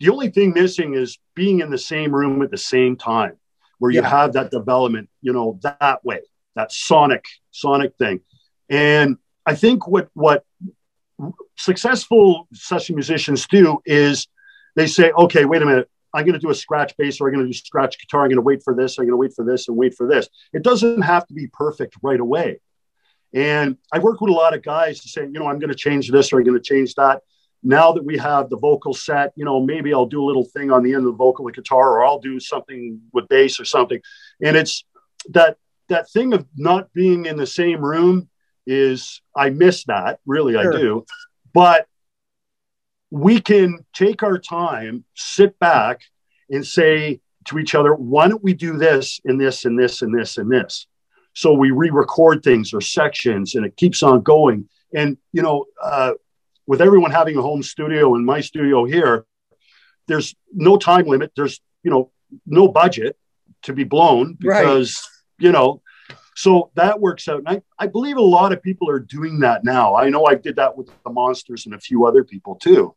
The 0.00 0.10
only 0.10 0.30
thing 0.30 0.52
missing 0.52 0.94
is 0.94 1.18
being 1.34 1.60
in 1.60 1.70
the 1.70 1.78
same 1.78 2.12
room 2.12 2.42
at 2.42 2.50
the 2.50 2.58
same 2.58 2.96
time, 2.96 3.38
where 3.78 3.90
you 3.90 4.00
Yeah. 4.00 4.08
have 4.08 4.32
that 4.34 4.50
development, 4.50 5.08
you 5.22 5.32
know, 5.32 5.58
that 5.62 6.04
way, 6.04 6.20
that 6.56 6.72
sonic 6.72 7.24
sonic 7.50 7.96
thing. 7.96 8.20
And 8.68 9.16
I 9.46 9.54
think 9.54 9.86
what 9.86 10.08
what 10.14 10.44
successful 11.56 12.48
session 12.52 12.94
musicians 12.94 13.46
do 13.46 13.80
is 13.84 14.28
they 14.76 14.86
say, 14.86 15.10
okay, 15.12 15.44
wait 15.44 15.62
a 15.62 15.66
minute. 15.66 15.88
I'm 16.14 16.24
going 16.24 16.34
to 16.34 16.38
do 16.40 16.50
a 16.50 16.54
scratch 16.54 16.96
bass 16.96 17.20
or 17.20 17.28
I'm 17.28 17.34
going 17.34 17.46
to 17.46 17.52
do 17.52 17.58
scratch 17.58 17.98
guitar. 17.98 18.22
I'm 18.22 18.28
going 18.28 18.36
to 18.36 18.42
wait 18.42 18.62
for 18.62 18.74
this. 18.74 18.98
I'm 18.98 19.04
going 19.04 19.12
to 19.12 19.16
wait 19.16 19.34
for 19.34 19.44
this 19.44 19.68
and 19.68 19.76
wait 19.76 19.94
for 19.94 20.06
this. 20.08 20.28
It 20.52 20.62
doesn't 20.62 21.02
have 21.02 21.26
to 21.26 21.34
be 21.34 21.48
perfect 21.48 21.96
right 22.02 22.18
away. 22.20 22.60
And 23.34 23.76
I 23.92 23.98
work 23.98 24.20
with 24.20 24.30
a 24.30 24.34
lot 24.34 24.54
of 24.54 24.62
guys 24.62 25.00
to 25.00 25.08
say, 25.08 25.22
you 25.22 25.32
know, 25.32 25.46
I'm 25.46 25.58
going 25.58 25.70
to 25.70 25.76
change 25.76 26.10
this 26.10 26.32
or 26.32 26.38
I'm 26.38 26.44
going 26.44 26.60
to 26.60 26.62
change 26.62 26.94
that. 26.94 27.22
Now 27.62 27.92
that 27.92 28.04
we 28.04 28.16
have 28.18 28.48
the 28.48 28.56
vocal 28.56 28.94
set, 28.94 29.32
you 29.36 29.44
know, 29.44 29.60
maybe 29.60 29.92
I'll 29.92 30.06
do 30.06 30.22
a 30.22 30.26
little 30.26 30.44
thing 30.44 30.70
on 30.70 30.82
the 30.82 30.94
end 30.94 31.04
of 31.04 31.12
the 31.12 31.16
vocal 31.16 31.44
with 31.44 31.56
guitar, 31.56 31.90
or 31.90 32.04
I'll 32.04 32.20
do 32.20 32.38
something 32.38 33.00
with 33.12 33.28
bass 33.28 33.58
or 33.58 33.64
something. 33.64 34.00
And 34.42 34.56
it's 34.56 34.84
that 35.30 35.56
that 35.88 36.10
thing 36.10 36.32
of 36.34 36.46
not 36.56 36.92
being 36.92 37.26
in 37.26 37.36
the 37.36 37.46
same 37.46 37.80
room 37.80 38.28
is 38.66 39.22
I 39.34 39.50
miss 39.50 39.84
that. 39.84 40.20
Really, 40.24 40.52
Sure. 40.52 40.72
I 40.72 40.76
do. 40.76 41.04
But 41.52 41.86
we 43.10 43.40
can 43.40 43.84
take 43.94 44.22
our 44.22 44.38
time, 44.38 45.04
sit 45.14 45.58
back, 45.58 46.02
and 46.50 46.66
say 46.66 47.20
to 47.46 47.58
each 47.58 47.74
other, 47.74 47.94
why 47.94 48.28
don't 48.28 48.44
we 48.44 48.54
do 48.54 48.76
this 48.76 49.20
and 49.24 49.40
this 49.40 49.64
and 49.64 49.78
this 49.78 50.02
and 50.02 50.16
this 50.16 50.36
and 50.36 50.50
this? 50.50 50.86
So 51.38 51.52
we 51.52 51.70
re-record 51.70 52.42
things 52.42 52.74
or 52.74 52.80
sections, 52.80 53.54
and 53.54 53.64
it 53.64 53.76
keeps 53.76 54.02
on 54.02 54.22
going. 54.22 54.68
And 54.92 55.16
you 55.32 55.40
know, 55.40 55.66
uh, 55.80 56.14
with 56.66 56.80
everyone 56.80 57.12
having 57.12 57.36
a 57.36 57.42
home 57.42 57.62
studio 57.62 58.16
and 58.16 58.26
my 58.26 58.40
studio 58.40 58.84
here, 58.84 59.24
there's 60.08 60.34
no 60.52 60.76
time 60.76 61.06
limit. 61.06 61.30
There's 61.36 61.60
you 61.84 61.92
know 61.92 62.10
no 62.44 62.66
budget 62.66 63.16
to 63.62 63.72
be 63.72 63.84
blown 63.84 64.36
Right. 64.42 64.62
because 64.62 65.00
you 65.38 65.52
know. 65.52 65.80
So 66.34 66.70
that 66.74 67.00
works 67.00 67.28
out. 67.28 67.38
And 67.38 67.48
I, 67.48 67.62
I 67.78 67.86
believe 67.86 68.16
a 68.16 68.20
lot 68.38 68.52
of 68.52 68.60
people 68.60 68.90
are 68.90 69.00
doing 69.00 69.38
that 69.40 69.62
now. 69.62 69.94
I 69.94 70.08
know 70.08 70.24
I 70.26 70.34
did 70.34 70.56
that 70.56 70.76
with 70.76 70.88
the 71.04 71.10
monsters 71.10 71.66
and 71.66 71.74
a 71.74 71.80
few 71.80 72.04
other 72.04 72.24
people 72.24 72.56
too. 72.56 72.96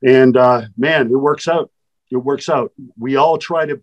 And 0.00 0.36
uh, 0.36 0.62
man, 0.76 1.06
it 1.10 1.16
works 1.16 1.48
out. 1.48 1.72
It 2.12 2.18
works 2.18 2.48
out. 2.48 2.72
We 2.96 3.16
all 3.16 3.36
try 3.38 3.66
to 3.66 3.82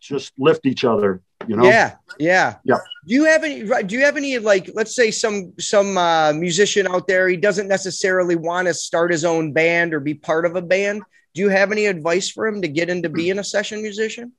just 0.00 0.32
lift 0.38 0.66
each 0.66 0.84
other, 0.84 1.22
you 1.48 1.56
know? 1.56 1.64
Yeah, 1.64 1.96
yeah, 2.18 2.56
Yeah. 2.64 2.78
Do 3.06 3.14
you 3.14 3.24
have 3.24 3.44
any? 3.44 3.64
right, 3.64 3.86
Do 3.86 3.96
you 3.96 4.04
have 4.04 4.16
any 4.16 4.38
like, 4.38 4.70
let's 4.74 4.94
say 4.94 5.10
some 5.10 5.52
some 5.58 5.98
uh, 5.98 6.32
musician 6.32 6.86
out 6.86 7.06
there, 7.06 7.28
he 7.28 7.36
doesn't 7.36 7.68
necessarily 7.68 8.36
want 8.36 8.68
to 8.68 8.74
start 8.74 9.10
his 9.10 9.24
own 9.24 9.52
band 9.52 9.94
or 9.94 10.00
be 10.00 10.14
part 10.14 10.46
of 10.46 10.56
a 10.56 10.62
band. 10.62 11.02
Do 11.34 11.40
you 11.40 11.48
have 11.48 11.72
any 11.72 11.86
advice 11.86 12.30
for 12.30 12.46
him 12.46 12.62
to 12.62 12.68
get 12.68 12.90
into 12.90 13.08
being 13.08 13.38
a 13.38 13.44
session 13.44 13.82
musician? 13.82 14.32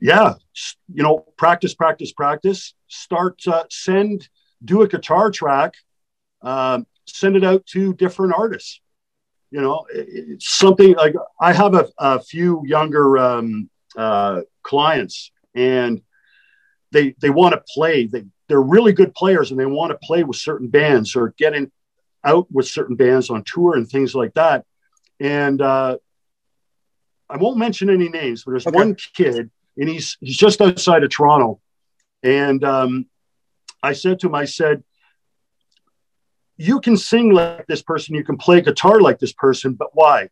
yeah 0.00 0.34
you 0.92 1.02
know 1.02 1.24
practice 1.36 1.74
practice 1.74 2.12
practice 2.12 2.74
start 2.88 3.40
uh, 3.46 3.64
send 3.70 4.28
do 4.64 4.82
a 4.82 4.88
guitar 4.88 5.30
track 5.30 5.74
um, 6.42 6.86
send 7.06 7.36
it 7.36 7.44
out 7.44 7.64
to 7.66 7.94
different 7.94 8.32
artists 8.36 8.80
you 9.50 9.60
know 9.60 9.84
it's 9.92 10.48
something 10.48 10.94
like 10.94 11.14
i 11.40 11.52
have 11.52 11.74
a, 11.74 11.88
a 11.98 12.20
few 12.20 12.62
younger 12.66 13.18
um, 13.18 13.68
uh, 13.96 14.40
clients 14.62 15.32
and 15.58 16.00
they 16.92 17.14
they 17.20 17.30
want 17.30 17.52
to 17.54 17.62
play 17.74 18.06
they, 18.06 18.24
they're 18.48 18.62
really 18.62 18.92
good 18.92 19.14
players 19.14 19.50
and 19.50 19.58
they 19.60 19.66
want 19.66 19.90
to 19.90 20.06
play 20.06 20.22
with 20.24 20.36
certain 20.36 20.68
bands 20.68 21.16
or 21.16 21.34
getting 21.36 21.70
out 22.24 22.46
with 22.50 22.66
certain 22.66 22.96
bands 22.96 23.30
on 23.30 23.42
tour 23.44 23.76
and 23.76 23.88
things 23.88 24.14
like 24.14 24.32
that 24.34 24.64
and 25.20 25.60
uh, 25.60 25.96
i 27.28 27.36
won't 27.36 27.58
mention 27.58 27.90
any 27.90 28.08
names 28.08 28.44
but 28.44 28.52
there's 28.52 28.66
Okay. 28.66 28.78
one 28.78 28.96
kid 29.14 29.50
and 29.78 29.88
he's 29.88 30.16
he's 30.20 30.36
just 30.36 30.60
outside 30.60 31.04
of 31.04 31.10
Toronto. 31.10 31.60
And 32.22 32.64
um, 32.64 33.06
I 33.82 33.92
said 33.92 34.18
to 34.20 34.26
him, 34.26 34.34
I 34.34 34.44
said, 34.44 34.82
"You 36.56 36.80
can 36.80 36.96
sing 36.96 37.30
like 37.30 37.66
this 37.66 37.82
person, 37.82 38.16
you 38.16 38.24
can 38.24 38.36
play 38.36 38.60
guitar 38.60 39.00
like 39.00 39.20
this 39.20 39.32
person, 39.32 39.74
but 39.74 39.88
why? 39.92 40.30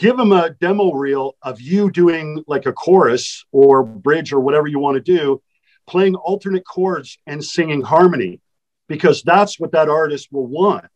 Give 0.00 0.16
them 0.16 0.32
a 0.32 0.48
demo 0.48 0.92
reel 0.92 1.36
of 1.42 1.60
you 1.60 1.90
doing 1.90 2.42
like 2.46 2.64
a 2.64 2.72
chorus 2.72 3.44
or 3.52 3.84
bridge 3.84 4.32
or 4.32 4.40
whatever 4.40 4.66
you 4.66 4.78
want 4.78 4.94
to 4.94 5.00
do, 5.02 5.42
playing 5.86 6.14
alternate 6.14 6.64
chords 6.66 7.18
and 7.26 7.44
singing 7.44 7.82
harmony 7.82 8.40
because 8.88 9.22
that's 9.22 9.60
what 9.60 9.72
that 9.72 9.90
artist 9.90 10.28
will 10.32 10.46
want. 10.46 10.86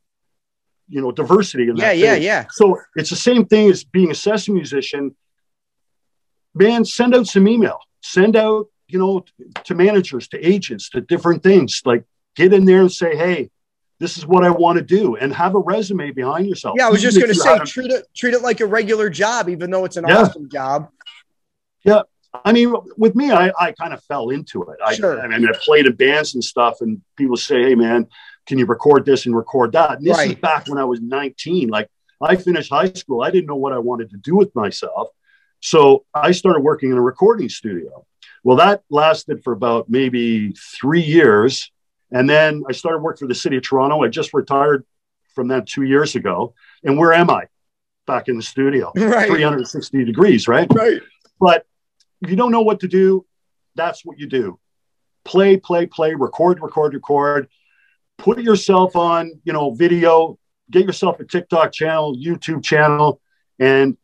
You 0.88 1.02
know, 1.02 1.12
diversity 1.12 1.64
in 1.64 1.76
Yeah, 1.76 1.88
that. 1.88 1.98
yeah, 1.98 2.14
thing. 2.14 2.22
yeah. 2.22 2.46
So 2.52 2.80
it's 2.96 3.10
the 3.10 3.16
same 3.16 3.44
thing 3.44 3.68
as 3.70 3.84
being 3.84 4.10
a 4.10 4.14
session 4.14 4.54
musician. 4.54 5.14
Man, 6.54 6.86
send 6.86 7.14
out 7.14 7.26
some 7.26 7.46
email. 7.46 7.80
Send 8.02 8.36
out, 8.36 8.68
you 8.88 8.98
know, 8.98 9.22
to 9.64 9.74
managers, 9.74 10.28
to 10.28 10.38
agents, 10.46 10.88
to 10.90 11.02
different 11.02 11.42
things. 11.42 11.82
Like 11.84 12.04
get 12.36 12.54
in 12.54 12.64
there 12.64 12.80
and 12.80 12.90
say, 12.92 13.14
hey, 13.16 13.50
this 14.04 14.18
is 14.18 14.26
what 14.26 14.44
I 14.44 14.50
want 14.50 14.76
to 14.76 14.84
do, 14.84 15.16
and 15.16 15.32
have 15.32 15.54
a 15.54 15.58
resume 15.58 16.10
behind 16.10 16.46
yourself. 16.46 16.74
Yeah, 16.78 16.88
I 16.88 16.90
was 16.90 17.00
just 17.00 17.16
going 17.16 17.28
to 17.32 17.34
say 17.34 17.48
haven't- 17.48 17.68
treat 17.68 17.90
it 17.90 18.04
treat 18.14 18.34
it 18.34 18.42
like 18.42 18.60
a 18.60 18.66
regular 18.66 19.08
job, 19.08 19.48
even 19.48 19.70
though 19.70 19.86
it's 19.86 19.96
an 19.96 20.04
Yeah. 20.06 20.18
awesome 20.18 20.48
job. 20.50 20.88
Yeah. 21.84 22.02
I 22.44 22.52
mean, 22.52 22.74
with 22.98 23.14
me, 23.14 23.30
I, 23.30 23.50
I 23.58 23.72
kind 23.72 23.94
of 23.94 24.02
fell 24.04 24.28
into 24.30 24.62
it. 24.64 24.76
I, 24.84 24.94
Sure. 24.94 25.18
I 25.20 25.26
mean, 25.28 25.48
I 25.48 25.52
played 25.64 25.86
in 25.86 25.94
bands 25.94 26.34
and 26.34 26.42
stuff, 26.44 26.74
and 26.82 27.00
people 27.16 27.36
say, 27.36 27.62
"Hey, 27.62 27.74
man, 27.76 28.06
can 28.46 28.58
you 28.58 28.66
record 28.66 29.06
this 29.06 29.24
and 29.24 29.34
record 29.34 29.72
that?" 29.72 29.98
And 29.98 30.06
this 30.06 30.18
is 30.18 30.34
back 30.34 30.66
when 30.68 30.76
I 30.78 30.84
was 30.84 31.00
19. 31.00 31.68
Like, 31.68 31.88
I 32.20 32.36
finished 32.36 32.70
high 32.70 32.92
school. 32.92 33.22
I 33.22 33.30
didn't 33.30 33.46
know 33.46 33.56
what 33.64 33.72
I 33.72 33.78
wanted 33.78 34.10
to 34.10 34.16
do 34.18 34.34
with 34.36 34.54
myself, 34.54 35.08
so 35.60 36.04
I 36.12 36.32
started 36.32 36.60
working 36.60 36.90
in 36.90 36.96
a 36.98 37.02
recording 37.02 37.48
studio. 37.48 38.04
Well, 38.42 38.56
that 38.58 38.82
lasted 38.90 39.42
for 39.44 39.52
about 39.54 39.88
maybe 39.88 40.52
three 40.78 41.00
years, 41.02 41.70
and 42.14 42.30
then 42.30 42.62
I 42.68 42.72
started 42.72 43.00
working 43.00 43.26
for 43.26 43.28
the 43.28 43.34
city 43.34 43.56
of 43.58 43.62
Toronto. 43.64 44.02
I 44.02 44.08
just 44.08 44.32
retired 44.32 44.86
from 45.34 45.48
that 45.48 45.66
two 45.66 45.82
years 45.82 46.14
ago, 46.14 46.54
and 46.82 46.96
where 46.96 47.12
am 47.12 47.28
I? 47.28 47.48
Back 48.06 48.28
in 48.28 48.36
the 48.36 48.42
studio, 48.42 48.92
Right. 48.96 49.28
360 49.28 50.04
degrees, 50.04 50.46
right? 50.48 50.68
Right. 50.72 51.00
But 51.40 51.66
if 52.22 52.30
you 52.30 52.36
don't 52.36 52.52
know 52.52 52.62
what 52.62 52.80
to 52.80 52.88
do, 52.88 53.26
that's 53.74 54.04
what 54.04 54.18
you 54.18 54.26
do. 54.28 54.58
Play, 55.24 55.56
play, 55.56 55.86
play, 55.86 56.14
record, 56.14 56.60
record, 56.62 56.94
record. 56.94 57.48
Put 58.18 58.40
yourself 58.42 58.94
on, 58.94 59.32
you 59.44 59.52
know, 59.52 59.72
video, 59.72 60.38
get 60.70 60.84
yourself 60.86 61.18
a 61.18 61.24
TikTok 61.24 61.72
channel, 61.72 62.16
YouTube 62.16 62.62
channel, 62.62 63.20
and 63.58 63.96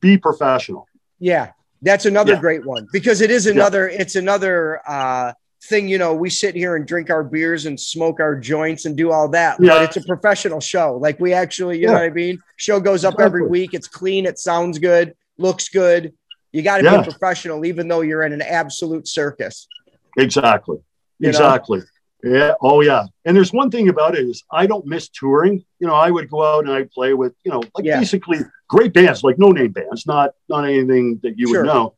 be 0.00 0.18
professional. 0.18 0.86
Yeah, 1.20 1.52
that's 1.82 2.06
another 2.06 2.32
Yeah. 2.32 2.40
great 2.40 2.66
one 2.66 2.88
because 2.92 3.20
it 3.20 3.30
is 3.30 3.46
another. 3.46 3.88
It's 3.88 4.16
another 4.16 4.80
uh, 4.86 5.32
thing. 5.64 5.88
You 5.88 5.98
know, 5.98 6.14
we 6.14 6.30
sit 6.30 6.54
here 6.54 6.76
and 6.76 6.86
drink 6.86 7.10
our 7.10 7.22
beers 7.22 7.66
and 7.66 7.78
smoke 7.78 8.20
our 8.20 8.34
joints 8.38 8.84
and 8.86 8.96
do 8.96 9.10
all 9.12 9.28
that, 9.30 9.58
but 9.58 9.82
it's 9.82 9.96
a 9.96 10.02
professional 10.02 10.60
show. 10.60 10.96
Like 10.96 11.20
we 11.20 11.32
actually, 11.32 11.78
you 11.80 11.86
know 11.86 11.94
what 11.94 12.02
I 12.02 12.10
mean. 12.10 12.38
Show 12.56 12.80
goes 12.80 13.04
up 13.04 13.14
every 13.20 13.46
week. 13.46 13.74
It's 13.74 13.88
clean. 13.88 14.26
It 14.26 14.38
sounds 14.38 14.78
good. 14.78 15.14
Looks 15.38 15.68
good. 15.68 16.12
You 16.52 16.62
got 16.62 16.78
to 16.78 16.84
Yeah. 16.84 16.98
be 16.98 17.04
professional, 17.04 17.64
even 17.64 17.88
though 17.88 18.00
you're 18.00 18.22
in 18.22 18.32
an 18.32 18.42
absolute 18.42 19.06
circus. 19.06 19.68
Exactly. 20.16 20.78
You 21.18 21.26
know? 21.26 21.28
exactly. 21.28 21.82
Yeah. 22.22 22.52
Oh, 22.60 22.80
yeah. 22.82 23.04
And 23.24 23.36
there's 23.36 23.52
one 23.52 23.70
thing 23.70 23.88
about 23.88 24.14
it 24.16 24.28
is 24.28 24.42
I 24.50 24.66
don't 24.66 24.84
miss 24.86 25.08
touring. 25.08 25.64
You 25.78 25.86
know, 25.86 25.94
I 25.94 26.10
would 26.10 26.28
go 26.28 26.42
out 26.44 26.64
and 26.64 26.72
I'd 26.72 26.90
play 26.90 27.14
with, 27.14 27.34
you 27.44 27.52
know, 27.52 27.62
like 27.74 27.84
Yeah. 27.84 27.98
basically 27.98 28.40
great 28.68 28.92
bands, 28.92 29.22
like 29.22 29.38
no 29.38 29.52
name 29.52 29.72
bands, 29.72 30.06
not 30.06 30.30
not 30.48 30.64
anything 30.64 31.20
that 31.22 31.38
you 31.38 31.48
Sure. 31.48 31.62
would 31.62 31.66
know. 31.68 31.94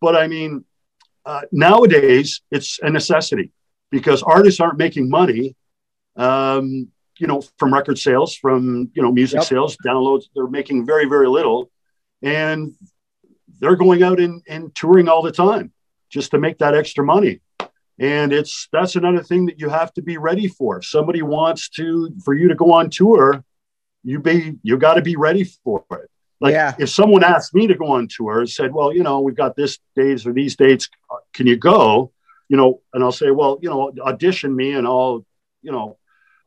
But 0.00 0.14
I 0.16 0.28
mean, 0.28 0.64
uh, 1.26 1.42
nowadays 1.52 2.42
it's 2.50 2.78
a 2.82 2.90
necessity 2.90 3.50
because 3.90 4.22
artists 4.22 4.60
aren't 4.60 4.78
making 4.78 5.08
money. 5.08 5.56
Um, 6.16 6.88
you 7.18 7.28
know, 7.28 7.42
from 7.58 7.72
record 7.72 7.98
sales, 7.98 8.34
from 8.34 8.90
you 8.94 9.02
know, 9.02 9.12
music 9.12 9.38
Yep. 9.38 9.44
sales, 9.46 9.76
downloads, 9.86 10.24
they're 10.34 10.48
making 10.48 10.84
very, 10.84 11.06
very 11.06 11.28
little. 11.28 11.70
And 12.22 12.72
they're 13.60 13.76
going 13.76 14.02
out 14.02 14.18
and, 14.18 14.42
and 14.48 14.74
touring 14.74 15.08
all 15.08 15.22
the 15.22 15.30
time 15.30 15.72
just 16.10 16.32
to 16.32 16.38
make 16.38 16.58
that 16.58 16.74
extra 16.74 17.04
money 17.04 17.40
and 17.98 18.32
it's 18.32 18.68
that's 18.72 18.96
another 18.96 19.22
thing 19.22 19.46
that 19.46 19.60
you 19.60 19.68
have 19.68 19.92
to 19.92 20.02
be 20.02 20.16
ready 20.18 20.48
for 20.48 20.78
if 20.78 20.84
somebody 20.84 21.22
wants 21.22 21.68
to 21.68 22.10
for 22.24 22.34
you 22.34 22.48
to 22.48 22.54
go 22.54 22.72
on 22.72 22.90
tour 22.90 23.44
you 24.02 24.18
be 24.18 24.54
you 24.62 24.76
got 24.76 24.94
to 24.94 25.02
be 25.02 25.16
ready 25.16 25.44
for 25.44 25.84
it 25.92 26.10
like 26.44 26.52
Yeah. 26.52 26.74
if 26.84 26.90
someone 26.90 27.24
asked 27.34 27.52
me 27.58 27.66
to 27.66 27.74
go 27.82 27.86
on 27.96 28.06
tour 28.16 28.40
and 28.40 28.50
said 28.58 28.70
well 28.76 28.90
you 28.98 29.02
know 29.02 29.16
we've 29.26 29.40
got 29.44 29.52
this 29.56 29.72
dates 29.96 30.22
or 30.26 30.32
these 30.40 30.54
dates 30.64 30.84
uh, 31.10 31.16
can 31.36 31.46
you 31.46 31.56
go 31.56 32.12
you 32.50 32.56
know 32.58 32.70
and 32.92 33.00
i'll 33.02 33.18
say 33.22 33.30
well 33.30 33.52
you 33.62 33.70
know 33.70 33.80
audition 34.10 34.50
me 34.54 34.68
and 34.78 34.86
i'll 34.86 35.24
you 35.62 35.72
know 35.72 35.86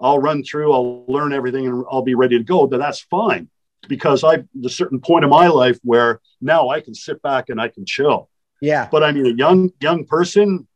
i'll 0.05 0.19
run 0.19 0.43
through 0.43 0.69
i'll 0.73 1.05
learn 1.07 1.31
everything 1.39 1.65
and 1.67 1.83
i'll 1.91 2.07
be 2.13 2.15
ready 2.23 2.37
to 2.37 2.43
go 2.43 2.67
but 2.71 2.77
that's 2.83 3.01
fine 3.17 3.49
because 3.93 4.23
i 4.23 4.33
the 4.65 4.69
certain 4.69 4.99
point 4.99 5.23
in 5.25 5.29
my 5.41 5.47
life 5.47 5.77
where 5.83 6.11
now 6.41 6.61
i 6.69 6.79
can 6.85 6.93
sit 6.93 7.17
back 7.21 7.43
and 7.49 7.59
i 7.59 7.67
can 7.75 7.85
chill 7.85 8.19
Yeah, 8.61 8.87
but 8.93 9.01
I 9.07 9.11
mean, 9.15 9.25
a 9.33 9.35
young 9.43 9.59
young 9.87 10.05
person. 10.15 10.67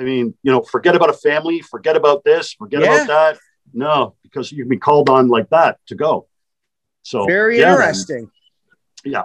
I 0.00 0.02
mean, 0.10 0.26
you 0.44 0.50
know, 0.52 0.62
forget 0.74 0.94
about 0.98 1.10
a 1.16 1.18
family, 1.28 1.58
forget 1.74 1.96
about 2.02 2.22
this, 2.28 2.44
forget 2.62 2.80
Yeah. 2.82 2.88
about 2.94 3.06
that. 3.14 3.32
No, 3.84 3.96
because 4.24 4.46
you 4.52 4.58
can 4.64 4.70
be 4.76 4.80
called 4.88 5.08
on 5.16 5.24
like 5.36 5.48
that 5.56 5.72
to 5.90 5.94
go. 6.06 6.12
So 7.02 7.26
very 7.26 7.58
yeah, 7.58 7.70
interesting. 7.72 8.24
Yeah. 9.08 9.24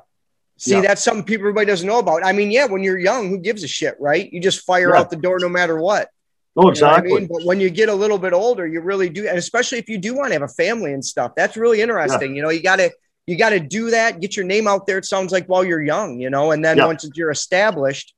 See, 0.57 0.71
Yeah. 0.75 0.81
that's 0.81 1.03
something 1.03 1.23
people 1.23 1.43
everybody 1.43 1.65
doesn't 1.67 1.87
know 1.87 1.99
about. 1.99 2.25
I 2.25 2.31
mean, 2.31 2.51
yeah, 2.51 2.65
when 2.65 2.83
you're 2.83 2.99
young, 2.99 3.29
who 3.29 3.37
gives 3.39 3.63
a 3.63 3.67
shit, 3.67 3.95
right? 3.99 4.31
You 4.31 4.39
just 4.39 4.61
fire 4.65 4.91
Yeah. 4.93 4.99
out 5.01 5.09
the 5.09 5.15
door 5.17 5.39
no 5.39 5.49
matter 5.49 5.79
what. 5.79 6.09
Oh, 6.55 6.61
You 6.61 6.65
know 6.65 6.67
I 6.67 6.71
exactly. 6.97 7.13
mean? 7.21 7.27
But 7.31 7.43
when 7.45 7.59
you 7.59 7.69
get 7.71 7.89
a 7.89 7.93
little 7.95 8.19
bit 8.19 8.31
older, 8.33 8.67
you 8.67 8.79
really 8.81 9.09
do, 9.09 9.27
and 9.27 9.37
especially 9.37 9.79
if 9.79 9.89
you 9.89 9.97
do 9.97 10.13
want 10.15 10.27
to 10.27 10.33
have 10.33 10.43
a 10.43 10.47
family 10.47 10.93
and 10.93 11.03
stuff, 11.03 11.31
that's 11.35 11.57
really 11.57 11.81
interesting. 11.81 12.35
You 12.35 12.43
know, 12.43 12.49
you 12.49 12.61
got 12.61 12.77
to 12.77 12.91
you 13.25 13.37
got 13.37 13.51
to 13.51 13.59
do 13.61 13.89
that, 13.91 14.19
get 14.19 14.35
your 14.35 14.45
name 14.45 14.67
out 14.67 14.85
there. 14.85 14.97
It 14.97 15.05
sounds 15.05 15.31
like 15.31 15.45
while 15.47 15.63
you're 15.63 15.81
young, 15.81 16.19
you 16.19 16.29
know, 16.29 16.51
and 16.51 16.63
then 16.63 16.75
Yeah. 16.77 16.87
once 16.87 17.09
you're 17.15 17.31
established, 17.31 18.13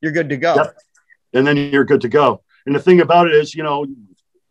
you're 0.00 0.12
good 0.12 0.30
to 0.30 0.38
go. 0.38 0.70
And 1.34 1.46
then 1.46 1.58
you're 1.58 1.84
good 1.84 2.00
to 2.00 2.08
go. 2.08 2.42
And 2.64 2.74
the 2.74 2.80
thing 2.80 3.00
about 3.02 3.26
it 3.26 3.34
is, 3.34 3.54
you 3.54 3.62
know, 3.62 3.84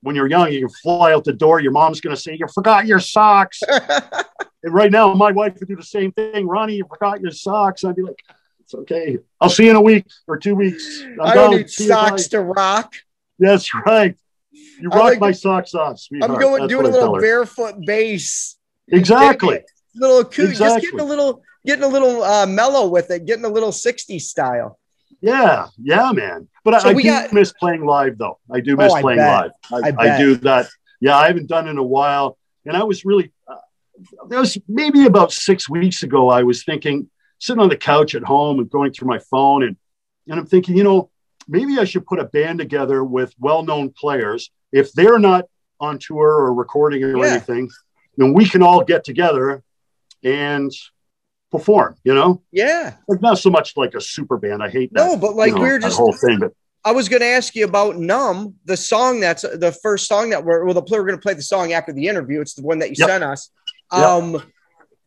when 0.01 0.15
you're 0.15 0.27
young, 0.27 0.51
you 0.51 0.61
can 0.61 0.69
fly 0.81 1.13
out 1.13 1.23
the 1.23 1.33
door. 1.33 1.59
Your 1.59 1.71
mom's 1.71 2.01
going 2.01 2.15
to 2.15 2.21
say, 2.21 2.37
"You 2.39 2.47
forgot 2.53 2.85
your 2.85 2.99
socks." 2.99 3.61
and 4.63 4.73
right 4.73 4.91
now, 4.91 5.13
my 5.13 5.31
wife 5.31 5.55
would 5.59 5.67
do 5.67 5.75
the 5.75 5.83
same 5.83 6.11
thing. 6.11 6.47
Ronnie, 6.47 6.75
you 6.75 6.85
forgot 6.89 7.21
your 7.21 7.31
socks. 7.31 7.83
I'd 7.83 7.95
be 7.95 8.03
like, 8.03 8.19
"It's 8.61 8.73
okay. 8.73 9.17
I'll 9.41 9.49
see 9.49 9.65
you 9.65 9.71
in 9.71 9.75
a 9.75 9.81
week 9.81 10.05
or 10.27 10.37
two 10.37 10.55
weeks." 10.55 11.01
I'm 11.03 11.21
I 11.21 11.33
don't 11.33 11.51
gone. 11.51 11.57
need 11.57 11.69
See 11.69 11.87
socks 11.87 12.27
to 12.29 12.41
rock. 12.41 12.93
That's 13.37 13.73
right. 13.73 14.15
You 14.79 14.89
rock 14.89 15.03
like- 15.03 15.19
my 15.19 15.31
socks 15.31 15.73
off, 15.73 15.99
sweetheart. 15.99 16.31
I'm 16.31 16.39
going 16.39 16.61
That's 16.61 16.69
doing 16.69 16.85
a 16.85 16.89
what 16.89 16.95
I 16.95 16.99
tell 16.99 17.11
little 17.11 17.21
barefoot 17.21 17.75
bass. 17.85 18.57
Exactly. 18.87 19.61
Little 19.95 20.23
coo- 20.23 20.53
just 20.53 20.81
getting 20.81 20.99
a 20.99 21.03
little 21.03 21.41
getting 21.65 21.83
a 21.83 21.87
little 21.87 22.23
uh, 22.23 22.45
mellow 22.45 22.87
with 22.87 23.11
it, 23.11 23.25
getting 23.25 23.45
a 23.45 23.49
little 23.49 23.71
60s 23.71 24.21
style. 24.21 24.78
Yeah, 25.21 25.67
yeah, 25.81 26.11
man. 26.13 26.47
But 26.63 26.81
So 26.81 26.89
I, 26.89 26.91
I 26.91 26.93
do 26.95 27.03
got- 27.03 27.33
miss 27.33 27.51
playing 27.53 27.85
live, 27.85 28.17
though. 28.17 28.39
I 28.51 28.59
do 28.61 28.73
Oh, 28.73 28.77
miss 28.77 28.93
I 28.93 29.01
playing 29.01 29.19
bet. 29.19 29.51
live. 29.71 29.83
I 29.83 29.87
I, 29.87 29.91
bet. 29.91 30.19
do 30.19 30.35
that. 30.37 30.67
Yeah, 31.01 31.17
I 31.17 31.27
haven't 31.27 31.47
done 31.47 31.67
it 31.67 31.71
in 31.71 31.77
a 31.77 31.83
while, 31.83 32.37
and 32.65 32.75
I 32.75 32.83
was 32.83 33.05
really. 33.05 33.31
Uh, 33.47 33.55
there 34.29 34.39
was 34.39 34.57
maybe 34.67 35.05
about 35.05 35.31
six 35.31 35.69
weeks 35.69 36.03
ago. 36.03 36.29
I 36.29 36.43
was 36.43 36.63
thinking, 36.63 37.09
sitting 37.39 37.61
on 37.61 37.69
the 37.69 37.77
couch 37.77 38.15
at 38.15 38.23
home 38.23 38.59
and 38.59 38.69
going 38.69 38.91
through 38.93 39.07
my 39.09 39.19
phone, 39.19 39.63
and 39.63 39.75
and 40.27 40.39
I'm 40.39 40.45
thinking, 40.45 40.77
you 40.77 40.83
know, 40.83 41.09
maybe 41.47 41.79
I 41.79 41.83
should 41.85 42.05
put 42.05 42.19
a 42.19 42.25
band 42.25 42.59
together 42.59 43.03
with 43.03 43.33
well-known 43.39 43.89
players. 43.97 44.51
If 44.71 44.93
they're 44.93 45.19
not 45.19 45.45
on 45.79 45.97
tour 45.99 46.27
or 46.27 46.53
recording 46.53 47.03
or 47.03 47.17
Yeah. 47.17 47.31
anything, 47.31 47.69
then 48.17 48.33
we 48.33 48.47
can 48.47 48.61
all 48.61 48.83
get 48.83 49.03
together 49.03 49.63
and 50.23 50.71
perform. 51.51 51.95
You 52.03 52.13
know, 52.13 52.41
Yeah. 52.51 52.93
like 53.07 53.21
not 53.21 53.39
so 53.39 53.49
much 53.49 53.75
like 53.77 53.93
a 53.95 54.01
super 54.01 54.37
band. 54.37 54.61
I 54.63 54.69
hate 54.69 54.93
that. 54.93 55.05
No, 55.05 55.17
but 55.17 55.35
like 55.35 55.49
you 55.49 55.55
know, 55.55 55.61
we 55.63 55.69
were 55.71 55.79
just 55.79 55.97
whole 55.97 56.13
thing, 56.13 56.39
but 56.39 56.53
I 56.85 56.91
was 56.91 57.09
going 57.09 57.21
to 57.21 57.27
ask 57.27 57.55
you 57.55 57.65
about 57.65 57.97
"Numb," 57.97 58.55
the 58.65 58.77
song 58.77 59.19
that's 59.19 59.41
the 59.41 59.77
first 59.83 60.07
song 60.07 60.29
that 60.29 60.43
we're 60.45 60.63
well, 60.63 60.73
the 60.73 60.81
we're 60.89 61.03
going 61.05 61.17
to 61.17 61.21
play 61.21 61.33
the 61.33 61.41
song 61.41 61.73
after 61.73 61.91
the 61.91 62.07
interview. 62.07 62.39
It's 62.41 62.53
the 62.53 62.61
one 62.63 62.79
that 62.79 62.89
you 62.89 62.95
Yep. 62.99 63.09
sent 63.09 63.23
us. 63.23 63.49
Yep. 63.91 64.01
Um, 64.01 64.43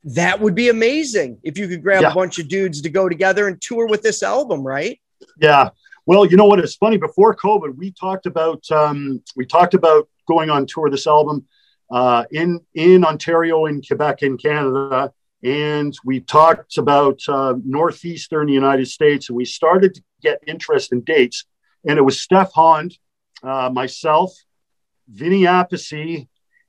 that 0.05 0.41
would 0.41 0.55
be 0.55 0.69
amazing 0.69 1.39
if 1.45 1.57
you 1.57 1.69
could 1.69 1.83
grab 1.83 2.03
Yeah. 2.03 2.11
a 2.11 2.15
bunch 2.15 2.39
of 2.39 2.49
dudes 2.49 2.83
to 2.83 2.91
go 2.91 3.09
together 3.09 3.47
and 3.47 3.61
tour 3.61 3.87
with 3.87 4.03
this 4.03 4.23
album, 4.23 4.67
right? 4.67 5.01
Yeah. 5.41 5.71
Well, 6.07 6.27
you 6.27 6.37
know 6.37 6.47
what? 6.47 6.59
It's 6.59 6.75
funny. 6.75 6.97
Before 6.97 7.35
COVID, 7.35 7.77
we 7.77 7.93
talked 7.93 8.27
about 8.27 8.69
um, 8.73 9.23
we 9.37 9.47
talked 9.47 9.75
about 9.75 10.09
going 10.27 10.51
on 10.51 10.67
tour 10.67 10.91
this 10.91 11.07
album 11.07 11.47
uh, 11.91 12.25
in 12.33 12.61
in 12.75 13.05
Ontario, 13.05 13.67
in 13.67 13.81
Quebec, 13.81 14.23
in 14.23 14.37
Canada, 14.37 15.13
and 15.43 15.93
we 16.05 16.21
talked 16.21 16.79
about 16.79 17.21
uh, 17.29 17.55
northeastern 17.65 18.49
United 18.49 18.87
States, 18.87 19.29
and 19.29 19.37
we 19.37 19.45
started 19.45 19.95
to 19.95 20.03
get 20.23 20.43
interest 20.47 20.93
in 20.93 21.01
dates. 21.01 21.45
And 21.87 21.99
it 21.99 22.03
was 22.03 22.21
Steph 22.21 22.53
Honde, 22.53 22.97
uh, 23.43 23.71
myself, 23.73 24.33
Vinny 25.09 25.43
Appice, 25.43 26.29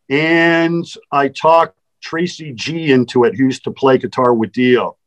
and 0.10 0.86
I 1.12 1.28
talked 1.28 1.78
Tracy 2.02 2.52
G 2.54 2.92
into 2.92 3.24
it, 3.26 3.36
who 3.36 3.46
used 3.46 3.64
to 3.66 3.72
play 3.72 3.98
guitar 3.98 4.34
with 4.34 4.52
Dio, 4.52 4.98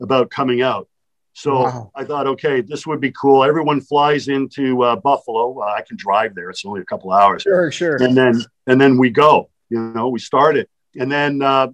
about 0.00 0.30
coming 0.30 0.60
out. 0.62 0.88
So 1.34 1.62
Wow. 1.62 1.90
I 1.94 2.04
thought, 2.04 2.26
okay, 2.28 2.60
this 2.60 2.86
would 2.86 3.00
be 3.00 3.10
cool. 3.12 3.42
Everyone 3.44 3.80
flies 3.80 4.28
into 4.28 4.82
uh, 4.82 4.96
Buffalo. 4.96 5.60
Uh, 5.60 5.64
I 5.66 5.82
can 5.82 5.96
drive 5.96 6.34
there; 6.34 6.50
it's 6.50 6.64
only 6.64 6.80
a 6.80 6.84
couple 6.84 7.12
hours, 7.12 7.42
Sure, 7.42 7.70
sure. 7.72 7.96
and 8.02 8.16
then 8.16 8.40
and 8.66 8.80
then 8.80 8.98
we 8.98 9.10
go. 9.10 9.50
You 9.70 9.80
know, 9.94 10.08
we 10.08 10.18
started, 10.20 10.68
and 10.96 11.10
then 11.10 11.42
uh, 11.42 11.68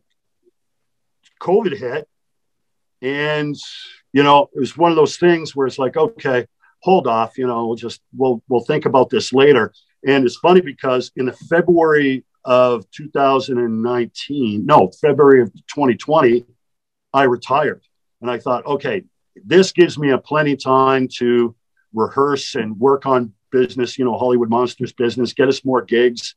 COVID 1.40 1.76
hit, 1.76 2.08
and 3.02 3.56
you 4.12 4.22
know, 4.22 4.50
it 4.54 4.58
was 4.58 4.76
one 4.76 4.90
of 4.90 4.96
those 4.96 5.16
things 5.16 5.54
where 5.54 5.66
it's 5.66 5.78
like, 5.78 5.96
okay, 5.96 6.46
hold 6.80 7.06
off. 7.06 7.38
You 7.38 7.46
know, 7.46 7.66
we'll 7.66 7.76
just 7.76 8.00
we'll 8.16 8.42
we'll 8.48 8.64
think 8.64 8.86
about 8.86 9.10
this 9.10 9.32
later. 9.32 9.72
And 10.06 10.24
it's 10.24 10.36
funny 10.36 10.60
because 10.60 11.12
in 11.16 11.26
the 11.26 11.32
February 11.32 12.24
of 12.44 12.90
2019, 12.90 14.64
no, 14.64 14.90
February 15.00 15.42
of 15.42 15.52
2020, 15.52 16.46
I 17.12 17.24
retired, 17.24 17.82
and 18.20 18.30
I 18.30 18.38
thought, 18.38 18.64
okay, 18.66 19.04
this 19.44 19.72
gives 19.72 19.98
me 19.98 20.10
a 20.10 20.18
plenty 20.18 20.56
time 20.56 21.08
to 21.18 21.54
rehearse 21.92 22.54
and 22.54 22.78
work 22.78 23.06
on 23.06 23.34
business. 23.50 23.98
You 23.98 24.04
know, 24.04 24.16
Hollywood 24.16 24.48
Monsters 24.48 24.92
business, 24.92 25.34
get 25.34 25.48
us 25.48 25.64
more 25.64 25.82
gigs. 25.82 26.34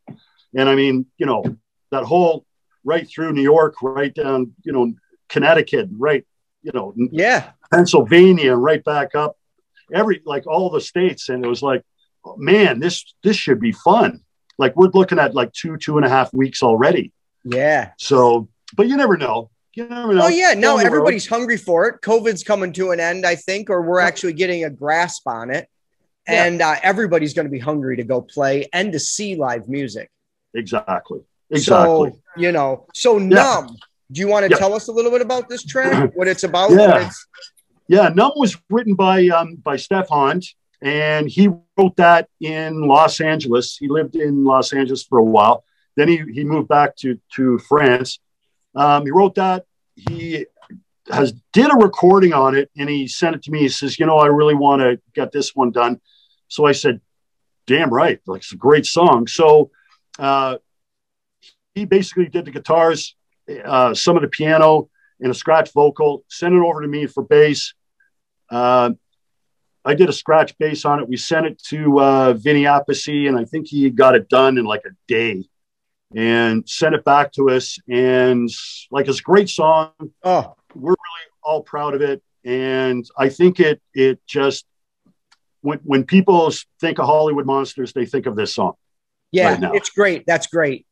And 0.56 0.70
I 0.70 0.76
mean, 0.76 1.06
you 1.18 1.26
know, 1.26 1.44
that 1.92 2.04
whole 2.04 2.46
right 2.84 3.08
through 3.10 3.34
New 3.34 3.42
York, 3.42 3.76
right 3.82 4.14
down, 4.14 4.54
you 4.64 4.72
know, 4.72 4.94
Connecticut, 5.30 5.90
right, 5.98 6.26
you 6.62 6.72
know, 6.74 6.94
Yeah. 7.12 7.52
Pennsylvania, 7.72 8.54
and 8.54 8.64
right 8.64 8.84
back 8.84 9.16
up, 9.16 9.36
every 9.94 10.22
like 10.26 10.46
all 10.48 10.70
the 10.70 10.82
states, 10.82 11.30
and 11.30 11.44
it 11.44 11.48
was 11.48 11.62
like, 11.62 11.84
man, 12.38 12.80
this 12.80 13.04
this 13.24 13.36
should 13.36 13.60
be 13.60 13.72
fun. 13.72 14.22
Like 14.60 14.76
we're 14.76 14.90
looking 14.94 15.20
at 15.20 15.34
like 15.34 15.52
two 15.54 15.78
two 15.78 15.98
and 15.98 16.06
a 16.06 16.10
half 16.10 16.32
weeks 16.34 16.62
already. 16.62 17.12
Yeah. 17.44 17.92
So, 17.98 18.48
but 18.76 18.88
you 18.88 18.96
never 18.96 19.18
know. 19.18 19.50
You 19.74 19.88
never 19.88 20.14
know. 20.14 20.26
Oh 20.26 20.28
yeah, 20.28 20.54
no, 20.56 20.78
road. 20.78 20.86
everybody's 20.86 21.28
hungry 21.28 21.58
for 21.58 21.88
it. 21.88 22.02
COVID's 22.02 22.44
coming 22.44 22.72
to 22.74 22.92
an 22.92 23.00
end, 23.00 23.26
I 23.26 23.36
think, 23.36 23.70
or 23.72 23.82
we're 23.82 24.00
actually 24.00 24.34
getting 24.34 24.64
a 24.66 24.70
grasp 24.70 25.28
on 25.28 25.50
it. 25.50 25.68
Yeah. 26.28 26.46
And 26.46 26.62
uh, 26.62 26.76
everybody's 26.84 27.34
going 27.34 27.48
to 27.48 27.52
be 27.52 27.60
hungry 27.60 27.98
to 27.98 28.04
go 28.04 28.22
play 28.22 28.70
and 28.72 28.94
to 28.94 29.00
see 29.00 29.36
live 29.36 29.68
music. 29.68 30.10
exactly, 30.54 31.22
exactly. 31.58 32.12
So, 32.12 32.20
you 32.38 32.52
know, 32.52 32.86
so 32.94 33.18
numb. 33.18 33.76
Do 34.12 34.20
you 34.22 34.28
want 34.28 34.46
to 34.46 34.52
Yeah. 34.52 34.58
tell 34.58 34.74
us 34.74 34.88
a 34.90 34.92
little 34.92 35.12
bit 35.12 35.22
about 35.22 35.50
this 35.50 35.64
track? 35.64 36.12
What 36.16 36.28
it's 36.28 36.44
about? 36.44 36.72
Yeah. 36.72 36.98
It's- 36.98 37.26
Yeah, 37.88 38.10
Numb 38.10 38.32
was 38.36 38.56
written 38.70 38.96
by 38.96 39.28
um, 39.28 39.56
by 39.56 39.76
Steph 39.76 40.08
Honde, 40.08 40.46
and 40.82 41.28
he 41.30 41.50
wrote 41.78 41.96
that 41.98 42.30
in 42.40 42.88
Los 42.88 43.20
Angeles. 43.20 43.76
He 43.78 43.88
lived 43.90 44.16
in 44.16 44.46
Los 44.46 44.72
Angeles 44.74 45.04
for 45.04 45.20
a 45.20 45.24
while. 45.24 45.64
Then 45.98 46.08
he 46.08 46.18
he 46.34 46.44
moved 46.44 46.70
back 46.70 46.96
to 47.02 47.20
to 47.36 47.58
France. 47.60 48.20
Um, 48.74 49.04
he 49.06 49.12
wrote 49.12 49.36
that. 49.36 49.66
He 49.96 50.46
has 51.12 51.34
did 51.52 51.70
a 51.72 51.76
recording 51.76 52.34
on 52.34 52.56
it, 52.56 52.70
and 52.78 52.90
he 52.90 53.08
sent 53.08 53.36
it 53.36 53.44
to 53.44 53.52
me. 53.52 53.60
He 53.60 53.70
says, 53.70 54.00
"You 54.00 54.06
know, 54.06 54.18
I 54.18 54.28
really 54.28 54.56
want 54.56 54.82
to 54.82 55.00
get 55.14 55.32
this 55.34 55.54
one 55.54 55.72
done." 55.72 56.00
So 56.48 56.66
I 56.66 56.72
said, 56.72 57.02
"Damn 57.68 57.94
right, 57.94 58.20
like 58.26 58.42
it's 58.44 58.54
a 58.54 58.58
great 58.58 58.86
song." 58.86 59.28
So 59.28 59.72
uh, 60.18 60.58
he 61.76 61.86
basically 61.86 62.28
did 62.28 62.46
the 62.46 62.52
guitars, 62.52 63.16
uh, 63.66 63.94
some 63.94 64.16
of 64.16 64.22
the 64.22 64.28
piano, 64.28 64.90
and 65.20 65.32
a 65.32 65.34
scratch 65.34 65.72
vocal, 65.74 66.24
sent 66.30 66.54
it 66.54 66.60
over 66.60 66.82
to 66.82 66.88
me 66.88 67.08
for 67.08 67.24
bass. 67.24 67.74
Uh, 68.50 68.92
I 69.86 69.96
did 69.96 70.10
a 70.10 70.14
scratch 70.14 70.58
bass 70.58 70.86
on 70.86 71.00
it. 71.00 71.10
We 71.10 71.18
sent 71.18 71.46
it 71.46 71.62
to 71.70 72.00
uh, 72.00 72.34
Vinny 72.34 72.64
Appice, 72.64 73.28
and 73.28 73.38
I 73.38 73.46
think 73.46 73.68
he 73.68 73.90
got 73.90 74.16
it 74.16 74.30
done 74.30 74.58
in 74.58 74.66
like 74.66 74.84
a 74.86 74.92
day 75.08 75.44
and 76.16 76.68
sent 76.70 76.96
it 76.96 77.04
back 77.04 77.32
to 77.34 77.50
us. 77.50 77.78
And 77.90 78.50
like, 78.92 79.08
it's 79.08 79.20
a 79.20 79.24
great 79.24 79.50
song. 79.50 79.92
oh, 80.24 80.56
We're 80.76 80.92
really 80.92 81.32
all 81.44 81.64
proud 81.64 81.96
of 81.96 82.02
it. 82.02 82.22
And 82.46 83.06
I 83.18 83.30
think 83.30 83.60
it, 83.60 83.82
it 83.94 84.20
just, 84.28 84.66
when, 85.62 85.80
when 85.84 86.04
people 86.04 86.52
think 86.80 87.00
of 87.00 87.06
Hollywood 87.06 87.46
Monsters, 87.46 87.94
they 87.94 88.06
think 88.06 88.26
of 88.26 88.36
this 88.36 88.54
song. 88.54 88.74
yeah, 89.32 89.56
Right 89.56 89.76
it's 89.76 89.90
great. 89.90 90.26
That's 90.28 90.48
great. 90.48 90.86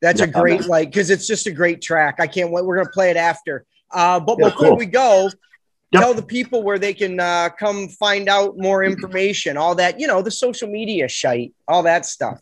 That's 0.00 0.20
a 0.20 0.26
great 0.26 0.60
man. 0.60 0.68
like 0.68 0.88
because 0.90 1.10
it's 1.10 1.26
just 1.26 1.46
a 1.46 1.50
great 1.50 1.82
track. 1.82 2.16
I 2.20 2.26
can't 2.26 2.50
wait. 2.50 2.64
We're 2.64 2.76
gonna 2.76 2.90
play 2.90 3.10
it 3.10 3.16
after. 3.16 3.64
Uh, 3.90 4.20
but 4.20 4.36
Yeah, 4.38 4.50
before 4.50 4.68
cool. 4.68 4.76
we 4.76 4.86
go, 4.86 5.30
Yep. 5.92 6.02
tell 6.02 6.12
the 6.14 6.22
people 6.22 6.62
where 6.62 6.78
they 6.78 6.92
can 6.92 7.18
uh, 7.18 7.48
come 7.58 7.88
find 7.88 8.28
out 8.28 8.58
more 8.58 8.84
information, 8.84 9.56
all 9.56 9.74
that, 9.76 9.98
you 9.98 10.06
know, 10.06 10.20
the 10.20 10.30
social 10.30 10.68
media 10.68 11.08
shite, 11.08 11.54
all 11.66 11.82
that 11.84 12.04
stuff. 12.04 12.40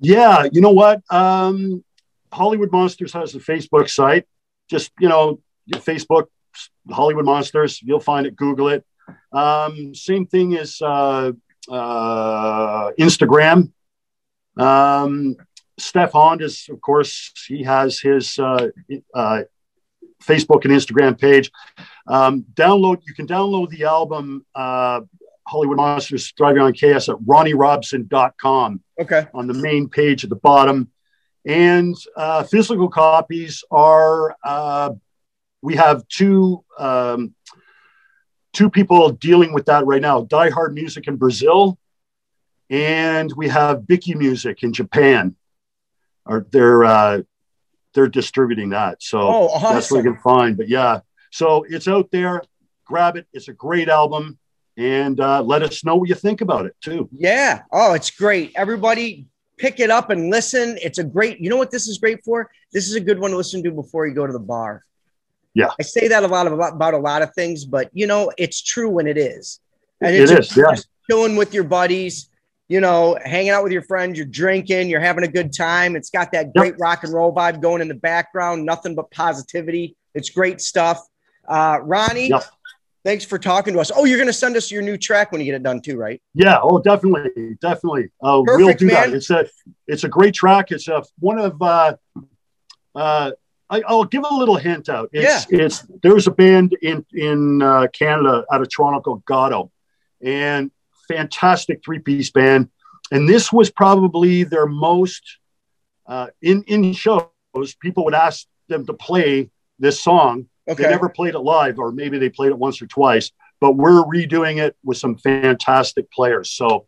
Yeah, 0.00 0.46
you 0.50 0.62
know 0.62 0.70
what? 0.72 1.02
Um, 1.12 1.84
Hollywood 2.32 2.72
Monsters 2.72 3.12
has 3.12 3.34
a 3.34 3.38
Facebook 3.38 3.88
site. 3.90 4.26
Just 4.68 4.90
you 4.98 5.08
know, 5.08 5.40
Facebook 5.70 6.26
Hollywood 6.90 7.24
Monsters. 7.26 7.80
You'll 7.82 8.00
find 8.00 8.26
it. 8.26 8.34
Google 8.34 8.68
it. 8.68 8.84
Um, 9.30 9.94
same 9.94 10.26
thing 10.26 10.56
as 10.56 10.80
uh, 10.82 11.32
uh, 11.70 12.90
Instagram. 12.98 13.72
Um, 14.56 15.36
Steph 15.78 16.12
Honde 16.12 16.42
is, 16.42 16.68
of 16.70 16.80
course, 16.80 17.32
he 17.46 17.62
has 17.64 18.00
his 18.00 18.38
uh, 18.38 18.68
uh, 19.14 19.42
Facebook 20.22 20.64
and 20.64 20.72
Instagram 20.72 21.18
page. 21.20 21.50
Um, 22.06 22.44
download. 22.54 23.02
You 23.06 23.14
can 23.14 23.26
download 23.26 23.68
the 23.70 23.84
album 23.84 24.44
uh, 24.54 25.00
Hollywood 25.46 25.76
Monsters 25.76 26.32
Thriving 26.36 26.62
on 26.62 26.72
Chaos 26.72 27.08
at 27.08 27.16
RonnieRobson.com 27.16 28.82
Okay. 28.98 29.26
on 29.34 29.46
the 29.46 29.54
main 29.54 29.88
page 29.88 30.24
at 30.24 30.30
the 30.30 30.36
bottom. 30.36 30.90
And 31.44 31.94
uh, 32.16 32.42
physical 32.42 32.88
copies 32.88 33.62
are 33.70 34.34
uh, 34.42 34.90
we 35.62 35.76
have 35.76 36.06
two 36.08 36.64
um, 36.78 37.34
two 38.52 38.68
people 38.70 39.10
dealing 39.10 39.52
with 39.52 39.66
that 39.66 39.86
right 39.86 40.02
now. 40.02 40.22
Die 40.22 40.50
Hard 40.50 40.74
Music 40.74 41.06
in 41.06 41.16
Brazil, 41.16 41.78
and 42.68 43.32
we 43.36 43.48
have 43.48 43.82
Bickee 43.82 44.16
Music 44.16 44.62
in 44.64 44.72
Japan. 44.72 45.36
Are 46.26 46.46
they're 46.50 46.84
uh, 46.84 47.22
they're 47.94 48.08
distributing 48.08 48.70
that, 48.70 49.02
so 49.02 49.18
Oh, 49.20 49.48
that's 49.60 49.62
where 49.62 49.76
awesome. 49.76 49.96
you 49.98 50.02
can 50.12 50.20
find. 50.22 50.56
But 50.56 50.68
yeah, 50.68 51.00
so 51.30 51.64
it's 51.68 51.88
out 51.88 52.10
there. 52.10 52.42
Grab 52.84 53.16
it. 53.16 53.26
It's 53.32 53.48
a 53.48 53.52
great 53.52 53.88
album, 53.88 54.38
and 54.76 55.18
uh, 55.18 55.42
let 55.42 55.62
us 55.62 55.84
know 55.84 55.96
what 55.96 56.08
you 56.08 56.14
think 56.14 56.40
about 56.40 56.66
it 56.66 56.76
too. 56.82 57.08
Yeah. 57.12 57.62
Oh, 57.72 57.94
it's 57.94 58.10
great. 58.10 58.52
Everybody 58.54 59.26
pick 59.56 59.80
it 59.80 59.90
up 59.90 60.10
and 60.10 60.30
listen. 60.30 60.78
It's 60.82 60.98
a 60.98 61.04
great, 61.04 61.40
you 61.40 61.48
know 61.48 61.56
what 61.56 61.70
this 61.70 61.88
is 61.88 61.98
great 61.98 62.22
for? 62.24 62.50
This 62.72 62.88
is 62.88 62.94
a 62.94 63.00
good 63.00 63.18
one 63.18 63.30
to 63.30 63.36
listen 63.38 63.62
to 63.64 63.70
before 63.70 64.06
you 64.06 64.14
go 64.14 64.26
to 64.26 64.32
the 64.32 64.38
bar. 64.38 64.84
Yeah. 65.54 65.70
I 65.80 65.82
say 65.82 66.08
that 66.08 66.22
a 66.22 66.26
lot 66.26 66.46
of, 66.46 66.52
about 66.52 66.92
a 66.92 66.98
lot 66.98 67.22
of 67.22 67.32
things, 67.34 67.64
but 67.64 67.88
you 67.94 68.06
know, 68.06 68.30
it's 68.36 68.60
true 68.62 68.90
when 68.90 69.06
it 69.06 69.16
is. 69.16 69.60
And 70.02 70.14
It 70.14 70.20
it's 70.20 70.30
just 70.30 70.56
yeah. 70.56 70.74
chilling 71.10 71.36
with 71.36 71.54
your 71.54 71.64
buddies, 71.64 72.28
you 72.68 72.80
know, 72.80 73.16
hanging 73.24 73.50
out 73.50 73.62
with 73.62 73.72
your 73.72 73.82
friends, 73.82 74.18
you're 74.18 74.26
drinking, 74.26 74.88
you're 74.88 75.00
having 75.00 75.24
a 75.24 75.28
good 75.28 75.52
time. 75.52 75.94
It's 75.94 76.10
got 76.10 76.32
that 76.32 76.52
great 76.52 76.74
rock 76.80 77.04
and 77.04 77.12
roll 77.12 77.32
vibe 77.32 77.60
going 77.60 77.80
in 77.80 77.88
the 77.88 77.94
background, 77.94 78.64
nothing 78.64 78.94
but 78.94 79.10
positivity. 79.10 79.96
It's 80.14 80.30
great 80.30 80.60
stuff. 80.60 81.00
Uh, 81.46 81.78
Ronnie, 81.82 82.28
Yep. 82.30 82.42
thanks 83.04 83.24
for 83.24 83.38
talking 83.38 83.74
to 83.74 83.80
us. 83.80 83.92
Oh, 83.94 84.04
you're 84.04 84.18
going 84.18 84.26
to 84.26 84.32
send 84.32 84.56
us 84.56 84.70
your 84.70 84.82
new 84.82 84.96
track 84.96 85.30
when 85.30 85.40
you 85.40 85.44
get 85.44 85.54
it 85.54 85.62
done 85.62 85.80
too, 85.80 85.96
right? 85.96 86.20
Yeah. 86.34 86.58
Oh, 86.60 86.80
definitely, 86.80 87.56
definitely. 87.60 88.08
Uh, 88.20 88.42
we'll 88.44 88.74
do 88.74 88.86
man. 88.86 89.10
that. 89.10 89.14
It's 89.14 89.30
a 89.30 89.46
it's 89.86 90.02
a 90.02 90.08
great 90.08 90.34
track. 90.34 90.72
It's 90.72 90.88
a 90.88 91.04
one 91.20 91.38
of. 91.38 91.60
Uh, 91.62 91.96
uh, 92.94 93.30
I, 93.68 93.82
I'll 93.86 94.04
give 94.04 94.24
a 94.28 94.32
little 94.32 94.56
hint 94.56 94.88
out. 94.88 95.10
It's, 95.12 95.46
it's 95.50 95.84
there's 96.02 96.26
a 96.28 96.30
band 96.30 96.76
in 96.82 97.04
in 97.12 97.62
uh, 97.62 97.88
Canada 97.92 98.44
out 98.52 98.62
of 98.62 98.68
Toronto 98.70 99.00
called 99.00 99.24
Goddo, 99.24 99.70
and 100.22 100.70
fantastic 101.08 101.80
three 101.84 101.98
piece 101.98 102.30
band. 102.30 102.68
And 103.10 103.28
this 103.28 103.52
was 103.52 103.70
probably 103.70 104.44
their 104.44 104.66
most 104.66 105.22
uh, 106.06 106.28
in 106.42 106.62
in 106.64 106.92
shows. 106.92 107.28
People 107.80 108.04
would 108.04 108.14
ask 108.14 108.46
them 108.68 108.86
to 108.86 108.92
play 108.92 109.50
this 109.78 110.00
song. 110.00 110.46
Okay. 110.68 110.82
They 110.82 110.90
never 110.90 111.08
played 111.08 111.34
it 111.34 111.40
live, 111.40 111.78
or 111.78 111.92
maybe 111.92 112.18
they 112.18 112.28
played 112.28 112.50
it 112.50 112.58
once 112.58 112.82
or 112.82 112.86
twice. 112.86 113.30
But 113.60 113.72
we're 113.76 114.02
redoing 114.04 114.58
it 114.58 114.76
with 114.84 114.98
some 114.98 115.16
fantastic 115.16 116.10
players. 116.10 116.50
So 116.50 116.86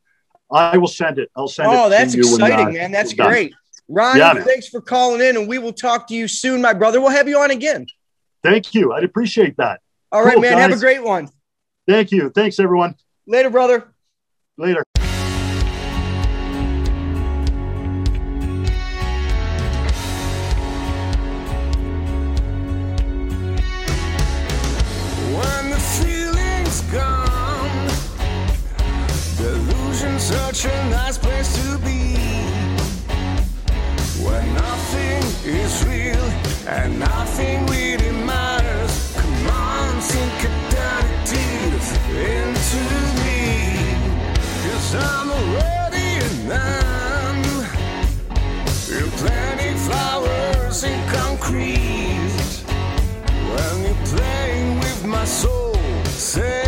I 0.51 0.77
will 0.77 0.89
send 0.89 1.19
it. 1.19 1.31
I'll 1.37 1.49
send 1.49 1.73
it. 1.73 1.77
Oh, 1.77 1.85
to 1.85 1.91
that's 1.91 2.15
you 2.15 2.23
when, 2.25 2.43
exciting, 2.43 2.69
uh, 2.69 2.73
man. 2.73 2.93
That's 2.93 3.13
done. 3.13 3.29
great. 3.29 3.55
Ronnie, 3.89 4.19
Yeah, 4.19 4.35
thanks 4.35 4.69
for 4.69 4.83
calling 4.83 5.21
in, 5.23 5.37
and 5.37 5.49
we 5.49 5.59
will 5.59 5.73
talk 5.73 6.09
to 6.09 6.15
you 6.15 6.29
soon, 6.29 6.61
my 6.61 6.75
brother. 6.75 7.01
We'll 7.01 7.11
have 7.11 7.27
you 7.27 7.39
on 7.39 7.51
again. 7.51 7.87
Thank 8.43 8.75
you. 8.75 8.93
I'd 8.93 9.05
appreciate 9.05 9.57
that. 9.57 9.81
All 10.13 10.23
right, 10.23 10.35
Cool, 10.35 10.43
man. 10.43 10.59
Have 10.59 10.73
a 10.73 10.77
great 10.77 11.03
one. 11.03 11.29
Thank 11.87 12.13
you. 12.13 12.31
Thanks, 12.31 12.61
everyone. 12.61 12.97
Later, 13.27 13.51
brother. 13.51 13.95
Later. 14.59 14.88
amassou. 55.19 55.73
Sei 56.17 56.68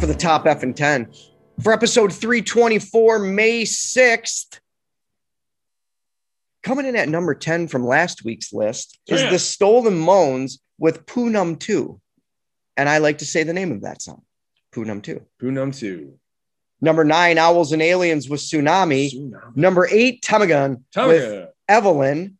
for 0.00 0.06
the 0.06 0.14
top 0.14 0.46
F 0.46 0.62
and 0.62 0.74
10. 0.74 1.12
For 1.62 1.74
episode 1.74 2.10
324, 2.10 3.18
May 3.18 3.64
6th, 3.64 4.58
coming 6.62 6.86
in 6.86 6.96
at 6.96 7.10
number 7.10 7.34
10 7.34 7.68
from 7.68 7.84
last 7.86 8.24
week's 8.24 8.50
list 8.50 8.98
is 9.06 9.20
Yeah. 9.20 9.30
The 9.30 9.38
Stolen 9.38 9.98
Moans 9.98 10.60
with 10.78 11.04
Poonum 11.04 11.58
2. 11.60 12.00
And 12.78 12.88
I 12.88 12.98
like 12.98 13.18
to 13.18 13.26
say 13.26 13.42
the 13.42 13.52
name 13.52 13.72
of 13.72 13.82
that 13.82 14.00
song, 14.00 14.22
Poonum 14.72 15.02
2. 15.02 15.20
Poonum 15.42 15.76
2. 15.78 16.14
Number 16.80 17.04
nine, 17.04 17.36
Owls 17.36 17.72
and 17.72 17.82
Aliens 17.82 18.26
with 18.26 18.40
Tsunami. 18.40 19.12
Tsunami. 19.12 19.54
Number 19.54 19.86
eight, 19.90 20.22
Tamagun 20.22 20.82
with 20.96 21.48
Evelyn. 21.68 22.38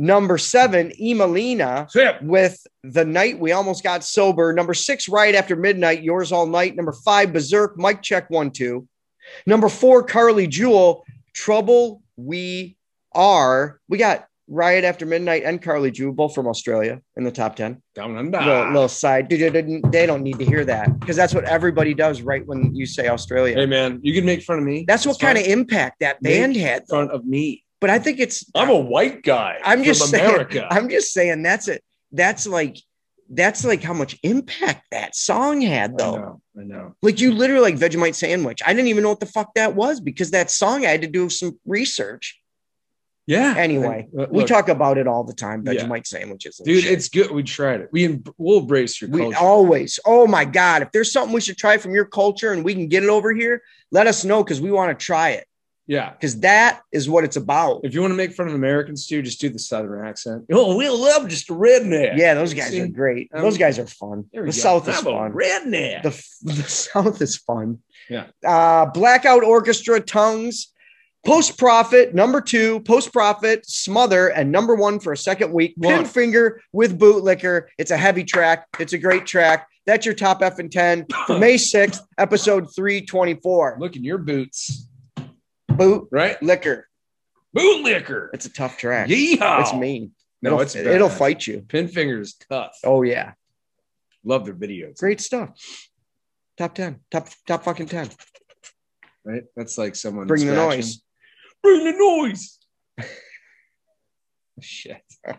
Number 0.00 0.38
seven, 0.38 0.92
Emelina 1.02 1.90
Sip. 1.90 2.22
with 2.22 2.64
The 2.84 3.04
Night 3.04 3.40
We 3.40 3.50
Almost 3.50 3.82
Got 3.82 4.04
Sober. 4.04 4.52
Number 4.52 4.72
six, 4.72 5.08
Right 5.08 5.34
After 5.34 5.56
Midnight, 5.56 6.04
Yours 6.04 6.30
All 6.30 6.46
Night. 6.46 6.76
Number 6.76 6.92
five, 6.92 7.32
Berserk, 7.32 7.76
Mike 7.76 8.00
Check 8.00 8.30
One 8.30 8.52
Two. 8.52 8.86
Number 9.44 9.68
four, 9.68 10.04
Carly 10.04 10.46
Jewel, 10.46 11.04
Trouble 11.34 12.00
We 12.16 12.76
Are. 13.12 13.80
We 13.88 13.98
got 13.98 14.26
Riot 14.46 14.84
After 14.84 15.04
Midnight 15.04 15.42
and 15.44 15.60
Carly 15.60 15.90
Jewel, 15.90 16.12
both 16.12 16.32
from 16.32 16.46
Australia 16.46 17.02
in 17.16 17.24
the 17.24 17.32
top 17.32 17.56
10. 17.56 17.82
Down 17.96 18.16
under. 18.16 18.38
Little, 18.38 18.66
little 18.72 18.88
side. 18.88 19.28
Dude, 19.28 19.82
they 19.92 20.06
don't 20.06 20.22
need 20.22 20.38
to 20.38 20.44
hear 20.44 20.64
that 20.64 20.98
because 21.00 21.16
that's 21.16 21.34
what 21.34 21.44
everybody 21.44 21.92
does 21.92 22.22
right 22.22 22.46
when 22.46 22.72
you 22.74 22.86
say 22.86 23.08
Australia. 23.08 23.56
Hey 23.56 23.66
man, 23.66 23.98
you 24.02 24.14
can 24.14 24.24
make 24.24 24.42
fun 24.42 24.58
of 24.58 24.64
me. 24.64 24.84
That's 24.86 25.04
what 25.04 25.16
It's 25.16 25.20
kind 25.20 25.36
of 25.36 25.44
impact 25.44 26.00
that 26.00 26.22
band 26.22 26.56
had. 26.56 26.84
though. 26.88 26.96
fun 27.06 27.10
of 27.10 27.26
me. 27.26 27.64
But 27.80 27.90
I 27.90 27.98
think 27.98 28.18
it's 28.18 28.44
I'm 28.54 28.70
a 28.70 28.76
white 28.76 29.22
guy. 29.22 29.58
I'm 29.62 29.84
just 29.84 30.00
from 30.00 30.10
saying 30.10 30.24
America. 30.24 30.66
I'm 30.70 30.88
just 30.88 31.12
saying 31.12 31.42
that's 31.42 31.68
it. 31.68 31.82
That's 32.12 32.46
like 32.46 32.78
that's 33.30 33.64
like 33.64 33.82
how 33.82 33.92
much 33.92 34.18
impact 34.22 34.86
that 34.90 35.14
song 35.14 35.60
had 35.60 35.92
I 35.92 35.94
though. 35.96 36.16
know. 36.16 36.42
I 36.58 36.64
know. 36.64 36.94
Like 37.02 37.20
you 37.20 37.32
literally 37.32 37.72
like 37.72 37.76
Vegemite 37.76 38.14
sandwich. 38.14 38.60
I 38.66 38.72
didn't 38.72 38.88
even 38.88 39.02
know 39.02 39.10
what 39.10 39.20
the 39.20 39.26
fuck 39.26 39.54
that 39.54 39.74
was 39.74 40.00
because 40.00 40.32
that 40.32 40.50
song 40.50 40.86
I 40.86 40.90
had 40.90 41.02
to 41.02 41.08
do 41.08 41.28
some 41.28 41.58
research. 41.66 42.40
Yeah. 43.26 43.54
Anyway, 43.58 44.08
uh, 44.16 44.22
Look, 44.22 44.32
we 44.32 44.44
talk 44.46 44.70
about 44.70 44.96
it 44.96 45.06
all 45.06 45.22
the 45.22 45.34
time. 45.34 45.62
Yeah. 45.66 45.74
Vegemite 45.74 46.06
sandwiches, 46.06 46.62
dude. 46.64 46.82
shit. 46.82 46.92
It's 46.92 47.10
good. 47.10 47.30
We 47.30 47.42
tried 47.42 47.82
it. 47.82 47.90
We 47.92 48.20
we'll 48.38 48.60
embrace 48.60 49.00
your 49.02 49.10
we 49.10 49.20
culture. 49.20 49.38
always. 49.38 50.00
Oh 50.06 50.26
my 50.26 50.46
god! 50.46 50.80
If 50.80 50.92
there's 50.92 51.12
something 51.12 51.34
we 51.34 51.42
should 51.42 51.58
try 51.58 51.76
from 51.76 51.94
your 51.94 52.06
culture 52.06 52.52
and 52.52 52.64
we 52.64 52.74
can 52.74 52.88
get 52.88 53.04
it 53.04 53.10
over 53.10 53.34
here, 53.34 53.62
let 53.92 54.06
us 54.06 54.24
know 54.24 54.42
because 54.42 54.62
we 54.62 54.72
want 54.72 54.98
to 54.98 55.04
try 55.04 55.30
it 55.30 55.46
yeah. 55.88 56.10
because 56.10 56.38
that 56.40 56.82
is 56.92 57.08
what 57.08 57.24
it's 57.24 57.36
about. 57.36 57.80
If 57.82 57.94
you 57.94 58.00
want 58.00 58.12
to 58.12 58.16
make 58.16 58.32
fun 58.32 58.46
of 58.46 58.54
Americans 58.54 59.08
too, 59.08 59.22
just 59.22 59.40
do 59.40 59.48
the 59.48 59.58
Southern 59.58 60.06
accent. 60.06 60.44
Oh, 60.52 60.76
we 60.76 60.88
love 60.88 61.26
just 61.26 61.50
a 61.50 61.54
redneck. 61.54 62.16
Yeah, 62.16 62.34
those 62.34 62.54
guys 62.54 62.70
See? 62.70 62.80
are 62.80 62.86
great. 62.86 63.30
Um, 63.34 63.42
those 63.42 63.58
guys 63.58 63.80
are 63.80 63.86
fun. 63.86 64.26
The 64.32 64.42
go. 64.42 64.50
South 64.52 64.88
is 64.88 64.98
I'm 64.98 65.04
fun. 65.04 65.32
redneck. 65.32 66.02
the, 66.04 66.52
the 66.52 66.62
South 66.68 67.20
is 67.20 67.36
fun. 67.36 67.80
Yeah. 68.08 68.26
Uh, 68.46 68.86
Blackout 68.86 69.42
Orchestra, 69.42 70.00
Tongues, 70.00 70.72
Post 71.26 71.58
Profit, 71.58 72.14
number 72.14 72.40
two, 72.40 72.80
Post 72.80 73.12
Profit, 73.12 73.66
Smother, 73.66 74.28
and 74.28 74.52
number 74.52 74.74
one 74.74 75.00
for 75.00 75.12
a 75.12 75.16
second 75.16 75.52
week, 75.52 75.74
One. 75.76 76.04
Pinfinger 76.04 76.58
with 76.72 76.98
Bootlicker. 76.98 77.66
It's 77.76 77.90
a 77.90 77.96
heavy 77.96 78.24
track. 78.24 78.66
It's 78.78 78.92
a 78.92 78.98
great 78.98 79.26
track. 79.26 79.68
That's 79.84 80.04
your 80.04 80.14
top 80.14 80.42
F 80.42 80.58
and 80.58 80.70
10 80.70 81.06
for 81.26 81.38
May 81.38 81.54
6th, 81.54 82.00
episode 82.18 82.74
324. 82.74 83.78
Look 83.80 83.96
in 83.96 84.04
your 84.04 84.18
boots, 84.18 84.86
Boot 85.78 86.08
right? 86.10 86.42
Liquor. 86.42 86.88
Boot 87.54 87.82
liquor. 87.82 88.30
It's 88.34 88.46
a 88.46 88.52
tough 88.52 88.76
track. 88.76 89.08
Yeehaw. 89.08 89.62
It's 89.62 89.74
mean. 89.74 90.12
No, 90.42 90.50
it'll, 90.50 90.60
it's 90.60 90.76
it'll 90.76 91.08
fight 91.08 91.46
you. 91.46 91.60
Pin 91.62 91.88
fingers 91.88 92.36
tough. 92.50 92.76
Oh, 92.84 93.02
yeah. 93.02 93.32
Love 94.24 94.44
their 94.44 94.54
videos. 94.54 94.98
Great 94.98 95.20
stuff. 95.20 95.50
Top 96.56 96.74
10. 96.74 97.00
Top, 97.10 97.28
top 97.46 97.64
fucking 97.64 97.86
10. 97.86 98.10
Right? 99.24 99.44
That's 99.56 99.78
like 99.78 99.96
someone 99.96 100.26
Bring 100.26 100.46
the 100.46 100.52
scratching. 100.52 100.78
noise. 100.78 101.02
Bring 101.62 101.84
the 101.84 101.92
noise. 101.92 102.58
Shit. 104.60 105.02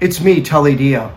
It's 0.00 0.20
me, 0.20 0.40
Tully 0.40 0.76
Dio. 0.76 1.12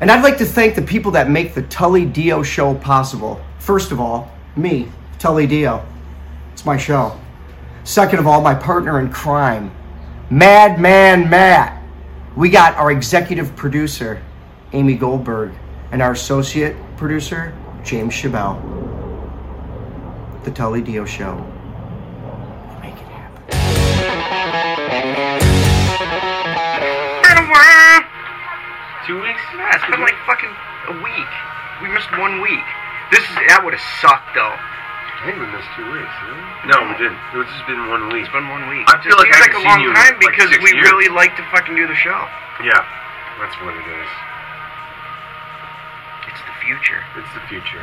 And 0.00 0.10
I'd 0.10 0.22
like 0.22 0.38
to 0.38 0.46
thank 0.46 0.74
the 0.74 0.80
people 0.80 1.12
that 1.12 1.28
make 1.28 1.54
the 1.54 1.64
Tully 1.64 2.06
Dio 2.06 2.42
show 2.42 2.74
possible. 2.74 3.38
First 3.58 3.92
of 3.92 4.00
all, 4.00 4.32
me, 4.56 4.90
Tully 5.18 5.46
Dio. 5.46 5.84
It's 6.54 6.64
my 6.64 6.78
show. 6.78 7.20
Second 7.84 8.18
of 8.18 8.26
all, 8.26 8.40
my 8.40 8.54
partner 8.54 9.00
in 9.00 9.10
crime, 9.10 9.70
Madman 10.30 11.28
Matt. 11.28 11.82
We 12.36 12.48
got 12.48 12.74
our 12.76 12.90
executive 12.90 13.54
producer, 13.54 14.22
Amy 14.72 14.94
Goldberg, 14.94 15.52
and 15.92 16.00
our 16.00 16.12
associate 16.12 16.76
producer, 16.96 17.54
James 17.84 18.14
Chabelle. 18.14 18.58
The 20.44 20.52
Tully 20.52 20.80
Dio 20.80 21.04
Show. 21.04 21.34
Make 22.80 22.94
it 22.94 23.08
happen. 23.08 25.39
Two 29.06 29.18
weeks? 29.18 29.42
Yeah, 29.58 29.74
it's 29.74 29.82
been 29.90 29.98
like 30.06 30.14
fucking 30.22 30.54
a 30.88 30.94
week. 31.02 31.32
We 31.82 31.90
missed 31.90 32.06
one 32.14 32.38
week. 32.40 32.62
This 33.10 33.26
is 33.26 33.34
that 33.50 33.58
would 33.66 33.74
have 33.74 33.82
sucked 33.98 34.38
though. 34.38 34.54
I 34.54 35.26
think 35.26 35.42
we 35.42 35.50
missed 35.50 35.66
two 35.74 35.82
weeks. 35.90 36.14
Didn't? 36.22 36.70
No. 36.70 36.78
we 36.86 36.94
didn't. 36.94 37.18
It's 37.34 37.50
just 37.50 37.66
been 37.66 37.90
one 37.90 38.06
week. 38.14 38.22
It's 38.22 38.30
been 38.30 38.46
one 38.46 38.70
week. 38.70 38.86
I 38.86 39.02
It 39.02 39.02
feel 39.02 39.18
like 39.18 39.34
seems 39.34 39.42
I 39.42 39.50
like 39.50 39.50
a 39.50 39.58
haven't 39.58 39.66
long 39.66 39.78
seen 39.82 39.82
you 39.82 39.90
in, 39.90 39.98
time 39.98 40.14
like, 40.22 40.30
because 40.30 40.48
six 40.54 40.62
we 40.62 40.70
years. 40.78 40.86
really 40.94 41.10
like 41.10 41.34
to 41.36 41.44
fucking 41.50 41.74
do 41.74 41.90
the 41.90 41.98
show. 41.98 42.22
Yeah, 42.62 42.86
that's 43.42 43.56
what 43.66 43.74
it 43.74 43.82
is. 43.82 44.10
It's 46.30 46.42
the 46.46 46.54
future. 46.62 47.02
It's 47.18 47.32
the 47.34 47.42
future. 47.50 47.82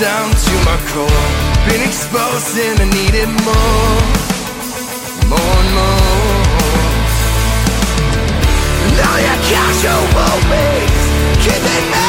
Down 0.00 0.30
to 0.30 0.54
my 0.68 0.76
core. 0.92 1.26
Been 1.68 1.80
exposed 1.80 2.58
and 2.58 2.80
I 2.80 2.84
needed 2.84 3.28
more, 3.48 4.00
more 5.32 5.56
and 5.62 5.70
more. 5.72 6.56
Now 9.00 9.16
your 9.26 9.40
casual 9.48 10.04
ways 10.50 11.02
keeping 11.40 11.86
me 11.92 12.05